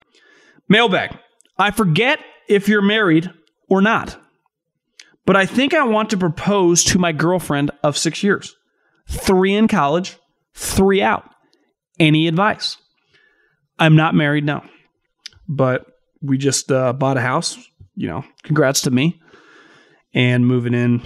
Mailbag. 0.69 1.17
I 1.57 1.71
forget 1.71 2.19
if 2.47 2.67
you're 2.67 2.81
married 2.81 3.31
or 3.67 3.81
not, 3.81 4.19
but 5.25 5.35
I 5.35 5.45
think 5.45 5.73
I 5.73 5.83
want 5.83 6.11
to 6.11 6.17
propose 6.17 6.83
to 6.85 6.99
my 6.99 7.11
girlfriend 7.11 7.71
of 7.83 7.97
six 7.97 8.23
years. 8.23 8.55
Three 9.07 9.53
in 9.53 9.67
college, 9.67 10.17
three 10.53 11.01
out. 11.01 11.29
Any 11.99 12.27
advice? 12.27 12.77
I'm 13.80 13.95
not 13.95 14.15
married 14.15 14.45
now, 14.45 14.63
but 15.47 15.86
we 16.21 16.38
just 16.38 16.71
uh, 16.71 16.93
bought 16.93 17.17
a 17.17 17.21
house. 17.21 17.57
You 17.95 18.07
know, 18.07 18.23
congrats 18.43 18.82
to 18.82 18.91
me. 18.91 19.19
And 20.13 20.47
moving 20.47 20.73
in, 20.73 21.03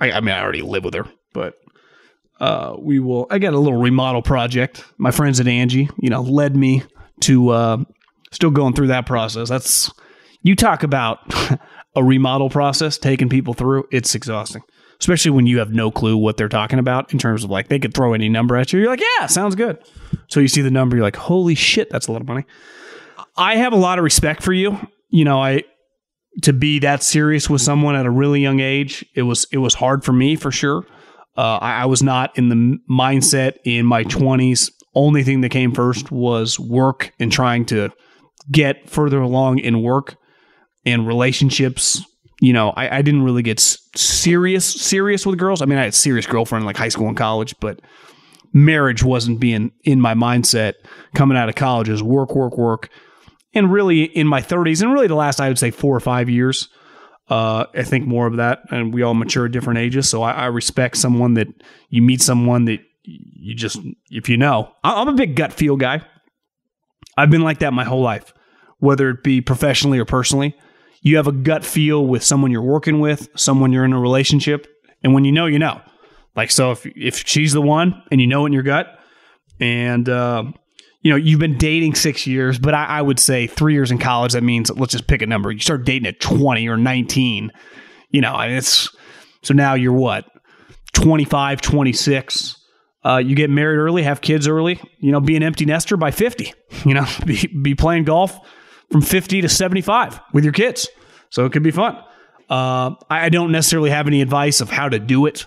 I, 0.00 0.12
I 0.12 0.20
mean, 0.20 0.34
I 0.34 0.40
already 0.40 0.62
live 0.62 0.84
with 0.84 0.94
her, 0.94 1.06
but 1.34 1.54
uh, 2.40 2.76
we 2.78 2.98
will. 2.98 3.26
I 3.30 3.38
got 3.38 3.52
a 3.52 3.58
little 3.58 3.78
remodel 3.78 4.22
project. 4.22 4.84
My 4.96 5.10
friends 5.10 5.40
at 5.40 5.48
Angie, 5.48 5.88
you 5.98 6.08
know, 6.08 6.22
led 6.22 6.56
me 6.56 6.82
to 7.22 7.48
uh, 7.50 7.78
still 8.32 8.50
going 8.50 8.74
through 8.74 8.88
that 8.88 9.06
process. 9.06 9.48
That's 9.48 9.90
you 10.42 10.54
talk 10.54 10.82
about 10.82 11.18
a 11.96 12.04
remodel 12.04 12.48
process 12.48 12.96
taking 12.96 13.28
people 13.28 13.54
through. 13.54 13.84
It's 13.90 14.14
exhausting, 14.14 14.62
especially 15.00 15.30
when 15.30 15.46
you 15.46 15.58
have 15.58 15.72
no 15.72 15.90
clue 15.90 16.16
what 16.16 16.36
they're 16.36 16.48
talking 16.48 16.78
about 16.78 17.12
in 17.12 17.18
terms 17.18 17.44
of 17.44 17.50
like 17.50 17.68
they 17.68 17.78
could 17.78 17.94
throw 17.94 18.14
any 18.14 18.28
number 18.28 18.56
at 18.56 18.72
you. 18.72 18.80
You're 18.80 18.90
like, 18.90 19.02
yeah, 19.18 19.26
sounds 19.26 19.54
good. 19.54 19.78
So 20.28 20.40
you 20.40 20.48
see 20.48 20.62
the 20.62 20.70
number, 20.70 20.96
you're 20.96 21.04
like, 21.04 21.16
holy 21.16 21.54
shit, 21.54 21.90
that's 21.90 22.08
a 22.08 22.12
lot 22.12 22.20
of 22.20 22.26
money. 22.26 22.44
I 23.36 23.56
have 23.56 23.72
a 23.72 23.76
lot 23.76 23.98
of 23.98 24.04
respect 24.04 24.42
for 24.42 24.52
you. 24.52 24.78
You 25.10 25.24
know, 25.24 25.40
I 25.42 25.62
to 26.42 26.52
be 26.52 26.78
that 26.80 27.02
serious 27.02 27.48
with 27.48 27.62
someone 27.62 27.94
at 27.94 28.06
a 28.06 28.10
really 28.10 28.40
young 28.40 28.60
age, 28.60 29.04
it 29.14 29.22
was 29.22 29.46
it 29.52 29.58
was 29.58 29.74
hard 29.74 30.04
for 30.04 30.12
me 30.12 30.36
for 30.36 30.50
sure. 30.50 30.84
Uh, 31.36 31.58
I, 31.60 31.82
I 31.82 31.84
was 31.86 32.02
not 32.02 32.36
in 32.36 32.48
the 32.48 32.78
mindset 32.90 33.54
in 33.64 33.86
my 33.86 34.02
twenties. 34.02 34.70
Only 34.94 35.22
thing 35.22 35.42
that 35.42 35.50
came 35.50 35.72
first 35.72 36.10
was 36.10 36.58
work 36.58 37.12
and 37.20 37.30
trying 37.30 37.64
to 37.66 37.90
get 38.50 38.90
further 38.90 39.20
along 39.20 39.60
in 39.60 39.82
work 39.82 40.16
and 40.84 41.06
relationships. 41.06 42.02
You 42.40 42.52
know, 42.52 42.70
I, 42.70 42.98
I 42.98 43.02
didn't 43.02 43.22
really 43.22 43.42
get 43.42 43.58
serious 43.60 44.64
serious 44.64 45.26
with 45.26 45.38
girls. 45.38 45.60
I 45.60 45.66
mean, 45.66 45.78
I 45.78 45.84
had 45.84 45.94
serious 45.94 46.26
girlfriend 46.26 46.64
like 46.64 46.76
high 46.76 46.88
school 46.88 47.08
and 47.08 47.16
college, 47.16 47.54
but 47.60 47.80
marriage 48.52 49.02
wasn't 49.02 49.40
being 49.40 49.72
in 49.84 50.00
my 50.00 50.14
mindset 50.14 50.74
coming 51.14 51.36
out 51.36 51.48
of 51.48 51.54
college. 51.54 51.88
Is 51.88 52.02
work, 52.02 52.34
work, 52.34 52.56
work. 52.56 52.90
And 53.54 53.72
really 53.72 54.04
in 54.04 54.26
my 54.26 54.40
30s 54.40 54.82
and 54.82 54.92
really 54.92 55.08
the 55.08 55.14
last 55.16 55.40
i 55.40 55.48
would 55.48 55.58
say 55.58 55.70
four 55.70 55.96
or 55.96 56.00
five 56.00 56.28
years 56.28 56.68
uh, 57.28 57.64
i 57.74 57.82
think 57.82 58.06
more 58.06 58.26
of 58.26 58.36
that 58.36 58.60
and 58.70 58.92
we 58.94 59.02
all 59.02 59.14
mature 59.14 59.46
at 59.46 59.52
different 59.52 59.78
ages. 59.78 60.08
So 60.08 60.22
I, 60.22 60.32
I, 60.32 60.46
respect 60.46 60.96
someone 60.96 61.34
that 61.34 61.48
you 61.88 62.02
meet 62.02 62.20
someone 62.20 62.66
that 62.66 62.80
you 63.04 63.54
just 63.54 63.80
if 64.10 64.28
you 64.28 64.36
know. 64.36 64.70
I'm 64.84 65.08
a 65.08 65.14
big 65.14 65.34
gut 65.34 65.52
feel 65.52 65.76
guy. 65.76 66.02
I've 67.16 67.30
been 67.30 67.42
like 67.42 67.60
that 67.60 67.72
my 67.72 67.84
whole 67.84 68.02
life 68.02 68.32
whether 68.78 69.10
it 69.10 69.22
be 69.22 69.40
professionally 69.40 69.98
or 69.98 70.04
personally 70.04 70.56
you 71.02 71.16
have 71.16 71.26
a 71.26 71.32
gut 71.32 71.64
feel 71.64 72.06
with 72.06 72.22
someone 72.22 72.50
you're 72.50 72.62
working 72.62 73.00
with 73.00 73.28
someone 73.36 73.72
you're 73.72 73.84
in 73.84 73.92
a 73.92 74.00
relationship 74.00 74.66
and 75.02 75.14
when 75.14 75.24
you 75.24 75.32
know 75.32 75.46
you 75.46 75.58
know 75.58 75.80
like 76.36 76.50
so 76.50 76.72
if 76.72 76.86
if 76.96 77.26
she's 77.26 77.52
the 77.52 77.62
one 77.62 78.02
and 78.10 78.20
you 78.20 78.26
know 78.26 78.46
in 78.46 78.52
your 78.52 78.62
gut 78.62 78.98
and 79.60 80.08
uh, 80.08 80.44
you 81.02 81.10
know, 81.10 81.16
you've 81.16 81.40
been 81.40 81.56
dating 81.56 81.94
six 81.94 82.26
years, 82.26 82.58
but 82.58 82.74
I, 82.74 82.84
I, 82.84 83.02
would 83.02 83.20
say 83.20 83.46
three 83.46 83.72
years 83.72 83.90
in 83.90 83.98
college, 83.98 84.32
that 84.32 84.42
means 84.42 84.70
let's 84.70 84.92
just 84.92 85.06
pick 85.06 85.22
a 85.22 85.26
number. 85.26 85.50
You 85.50 85.60
start 85.60 85.84
dating 85.84 86.06
at 86.06 86.20
20 86.20 86.68
or 86.68 86.76
19, 86.76 87.52
you 88.10 88.20
know, 88.20 88.34
and 88.34 88.54
it's 88.54 88.88
so 89.42 89.54
now 89.54 89.74
you're 89.74 89.92
what, 89.92 90.26
25, 90.94 91.60
26. 91.60 92.56
Uh, 93.04 93.16
you 93.18 93.36
get 93.36 93.48
married 93.48 93.78
early, 93.78 94.02
have 94.02 94.20
kids 94.20 94.48
early, 94.48 94.80
you 94.98 95.12
know, 95.12 95.20
be 95.20 95.36
an 95.36 95.42
empty 95.42 95.64
nester 95.64 95.96
by 95.96 96.10
50, 96.10 96.52
you 96.84 96.94
know, 96.94 97.06
be, 97.26 97.46
be 97.46 97.74
playing 97.74 98.04
golf 98.04 98.38
from 98.90 99.02
50 99.02 99.42
to 99.42 99.48
75 99.48 100.20
with 100.32 100.44
your 100.44 100.52
kids. 100.52 100.88
So 101.30 101.44
it 101.44 101.52
could 101.52 101.62
be 101.62 101.70
fun. 101.70 101.96
Uh, 102.48 102.94
I 103.10 103.28
don't 103.28 103.52
necessarily 103.52 103.90
have 103.90 104.06
any 104.06 104.22
advice 104.22 104.60
of 104.60 104.70
how 104.70 104.88
to 104.88 104.98
do 104.98 105.26
it. 105.26 105.44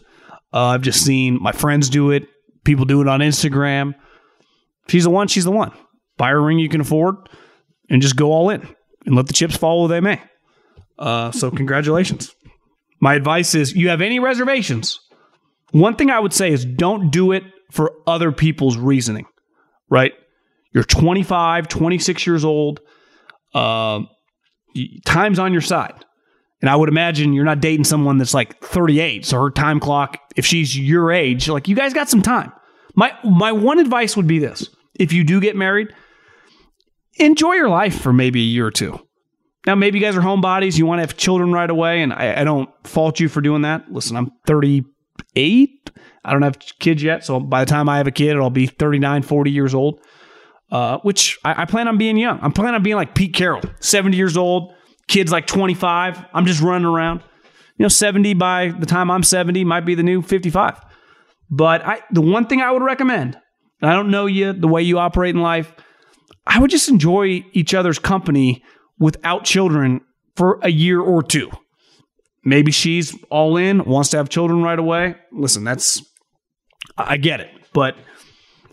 Uh, 0.53 0.67
I've 0.67 0.81
just 0.81 1.03
seen 1.03 1.41
my 1.41 1.51
friends 1.51 1.89
do 1.89 2.11
it, 2.11 2.27
people 2.63 2.85
do 2.85 3.01
it 3.01 3.07
on 3.07 3.21
Instagram 3.21 3.95
she's 4.91 5.03
the 5.03 5.09
one, 5.09 5.27
she's 5.27 5.45
the 5.45 5.51
one. 5.51 5.71
Buy 6.17 6.31
a 6.31 6.37
ring 6.37 6.59
you 6.59 6.69
can 6.69 6.81
afford 6.81 7.15
and 7.89 8.01
just 8.01 8.15
go 8.15 8.31
all 8.31 8.49
in 8.49 8.67
and 9.05 9.15
let 9.15 9.27
the 9.27 9.33
chips 9.33 9.57
fall 9.57 9.81
where 9.81 9.89
they 9.89 10.01
may. 10.01 10.21
Uh, 10.99 11.31
so, 11.31 11.49
congratulations. 11.49 12.35
My 12.99 13.15
advice 13.15 13.55
is 13.55 13.73
you 13.73 13.89
have 13.89 14.01
any 14.01 14.19
reservations, 14.19 14.99
one 15.71 15.95
thing 15.95 16.11
I 16.11 16.19
would 16.19 16.33
say 16.33 16.51
is 16.51 16.65
don't 16.65 17.09
do 17.09 17.31
it 17.31 17.43
for 17.71 17.93
other 18.05 18.31
people's 18.31 18.77
reasoning, 18.77 19.25
right? 19.89 20.11
You're 20.73 20.83
25, 20.83 21.67
26 21.67 22.27
years 22.27 22.45
old. 22.45 22.81
Uh, 23.53 24.01
time's 25.05 25.39
on 25.39 25.51
your 25.51 25.61
side. 25.61 26.05
And 26.61 26.69
I 26.69 26.75
would 26.75 26.89
imagine 26.89 27.33
you're 27.33 27.43
not 27.43 27.59
dating 27.59 27.85
someone 27.85 28.17
that's 28.19 28.33
like 28.33 28.61
38. 28.61 29.25
So 29.25 29.41
her 29.41 29.49
time 29.49 29.79
clock, 29.79 30.17
if 30.35 30.45
she's 30.45 30.77
your 30.77 31.11
age, 31.11 31.49
like 31.49 31.67
you 31.67 31.75
guys 31.75 31.93
got 31.93 32.09
some 32.09 32.21
time. 32.21 32.51
My 32.95 33.13
my 33.23 33.51
one 33.51 33.79
advice 33.79 34.15
would 34.17 34.27
be 34.27 34.39
this: 34.39 34.69
if 34.95 35.13
you 35.13 35.23
do 35.23 35.39
get 35.39 35.55
married, 35.55 35.93
enjoy 37.15 37.53
your 37.53 37.69
life 37.69 37.99
for 37.99 38.13
maybe 38.13 38.41
a 38.41 38.45
year 38.45 38.67
or 38.67 38.71
two. 38.71 38.99
Now, 39.65 39.75
maybe 39.75 39.99
you 39.99 40.05
guys 40.05 40.15
are 40.15 40.21
homebodies, 40.21 40.77
you 40.77 40.85
want 40.87 40.99
to 40.99 41.03
have 41.03 41.17
children 41.17 41.51
right 41.51 41.69
away, 41.69 42.01
and 42.01 42.11
I, 42.11 42.41
I 42.41 42.43
don't 42.43 42.69
fault 42.83 43.19
you 43.19 43.29
for 43.29 43.41
doing 43.41 43.61
that. 43.61 43.91
Listen, 43.91 44.17
I'm 44.17 44.31
38. 44.47 45.91
I 46.23 46.31
don't 46.31 46.41
have 46.41 46.57
kids 46.59 47.03
yet, 47.03 47.23
so 47.23 47.39
by 47.39 47.63
the 47.63 47.69
time 47.69 47.87
I 47.87 47.97
have 47.97 48.07
a 48.07 48.11
kid, 48.11 48.37
I'll 48.37 48.49
be 48.49 48.65
39, 48.65 49.21
40 49.21 49.51
years 49.51 49.75
old. 49.75 49.99
Uh, 50.71 50.99
which 50.99 51.37
I, 51.43 51.63
I 51.63 51.65
plan 51.65 51.89
on 51.89 51.97
being 51.97 52.15
young. 52.15 52.39
I'm 52.41 52.53
planning 52.53 52.75
on 52.75 52.83
being 52.83 52.95
like 52.95 53.13
Pete 53.13 53.33
Carroll, 53.33 53.61
70 53.81 54.15
years 54.15 54.37
old, 54.37 54.73
kids 55.07 55.29
like 55.29 55.45
25. 55.45 56.25
I'm 56.33 56.45
just 56.45 56.61
running 56.61 56.85
around. 56.85 57.21
You 57.77 57.83
know, 57.83 57.89
70 57.89 58.35
by 58.35 58.69
the 58.69 58.85
time 58.85 59.11
I'm 59.11 59.23
70 59.23 59.65
might 59.65 59.85
be 59.85 59.95
the 59.95 60.03
new 60.03 60.21
55. 60.21 60.79
But 61.49 61.85
I, 61.85 61.99
the 62.11 62.21
one 62.21 62.45
thing 62.47 62.61
I 62.61 62.71
would 62.71 62.83
recommend, 62.83 63.37
and 63.81 63.91
I 63.91 63.93
don't 63.95 64.11
know 64.11 64.27
you, 64.27 64.53
the 64.53 64.67
way 64.67 64.81
you 64.81 64.97
operate 64.97 65.35
in 65.35 65.41
life, 65.41 65.73
I 66.47 66.59
would 66.59 66.71
just 66.71 66.87
enjoy 66.87 67.43
each 67.51 67.73
other's 67.73 67.99
company 67.99 68.63
without 68.97 69.43
children 69.43 70.01
for 70.35 70.59
a 70.63 70.69
year 70.69 71.01
or 71.01 71.21
two. 71.21 71.51
Maybe 72.45 72.71
she's 72.71 73.15
all 73.29 73.57
in, 73.57 73.83
wants 73.83 74.09
to 74.11 74.17
have 74.17 74.29
children 74.29 74.63
right 74.63 74.79
away. 74.79 75.15
Listen, 75.31 75.63
that's, 75.63 76.01
I 76.97 77.17
get 77.17 77.41
it. 77.41 77.49
But 77.73 77.95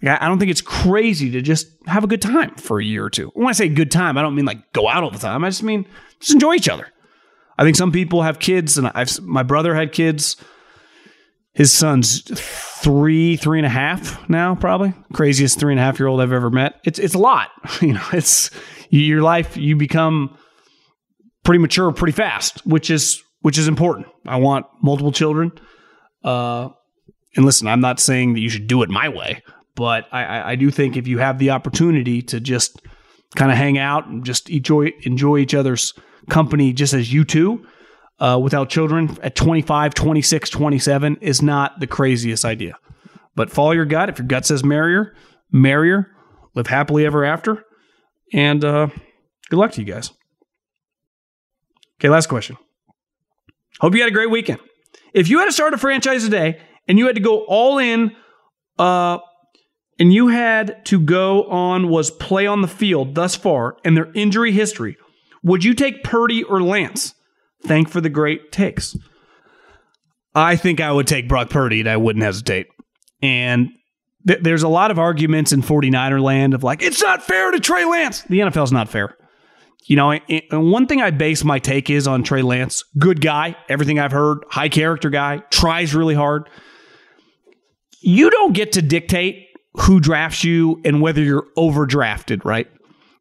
I 0.02 0.28
don't 0.28 0.38
think 0.38 0.50
it's 0.50 0.60
crazy 0.60 1.30
to 1.32 1.42
just 1.42 1.66
have 1.86 2.04
a 2.04 2.06
good 2.06 2.22
time 2.22 2.54
for 2.54 2.78
a 2.80 2.84
year 2.84 3.04
or 3.04 3.10
two. 3.10 3.30
When 3.34 3.48
I 3.48 3.52
say 3.52 3.68
good 3.68 3.90
time, 3.90 4.16
I 4.16 4.22
don't 4.22 4.34
mean 4.34 4.44
like 4.44 4.72
go 4.72 4.88
out 4.88 5.02
all 5.02 5.10
the 5.10 5.18
time. 5.18 5.44
I 5.44 5.48
just 5.48 5.62
mean 5.62 5.86
just 6.20 6.32
enjoy 6.32 6.54
each 6.54 6.68
other. 6.68 6.86
I 7.58 7.64
think 7.64 7.76
some 7.76 7.90
people 7.90 8.22
have 8.22 8.38
kids, 8.38 8.78
and 8.78 8.86
I've 8.94 9.20
my 9.20 9.42
brother 9.42 9.74
had 9.74 9.92
kids 9.92 10.36
his 11.58 11.72
son's 11.72 12.22
three, 12.80 13.34
three 13.36 13.58
and 13.58 13.66
a 13.66 13.68
half 13.68 14.28
now, 14.28 14.54
probably 14.54 14.94
craziest 15.12 15.58
three 15.58 15.72
and 15.72 15.80
a 15.80 15.82
half 15.82 15.98
year 15.98 16.06
old 16.06 16.20
I've 16.20 16.30
ever 16.30 16.50
met. 16.50 16.80
It's 16.84 17.00
it's 17.00 17.14
a 17.14 17.18
lot, 17.18 17.50
you 17.82 17.94
know. 17.94 18.06
It's 18.12 18.52
your 18.90 19.22
life. 19.22 19.56
You 19.56 19.74
become 19.74 20.38
pretty 21.44 21.58
mature 21.58 21.90
pretty 21.90 22.12
fast, 22.12 22.64
which 22.64 22.90
is 22.90 23.20
which 23.40 23.58
is 23.58 23.66
important. 23.66 24.06
I 24.24 24.36
want 24.36 24.66
multiple 24.84 25.10
children. 25.10 25.50
Uh, 26.22 26.68
and 27.34 27.44
listen, 27.44 27.66
I'm 27.66 27.80
not 27.80 27.98
saying 27.98 28.34
that 28.34 28.40
you 28.40 28.50
should 28.50 28.68
do 28.68 28.84
it 28.84 28.88
my 28.88 29.08
way, 29.08 29.42
but 29.78 30.08
I, 30.10 30.52
I 30.52 30.54
do 30.56 30.72
think 30.72 30.96
if 30.96 31.06
you 31.06 31.18
have 31.18 31.38
the 31.38 31.50
opportunity 31.50 32.20
to 32.22 32.40
just 32.40 32.82
kind 33.36 33.52
of 33.52 33.56
hang 33.56 33.78
out 33.78 34.08
and 34.08 34.24
just 34.24 34.50
enjoy 34.50 34.92
enjoy 35.04 35.38
each 35.38 35.54
other's 35.54 35.94
company, 36.28 36.72
just 36.72 36.94
as 36.94 37.12
you 37.12 37.24
two, 37.24 37.64
uh, 38.18 38.40
without 38.42 38.70
children 38.70 39.16
at 39.22 39.36
25, 39.36 39.94
26, 39.94 40.50
27 40.50 41.18
is 41.20 41.42
not 41.42 41.78
the 41.78 41.86
craziest 41.86 42.44
idea. 42.44 42.76
But 43.36 43.52
follow 43.52 43.70
your 43.70 43.84
gut. 43.84 44.08
If 44.08 44.18
your 44.18 44.26
gut 44.26 44.46
says 44.46 44.64
marrier, 44.64 45.14
marrier, 45.52 46.10
live 46.56 46.66
happily 46.66 47.06
ever 47.06 47.24
after. 47.24 47.64
And 48.32 48.64
uh, 48.64 48.88
good 49.48 49.58
luck 49.58 49.70
to 49.72 49.80
you 49.80 49.86
guys. 49.86 50.10
Okay, 52.00 52.08
last 52.08 52.26
question. 52.26 52.56
Hope 53.80 53.94
you 53.94 54.00
had 54.00 54.10
a 54.10 54.14
great 54.14 54.30
weekend. 54.30 54.58
If 55.14 55.28
you 55.28 55.38
had 55.38 55.44
to 55.44 55.52
start 55.52 55.72
a 55.72 55.78
franchise 55.78 56.24
today 56.24 56.60
and 56.88 56.98
you 56.98 57.06
had 57.06 57.14
to 57.14 57.22
go 57.22 57.44
all 57.44 57.78
in, 57.78 58.16
uh, 58.76 59.18
and 59.98 60.12
you 60.12 60.28
had 60.28 60.84
to 60.86 61.00
go 61.00 61.44
on 61.44 61.88
was 61.88 62.10
play 62.10 62.46
on 62.46 62.62
the 62.62 62.68
field 62.68 63.14
thus 63.14 63.34
far 63.34 63.76
and 63.84 63.96
their 63.96 64.10
injury 64.14 64.52
history, 64.52 64.96
would 65.42 65.64
you 65.64 65.74
take 65.74 66.04
Purdy 66.04 66.42
or 66.44 66.62
Lance? 66.62 67.14
Thank 67.64 67.88
for 67.88 68.00
the 68.00 68.08
great 68.08 68.52
takes. 68.52 68.96
I 70.34 70.56
think 70.56 70.80
I 70.80 70.92
would 70.92 71.06
take 71.06 71.28
Brock 71.28 71.50
Purdy 71.50 71.80
and 71.80 71.88
I 71.88 71.96
wouldn't 71.96 72.24
hesitate. 72.24 72.68
And 73.22 73.70
th- 74.26 74.40
there's 74.42 74.62
a 74.62 74.68
lot 74.68 74.90
of 74.90 74.98
arguments 74.98 75.52
in 75.52 75.62
49er 75.62 76.20
land 76.20 76.54
of 76.54 76.62
like, 76.62 76.82
it's 76.82 77.02
not 77.02 77.22
fair 77.22 77.50
to 77.50 77.58
Trey 77.58 77.84
Lance. 77.84 78.22
The 78.22 78.40
NFL's 78.40 78.72
not 78.72 78.88
fair. 78.88 79.16
You 79.86 79.96
know, 79.96 80.12
and 80.12 80.70
one 80.70 80.86
thing 80.86 81.00
I 81.00 81.10
base 81.10 81.44
my 81.44 81.58
take 81.58 81.88
is 81.88 82.06
on 82.06 82.22
Trey 82.22 82.42
Lance. 82.42 82.84
Good 82.98 83.20
guy, 83.20 83.56
everything 83.68 83.98
I've 83.98 84.12
heard, 84.12 84.44
high 84.50 84.68
character 84.68 85.08
guy, 85.08 85.38
tries 85.50 85.94
really 85.94 86.14
hard. 86.14 86.48
You 88.00 88.28
don't 88.28 88.52
get 88.52 88.72
to 88.72 88.82
dictate 88.82 89.47
who 89.80 90.00
drafts 90.00 90.44
you 90.44 90.80
and 90.84 91.00
whether 91.00 91.22
you're 91.22 91.46
overdrafted, 91.56 92.44
right? 92.44 92.68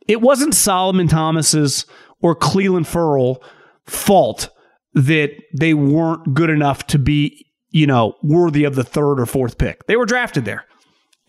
It 0.07 0.21
wasn't 0.21 0.55
Solomon 0.55 1.07
Thomas's 1.07 1.85
or 2.21 2.35
Clelin 2.35 2.85
Ferrell 2.85 3.43
fault 3.85 4.49
that 4.93 5.31
they 5.57 5.73
weren't 5.73 6.33
good 6.33 6.49
enough 6.49 6.87
to 6.87 6.99
be, 6.99 7.45
you 7.69 7.85
know, 7.85 8.15
worthy 8.23 8.63
of 8.63 8.75
the 8.75 8.83
third 8.83 9.19
or 9.19 9.25
fourth 9.25 9.57
pick. 9.57 9.85
They 9.87 9.95
were 9.95 10.05
drafted 10.05 10.45
there. 10.45 10.65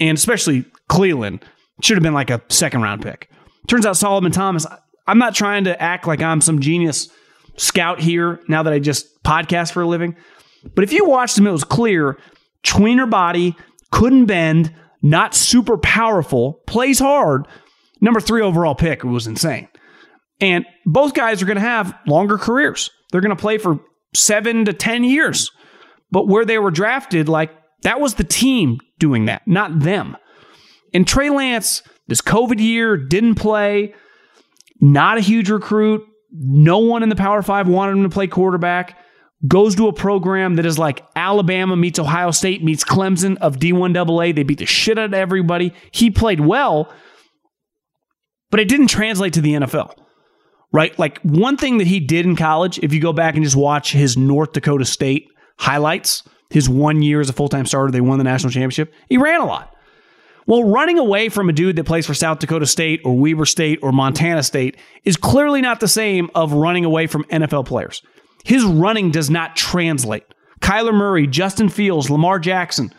And 0.01 0.17
especially 0.17 0.65
Clelin 0.89 1.43
should 1.83 1.97
have 1.97 2.03
been 2.03 2.15
like 2.15 2.31
a 2.31 2.41
second 2.49 2.83
round 2.83 3.03
pick. 3.03 3.31
Turns 3.67 3.85
out 3.85 3.97
Solomon 3.97 4.33
Thomas, 4.33 4.67
I'm 5.07 5.19
not 5.19 5.35
trying 5.35 5.65
to 5.65 5.83
act 5.83 6.07
like 6.07 6.23
I'm 6.23 6.41
some 6.41 6.61
genius 6.61 7.09
scout 7.57 8.01
here 8.01 8.41
now 8.49 8.63
that 8.63 8.73
I 8.73 8.79
just 8.79 9.23
podcast 9.25 9.73
for 9.73 9.83
a 9.83 9.87
living. 9.87 10.17
But 10.75 10.85
if 10.85 10.93
you 10.93 11.05
watched 11.05 11.37
him, 11.37 11.47
it 11.47 11.53
was 11.53 11.65
clear 11.65 12.19
tweener 12.65 13.09
body, 13.09 13.57
couldn't 13.91 14.27
bend, 14.27 14.75
not 15.03 15.35
super 15.35 15.77
powerful, 15.77 16.61
plays 16.67 16.99
hard. 16.99 17.47
Number 18.01 18.21
three 18.21 18.43
overall 18.43 18.75
pick 18.75 19.05
was 19.05 19.27
insane. 19.27 19.69
And 20.41 20.65
both 20.87 21.15
guys 21.15 21.43
are 21.43 21.47
going 21.47 21.57
to 21.57 21.61
have 21.61 21.95
longer 22.07 22.39
careers. 22.39 22.91
They're 23.11 23.21
going 23.21 23.37
to 23.37 23.41
play 23.41 23.59
for 23.59 23.81
seven 24.15 24.65
to 24.67 24.73
10 24.73 25.05
years. 25.05 25.51
But 26.11 26.29
where 26.29 26.45
they 26.45 26.59
were 26.59 26.71
drafted, 26.71 27.29
like 27.29 27.51
that 27.83 28.01
was 28.01 28.15
the 28.15 28.25
team 28.25 28.79
doing 28.99 29.27
that, 29.27 29.47
not 29.47 29.81
them. 29.81 30.17
And 30.95 31.07
Trey 31.07 31.31
Lance, 31.31 31.83
this 32.07 32.21
COVID 32.21 32.61
year, 32.61 32.97
didn't 32.97 33.35
play, 33.35 33.95
not 34.81 35.19
a 35.19 35.23
huge 35.23 35.51
recruit. 35.51 36.05
No 36.33 36.79
one 36.79 37.03
in 37.03 37.09
the 37.09 37.17
Power 37.17 37.43
Five 37.43 37.69
wanted 37.69 37.93
him 37.93 38.03
to 38.05 38.09
play 38.09 38.27
quarterback. 38.27 38.99
Goes 39.47 39.77
to 39.77 39.87
a 39.87 39.93
program 39.93 40.57
that 40.57 40.67
is 40.67 40.79
like 40.79 41.05
Alabama 41.15 41.77
meets 41.77 41.99
Ohio 41.99 42.33
State 42.33 42.65
meets 42.65 42.83
Clemson 42.83 43.37
of 43.39 43.57
D1AA. 43.59 44.35
They 44.35 44.43
beat 44.43 44.59
the 44.59 44.67
shit 44.67 44.99
out 44.99 45.07
of 45.07 45.15
everybody. 45.15 45.73
He 45.93 46.11
played 46.11 46.41
well, 46.41 46.93
but 48.51 48.59
it 48.59 48.69
didn't 48.69 48.89
translate 48.89 49.35
to 49.35 49.41
the 49.41 49.55
NFL 49.55 49.95
right? 50.73 50.99
Like 50.99 51.19
one 51.23 51.57
thing 51.57 51.79
that 51.79 51.87
he 51.87 52.01
did 52.01 52.27
in 52.27 52.37
college, 52.37 52.79
if 52.83 52.93
you 52.93 53.01
go 53.01 53.13
back 53.13 53.35
and 53.35 53.45
just 53.45 53.57
watch 53.57 53.93
his 53.93 54.17
North 54.17 54.53
Dakota 54.53 54.85
State 54.85 55.29
highlights, 55.59 56.23
his 56.51 56.69
one 56.69 57.03
year 57.03 57.21
as 57.21 57.29
a 57.29 57.33
full 57.33 57.49
time 57.49 57.67
starter, 57.67 57.91
they 57.91 58.01
won 58.01 58.19
the 58.19 58.25
national 58.25 58.51
championship, 58.51 58.93
he 59.09 59.17
ran 59.17 59.41
a 59.41 59.47
lot. 59.47 59.75
Well, 60.47 60.65
running 60.65 60.99
away 60.99 61.29
from 61.29 61.51
a 61.51 61.53
dude 61.53 61.77
that 61.77 61.85
plays 61.85 62.07
for 62.07 62.15
South 62.15 62.39
Dakota 62.39 62.67
State 62.67 63.03
or 63.05 63.15
Weber 63.19 63.45
State 63.45 63.81
or 63.83 63.93
Montana 63.93 64.43
State 64.43 64.79
is 65.05 65.19
clearly 65.19 65.61
not 65.61 65.81
the 65.81 65.89
same 65.89 66.31
of 66.35 66.55
running 66.55 66.87
away 66.87 67.07
from 67.07 67.25
NFL 67.25 67.67
players. 67.67 68.03
His 68.49 68.65
running 68.65 69.11
does 69.11 69.29
not 69.29 69.57
translate. 69.57 70.25
Kyler 70.61 70.95
Murray, 70.95 71.27
Justin 71.27 71.69
Fields, 71.69 72.09
Lamar 72.09 72.39
Jackson, 72.39 72.91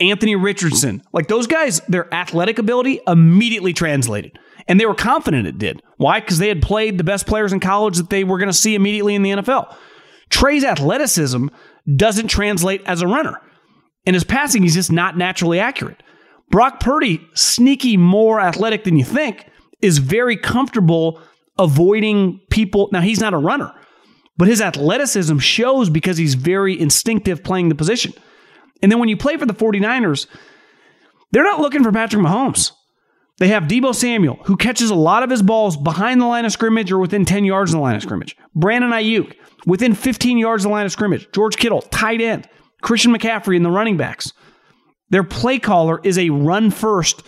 Anthony 0.00 0.36
Richardson, 0.36 1.02
like 1.14 1.28
those 1.28 1.46
guys, 1.46 1.80
their 1.88 2.12
athletic 2.12 2.58
ability 2.58 3.00
immediately 3.06 3.72
translated. 3.72 4.38
And 4.68 4.78
they 4.78 4.84
were 4.84 4.94
confident 4.94 5.46
it 5.46 5.56
did. 5.56 5.82
Why? 5.96 6.20
Because 6.20 6.36
they 6.36 6.48
had 6.48 6.60
played 6.60 6.98
the 6.98 7.04
best 7.04 7.26
players 7.26 7.54
in 7.54 7.60
college 7.60 7.96
that 7.96 8.10
they 8.10 8.22
were 8.22 8.36
going 8.36 8.50
to 8.50 8.52
see 8.52 8.74
immediately 8.74 9.14
in 9.14 9.22
the 9.22 9.30
NFL. 9.30 9.74
Trey's 10.28 10.62
athleticism 10.62 11.46
doesn't 11.96 12.28
translate 12.28 12.82
as 12.84 13.00
a 13.00 13.06
runner. 13.06 13.40
And 14.04 14.12
his 14.12 14.24
passing, 14.24 14.62
he's 14.62 14.74
just 14.74 14.92
not 14.92 15.16
naturally 15.16 15.58
accurate. 15.58 16.02
Brock 16.50 16.80
Purdy, 16.80 17.26
sneaky 17.32 17.96
more 17.96 18.42
athletic 18.42 18.84
than 18.84 18.98
you 18.98 19.04
think, 19.04 19.48
is 19.80 19.96
very 19.96 20.36
comfortable 20.36 21.18
avoiding 21.58 22.42
people. 22.50 22.90
Now, 22.92 23.00
he's 23.00 23.20
not 23.20 23.32
a 23.32 23.38
runner, 23.38 23.72
but 24.36 24.48
his 24.48 24.60
athleticism 24.60 25.38
shows 25.38 25.90
because 25.90 26.18
he's 26.18 26.34
very 26.34 26.78
instinctive 26.78 27.42
playing 27.42 27.68
the 27.68 27.74
position. 27.74 28.12
And 28.82 28.92
then 28.92 28.98
when 28.98 29.08
you 29.08 29.16
play 29.16 29.36
for 29.36 29.46
the 29.46 29.54
49ers, 29.54 30.26
they're 31.32 31.42
not 31.42 31.60
looking 31.60 31.82
for 31.82 31.92
Patrick 31.92 32.22
Mahomes. 32.22 32.72
They 33.38 33.48
have 33.48 33.64
Deebo 33.64 33.94
Samuel, 33.94 34.38
who 34.44 34.56
catches 34.56 34.90
a 34.90 34.94
lot 34.94 35.22
of 35.22 35.30
his 35.30 35.42
balls 35.42 35.76
behind 35.76 36.20
the 36.20 36.26
line 36.26 36.44
of 36.44 36.52
scrimmage 36.52 36.90
or 36.90 36.98
within 36.98 37.24
10 37.24 37.44
yards 37.44 37.72
of 37.72 37.76
the 37.76 37.82
line 37.82 37.96
of 37.96 38.02
scrimmage. 38.02 38.36
Brandon 38.54 38.90
Aiyuk, 38.90 39.34
within 39.66 39.94
15 39.94 40.38
yards 40.38 40.64
of 40.64 40.70
the 40.70 40.72
line 40.72 40.86
of 40.86 40.92
scrimmage. 40.92 41.28
George 41.32 41.56
Kittle, 41.56 41.82
tight 41.82 42.20
end. 42.20 42.48
Christian 42.80 43.12
McCaffrey 43.14 43.56
in 43.56 43.62
the 43.62 43.70
running 43.70 43.96
backs. 43.96 44.32
Their 45.10 45.24
play 45.24 45.58
caller 45.58 46.00
is 46.02 46.18
a 46.18 46.30
run 46.30 46.70
first 46.70 47.22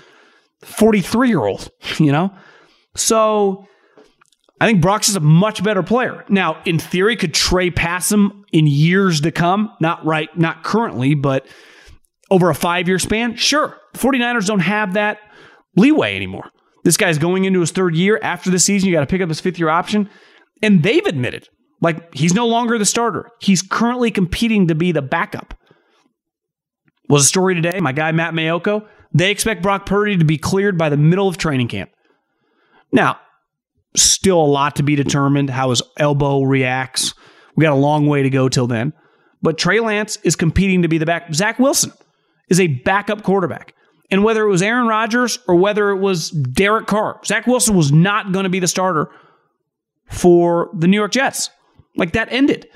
43 0.62 1.28
year 1.28 1.44
old, 1.44 1.70
you 1.98 2.12
know? 2.12 2.32
So 2.96 3.67
I 4.60 4.66
think 4.66 4.80
Brock's 4.80 5.08
is 5.08 5.16
a 5.16 5.20
much 5.20 5.62
better 5.62 5.82
player. 5.82 6.24
Now, 6.28 6.60
in 6.64 6.78
theory, 6.78 7.16
could 7.16 7.32
Trey 7.32 7.70
pass 7.70 8.10
him 8.10 8.44
in 8.52 8.66
years 8.66 9.20
to 9.20 9.30
come? 9.30 9.72
Not 9.80 10.04
right, 10.04 10.28
not 10.36 10.64
currently, 10.64 11.14
but 11.14 11.46
over 12.30 12.50
a 12.50 12.54
five 12.54 12.88
year 12.88 12.98
span? 12.98 13.36
Sure. 13.36 13.76
49ers 13.94 14.46
don't 14.46 14.60
have 14.60 14.94
that 14.94 15.18
leeway 15.76 16.16
anymore. 16.16 16.50
This 16.84 16.96
guy's 16.96 17.18
going 17.18 17.44
into 17.44 17.60
his 17.60 17.70
third 17.70 17.94
year. 17.94 18.18
After 18.22 18.50
the 18.50 18.58
season, 18.58 18.88
you 18.88 18.94
got 18.94 19.00
to 19.00 19.06
pick 19.06 19.20
up 19.20 19.28
his 19.28 19.40
fifth 19.40 19.58
year 19.58 19.68
option. 19.68 20.08
And 20.62 20.82
they've 20.82 21.06
admitted, 21.06 21.48
like, 21.80 22.12
he's 22.14 22.34
no 22.34 22.46
longer 22.46 22.78
the 22.78 22.84
starter. 22.84 23.30
He's 23.40 23.62
currently 23.62 24.10
competing 24.10 24.68
to 24.68 24.74
be 24.74 24.90
the 24.90 25.02
backup. 25.02 25.54
Was 27.08 27.22
a 27.22 27.28
story 27.28 27.54
today. 27.54 27.78
My 27.80 27.92
guy, 27.92 28.10
Matt 28.12 28.34
Maiocco, 28.34 28.86
they 29.14 29.30
expect 29.30 29.62
Brock 29.62 29.86
Purdy 29.86 30.16
to 30.16 30.24
be 30.24 30.36
cleared 30.36 30.76
by 30.76 30.88
the 30.88 30.96
middle 30.96 31.28
of 31.28 31.38
training 31.38 31.68
camp. 31.68 31.90
Now, 32.92 33.18
still 34.02 34.40
a 34.40 34.46
lot 34.46 34.76
to 34.76 34.82
be 34.82 34.96
determined 34.96 35.50
how 35.50 35.70
his 35.70 35.82
elbow 35.96 36.42
reacts. 36.42 37.14
We 37.56 37.62
got 37.62 37.72
a 37.72 37.76
long 37.76 38.06
way 38.06 38.22
to 38.22 38.30
go 38.30 38.48
till 38.48 38.66
then. 38.66 38.92
But 39.42 39.58
Trey 39.58 39.80
Lance 39.80 40.16
is 40.24 40.36
competing 40.36 40.82
to 40.82 40.88
be 40.88 40.98
the 40.98 41.06
back. 41.06 41.32
Zach 41.32 41.58
Wilson 41.58 41.92
is 42.48 42.60
a 42.60 42.66
backup 42.66 43.22
quarterback. 43.22 43.74
And 44.10 44.24
whether 44.24 44.42
it 44.42 44.48
was 44.48 44.62
Aaron 44.62 44.86
Rodgers 44.86 45.38
or 45.46 45.54
whether 45.54 45.90
it 45.90 45.98
was 45.98 46.30
Derek 46.30 46.86
Carr, 46.86 47.20
Zach 47.24 47.46
Wilson 47.46 47.76
was 47.76 47.92
not 47.92 48.32
going 48.32 48.44
to 48.44 48.50
be 48.50 48.58
the 48.58 48.66
starter 48.68 49.10
for 50.08 50.70
the 50.74 50.88
New 50.88 50.96
York 50.96 51.12
Jets. 51.12 51.50
Like 51.96 52.12
that 52.12 52.28
ended. 52.32 52.66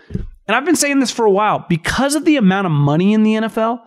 And 0.46 0.56
I've 0.56 0.64
been 0.64 0.76
saying 0.76 1.00
this 1.00 1.10
for 1.10 1.24
a 1.24 1.30
while 1.30 1.64
because 1.68 2.14
of 2.14 2.24
the 2.24 2.36
amount 2.36 2.66
of 2.66 2.72
money 2.72 3.14
in 3.14 3.22
the 3.22 3.34
NFL. 3.34 3.80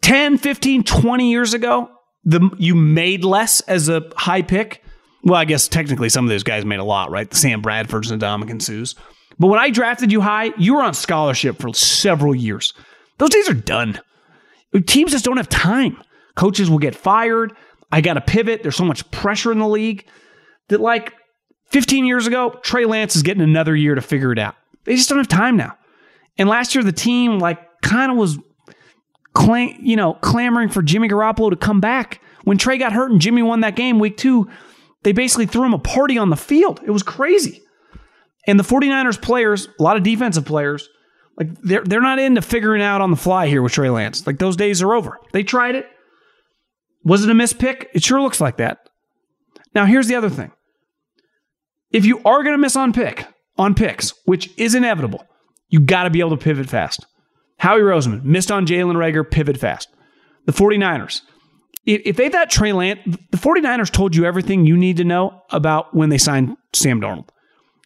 10, 0.00 0.38
15, 0.38 0.84
20 0.84 1.30
years 1.30 1.54
ago, 1.54 1.90
the 2.24 2.50
you 2.58 2.74
made 2.74 3.24
less 3.24 3.60
as 3.62 3.88
a 3.88 4.02
high 4.16 4.42
pick. 4.42 4.82
Well, 5.26 5.34
I 5.34 5.44
guess 5.44 5.66
technically 5.66 6.08
some 6.08 6.24
of 6.24 6.28
those 6.28 6.44
guys 6.44 6.64
made 6.64 6.78
a 6.78 6.84
lot, 6.84 7.10
right? 7.10 7.28
The 7.28 7.34
Sam 7.34 7.60
Bradfords 7.60 8.12
and 8.12 8.22
Ndamukong 8.22 8.62
Suhs. 8.62 8.94
But 9.40 9.48
when 9.48 9.58
I 9.58 9.70
drafted 9.70 10.12
you 10.12 10.20
high, 10.20 10.52
you 10.56 10.74
were 10.76 10.82
on 10.82 10.94
scholarship 10.94 11.58
for 11.58 11.74
several 11.74 12.32
years. 12.32 12.72
Those 13.18 13.30
days 13.30 13.50
are 13.50 13.54
done. 13.54 14.00
Teams 14.86 15.10
just 15.10 15.24
don't 15.24 15.36
have 15.36 15.48
time. 15.48 16.00
Coaches 16.36 16.70
will 16.70 16.78
get 16.78 16.94
fired. 16.94 17.52
I 17.90 18.02
got 18.02 18.14
to 18.14 18.20
pivot. 18.20 18.62
There's 18.62 18.76
so 18.76 18.84
much 18.84 19.10
pressure 19.10 19.50
in 19.50 19.58
the 19.58 19.66
league 19.66 20.06
that, 20.68 20.80
like 20.80 21.12
15 21.70 22.04
years 22.04 22.28
ago, 22.28 22.58
Trey 22.62 22.84
Lance 22.84 23.16
is 23.16 23.22
getting 23.22 23.42
another 23.42 23.74
year 23.74 23.96
to 23.96 24.02
figure 24.02 24.30
it 24.30 24.38
out. 24.38 24.54
They 24.84 24.94
just 24.94 25.08
don't 25.08 25.18
have 25.18 25.28
time 25.28 25.56
now. 25.56 25.76
And 26.38 26.48
last 26.48 26.76
year, 26.76 26.84
the 26.84 26.92
team 26.92 27.40
like 27.40 27.58
kind 27.82 28.12
of 28.12 28.16
was, 28.16 28.38
clang, 29.34 29.78
you 29.82 29.96
know, 29.96 30.14
clamoring 30.14 30.68
for 30.68 30.82
Jimmy 30.82 31.08
Garoppolo 31.08 31.50
to 31.50 31.56
come 31.56 31.80
back. 31.80 32.20
When 32.44 32.58
Trey 32.58 32.78
got 32.78 32.92
hurt 32.92 33.10
and 33.10 33.20
Jimmy 33.20 33.42
won 33.42 33.60
that 33.62 33.74
game 33.74 33.98
week 33.98 34.16
two, 34.16 34.48
they 35.06 35.12
basically 35.12 35.46
threw 35.46 35.62
him 35.62 35.72
a 35.72 35.78
party 35.78 36.18
on 36.18 36.30
the 36.30 36.36
field. 36.36 36.80
It 36.84 36.90
was 36.90 37.04
crazy. 37.04 37.62
And 38.48 38.58
the 38.58 38.64
49ers 38.64 39.22
players, 39.22 39.68
a 39.78 39.82
lot 39.84 39.96
of 39.96 40.02
defensive 40.02 40.44
players, 40.44 40.88
like 41.38 41.54
they're 41.62 41.84
they're 41.84 42.00
not 42.00 42.18
into 42.18 42.42
figuring 42.42 42.82
out 42.82 43.00
on 43.00 43.12
the 43.12 43.16
fly 43.16 43.46
here 43.46 43.62
with 43.62 43.70
Trey 43.70 43.88
Lance. 43.88 44.26
Like 44.26 44.40
those 44.40 44.56
days 44.56 44.82
are 44.82 44.94
over. 44.94 45.20
They 45.32 45.44
tried 45.44 45.76
it. 45.76 45.86
Was 47.04 47.22
it 47.22 47.30
a 47.30 47.34
miss 47.34 47.52
pick? 47.52 47.88
It 47.94 48.02
sure 48.02 48.20
looks 48.20 48.40
like 48.40 48.56
that. 48.56 48.80
Now 49.76 49.84
here's 49.84 50.08
the 50.08 50.16
other 50.16 50.28
thing. 50.28 50.50
If 51.92 52.04
you 52.04 52.20
are 52.24 52.42
going 52.42 52.54
to 52.54 52.58
miss 52.58 52.74
on 52.74 52.92
pick, 52.92 53.28
on 53.56 53.76
picks, 53.76 54.12
which 54.24 54.50
is 54.58 54.74
inevitable, 54.74 55.24
you 55.68 55.78
got 55.78 56.02
to 56.02 56.10
be 56.10 56.18
able 56.18 56.30
to 56.30 56.36
pivot 56.36 56.68
fast. 56.68 57.06
Howie 57.58 57.78
Roseman 57.78 58.24
missed 58.24 58.50
on 58.50 58.66
Jalen 58.66 58.96
Reagor, 58.96 59.30
pivot 59.30 59.56
fast. 59.56 59.88
The 60.46 60.52
49ers, 60.52 61.20
if 61.84 62.16
they 62.16 62.28
thought 62.28 62.50
Trey 62.50 62.72
Lance, 62.72 63.00
the 63.04 63.36
49ers 63.36 63.90
told 63.90 64.16
you 64.16 64.24
everything 64.24 64.66
you 64.66 64.76
need 64.76 64.96
to 64.96 65.04
know 65.04 65.42
about 65.50 65.94
when 65.94 66.08
they 66.08 66.18
signed 66.18 66.56
Sam 66.72 67.00
Darnold. 67.00 67.28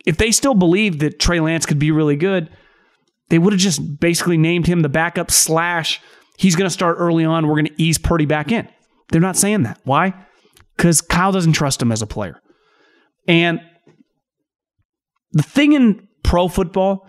If 0.07 0.17
they 0.17 0.31
still 0.31 0.55
believed 0.55 1.01
that 1.01 1.19
Trey 1.19 1.41
Lance 1.41 1.67
could 1.67 1.79
be 1.79 1.91
really 1.91 2.17
good, 2.17 2.49
they 3.29 3.39
would 3.39 3.53
have 3.53 3.61
just 3.61 4.01
basically 4.01 4.39
named 4.39 4.67
him 4.67 4.81
the 4.81 4.89
backup 4.89 5.31
slash 5.31 6.01
he's 6.39 6.57
going 6.57 6.67
to 6.67 6.73
start 6.73 6.97
early 6.99 7.25
on. 7.25 7.47
We're 7.47 7.55
going 7.55 7.67
to 7.67 7.83
ease 7.83 7.99
Purdy 7.99 8.27
back 8.27 8.51
in. 8.51 8.69
They're 9.11 9.21
not 9.21 9.37
saying 9.37 9.65
that. 9.65 9.79
Why? 9.85 10.15
Because 10.77 11.01
Kyle 11.01 11.33
doesn't 11.33 11.53
trust 11.53 11.83
him 11.83 11.93
as 11.93 12.01
a 12.01 12.07
player. 12.07 12.41
And 13.29 13.61
the 15.33 15.43
thing 15.43 15.75
in 15.75 16.09
pro 16.23 16.49
football, 16.49 17.07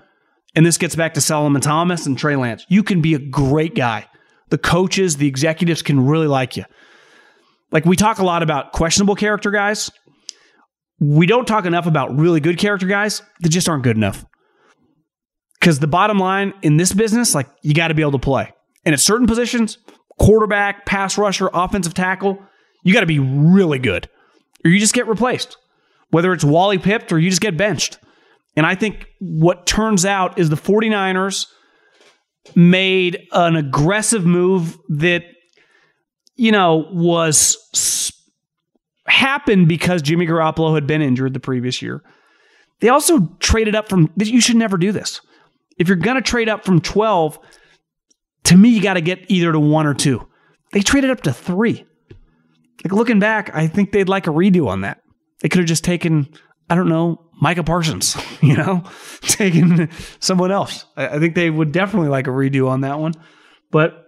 and 0.56 0.66
this 0.66 0.78
gets 0.78 0.96
back 0.96 1.14
to 1.14 1.22
Solomon 1.22 1.62
Thomas 1.62 2.06
and 2.06 2.18
Trey 2.18 2.36
Lance, 2.36 2.66
you 2.68 2.84
can 2.84 3.02
be 3.02 3.14
a 3.14 3.20
great 3.20 3.76
guy. 3.76 4.08
The 4.52 4.58
coaches, 4.58 5.18
the 5.18 5.28
executives 5.28 5.82
can 5.82 6.06
really 6.06 6.28
like 6.28 6.56
you. 6.56 6.66
Like 7.72 7.86
we 7.86 7.96
talk 7.96 8.20
a 8.20 8.24
lot 8.24 8.44
about 8.44 8.74
questionable 8.74 9.16
character 9.16 9.50
guys. 9.50 9.90
We 11.00 11.26
don't 11.26 11.48
talk 11.48 11.66
enough 11.66 11.88
about 11.88 12.16
really 12.16 12.40
good 12.40 12.60
character 12.60 12.86
guys 12.86 13.24
that 13.40 13.50
just 13.50 13.68
aren't 13.68 13.84
good 13.84 13.98
enough. 13.98 14.24
Because 15.60 15.80
the 15.80 15.88
bottom 15.88 16.20
line 16.20 16.54
in 16.62 16.78
this 16.78 16.94
business, 16.94 17.34
like 17.34 17.48
you 17.64 17.74
got 17.74 17.88
to 17.88 17.94
be 17.94 18.02
able 18.02 18.12
to 18.12 18.20
play. 18.20 18.52
And 18.86 18.94
at 18.94 19.00
certain 19.00 19.26
positions, 19.26 19.78
quarterback, 20.20 20.86
pass 20.86 21.18
rusher, 21.18 21.50
offensive 21.54 21.94
tackle, 21.94 22.40
you 22.84 22.94
got 22.94 23.02
to 23.02 23.06
be 23.06 23.20
really 23.20 23.80
good 23.80 24.10
or 24.66 24.70
you 24.70 24.80
just 24.80 24.94
get 24.94 25.08
replaced. 25.08 25.58
Whether 26.10 26.34
it's 26.34 26.44
Wally 26.44 26.78
pipped 26.78 27.12
or 27.12 27.20
you 27.20 27.30
just 27.30 27.42
get 27.42 27.58
benched. 27.58 27.98
And 28.58 28.66
I 28.66 28.76
think 28.76 29.08
what 29.20 29.66
turns 29.66 30.06
out 30.06 30.38
is 30.38 30.50
the 30.50 30.58
49ers 30.58 31.48
made 32.56 33.28
an 33.32 33.56
aggressive 33.56 34.26
move 34.26 34.78
that, 34.90 35.24
you 36.36 36.52
know, 36.52 36.88
was 36.92 38.12
happened 39.08 39.68
because 39.68 40.02
Jimmy 40.02 40.26
Garoppolo 40.26 40.74
had 40.74 40.88
been 40.88 41.02
injured 41.02 41.34
the 41.34 41.40
previous 41.40 41.82
year. 41.82 42.02
They 42.80 42.90
also 42.90 43.36
traded 43.40 43.76
up 43.76 43.90
from, 43.90 44.12
you 44.18 44.42
should 44.42 44.56
never 44.56 44.78
do 44.78 44.92
this. 44.92 45.22
If 45.78 45.88
you're 45.88 45.98
going 45.98 46.16
to 46.16 46.22
trade 46.22 46.50
up 46.50 46.66
from 46.66 46.82
12, 46.82 47.40
to 48.46 48.58
me, 48.58 48.70
you 48.70 48.82
got 48.82 48.96
to 48.96 49.02
get 49.02 49.30
either 49.30 49.52
to 49.52 49.60
one 49.60 49.86
or 49.86 49.94
two. 49.94 50.28
They 50.72 50.82
traded 50.82 51.12
up 51.12 51.22
to 51.22 51.34
three. 51.34 51.86
Like 52.84 52.94
looking 52.94 53.20
back, 53.20 53.54
I 53.54 53.68
think 53.68 53.92
they'd 53.92 54.10
like 54.10 54.26
a 54.26 54.32
redo 54.32 54.68
on 54.68 54.82
that. 54.82 55.02
They 55.42 55.50
could 55.50 55.60
have 55.60 55.68
just 55.68 55.84
taken, 55.84 56.28
I 56.70 56.76
don't 56.76 56.90
know, 56.90 57.24
Micah 57.42 57.64
Parsons, 57.64 58.16
you 58.42 58.56
know, 58.56 58.84
taking 59.22 59.90
someone 60.20 60.52
else. 60.52 60.86
I, 60.96 61.20
think 61.20 61.36
they 61.36 61.50
would 61.50 61.74
definitely 61.74 62.10
like 62.10 62.28
a 62.28 62.32
redo 62.32 62.70
on 62.70 62.82
that 62.82 63.00
one. 63.00 63.14
But 63.72 64.06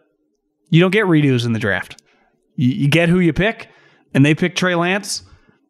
you 0.69 0.79
don't 0.79 0.91
get 0.91 1.05
redos 1.05 1.45
in 1.45 1.51
the 1.51 1.59
draft. 1.59 2.01
You, 2.55 2.69
you 2.69 2.88
get 2.88 3.09
who 3.09 3.19
you 3.19 3.34
pick, 3.34 3.67
and 4.13 4.25
they 4.25 4.36
picked 4.36 4.57
Trey 4.57 4.75
Lance. 4.75 5.23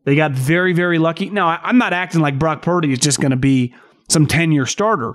They 0.03 0.15
got 0.15 0.33
very, 0.33 0.73
very 0.73 0.99
lucky. 0.99 1.29
Now, 1.29 1.47
I, 1.47 1.59
I'm 1.63 1.77
not 1.77 1.93
acting 1.93 2.21
like 2.21 2.37
Brock 2.37 2.61
Purdy 2.61 2.91
is 2.91 2.99
just 2.99 3.21
going 3.21 3.31
to 3.31 3.37
be 3.37 3.73
some 4.09 4.27
10 4.27 4.51
year 4.51 4.65
starter, 4.65 5.13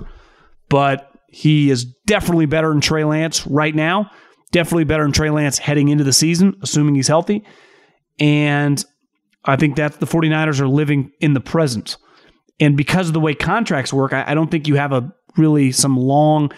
but 0.71 1.13
he 1.29 1.71
is 1.71 1.85
definitely 2.07 2.47
better 2.47 2.71
than 2.71 2.81
Trey 2.81 3.05
Lance 3.05 3.47
right 3.47 3.75
now. 3.75 4.11
Definitely 4.51 4.85
better 4.85 5.03
than 5.03 5.13
Trey 5.13 5.29
Lance 5.29 5.59
heading 5.59 5.89
into 5.89 6.05
the 6.05 6.13
season, 6.15 6.57
assuming 6.63 6.95
he's 6.95 7.09
healthy. 7.09 7.45
And 8.19 8.83
I 9.45 9.57
think 9.57 9.77
that 9.77 10.01
the 10.01 10.07
49ers 10.07 10.61
are 10.61 10.69
living 10.69 11.13
in 11.21 11.35
the 11.35 11.41
present. 11.41 11.99
And 12.61 12.77
because 12.77 13.09
of 13.09 13.15
the 13.15 13.21
way 13.21 13.35
contracts 13.35 13.93
work, 13.93 14.13
I, 14.13 14.25
I 14.29 14.35
don't 14.35 14.51
think 14.51 14.67
you 14.67 14.77
have 14.77 14.93
a 14.93 15.13
really 15.37 15.73
some 15.73 15.97
long. 15.97 16.51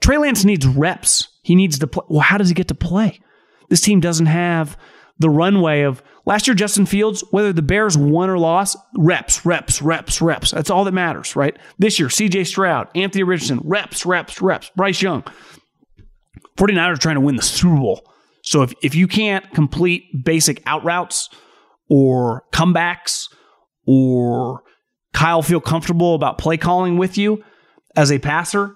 Trey 0.00 0.18
Lance 0.18 0.44
needs 0.44 0.66
reps. 0.66 1.28
He 1.42 1.54
needs 1.54 1.78
to 1.78 1.86
play. 1.86 2.04
Well, 2.08 2.20
how 2.20 2.38
does 2.38 2.48
he 2.48 2.54
get 2.54 2.68
to 2.68 2.74
play? 2.74 3.20
This 3.68 3.80
team 3.80 4.00
doesn't 4.00 4.26
have 4.26 4.76
the 5.18 5.30
runway 5.30 5.82
of 5.82 6.02
last 6.24 6.46
year, 6.46 6.54
Justin 6.54 6.86
Fields, 6.86 7.24
whether 7.30 7.52
the 7.52 7.62
Bears 7.62 7.98
won 7.98 8.30
or 8.30 8.38
lost, 8.38 8.76
reps, 8.96 9.44
reps, 9.44 9.82
reps, 9.82 10.22
reps. 10.22 10.52
That's 10.52 10.70
all 10.70 10.84
that 10.84 10.92
matters, 10.92 11.34
right? 11.34 11.56
This 11.78 11.98
year, 11.98 12.08
CJ 12.08 12.46
Stroud, 12.46 12.88
Anthony 12.94 13.24
Richardson, 13.24 13.60
reps, 13.64 14.06
reps, 14.06 14.40
reps. 14.40 14.70
Bryce 14.76 15.02
Young. 15.02 15.24
49ers 16.56 16.94
are 16.94 16.96
trying 16.96 17.16
to 17.16 17.20
win 17.20 17.36
the 17.36 17.42
Super 17.42 17.76
Bowl. 17.76 18.02
So 18.42 18.62
if, 18.62 18.72
if 18.82 18.94
you 18.94 19.06
can't 19.08 19.48
complete 19.52 20.24
basic 20.24 20.62
out 20.66 20.84
routes 20.84 21.28
or 21.88 22.44
comebacks 22.52 23.28
or 23.86 24.62
Kyle 25.12 25.42
feel 25.42 25.60
comfortable 25.60 26.14
about 26.14 26.38
play 26.38 26.56
calling 26.56 26.96
with 26.96 27.18
you 27.18 27.42
as 27.96 28.12
a 28.12 28.18
passer, 28.18 28.74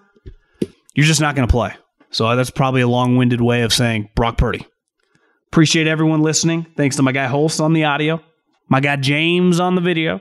you're 0.95 1.07
just 1.07 1.21
not 1.21 1.35
going 1.35 1.47
to 1.47 1.53
play. 1.53 1.75
So 2.11 2.35
that's 2.37 2.51
probably 2.51 2.83
a 2.83 2.89
long 2.89 3.17
winded 3.17 3.41
way 3.41 3.63
of 3.63 3.73
saying 3.73 4.11
Brock 4.15 4.37
Purdy. 4.37 4.67
Appreciate 5.49 5.87
everyone 5.87 6.23
listening. 6.23 6.67
Thanks 6.77 6.97
to 6.97 7.03
my 7.03 7.13
guy 7.13 7.27
Holst 7.27 7.61
on 7.61 7.73
the 7.73 7.85
audio, 7.85 8.23
my 8.69 8.81
guy 8.81 8.97
James 8.97 9.61
on 9.61 9.75
the 9.75 9.81
video, 9.81 10.21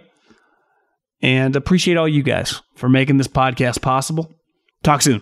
and 1.21 1.55
appreciate 1.55 1.97
all 1.97 2.07
you 2.07 2.23
guys 2.23 2.61
for 2.75 2.89
making 2.89 3.17
this 3.17 3.27
podcast 3.27 3.81
possible. 3.81 4.33
Talk 4.83 5.01
soon. 5.01 5.21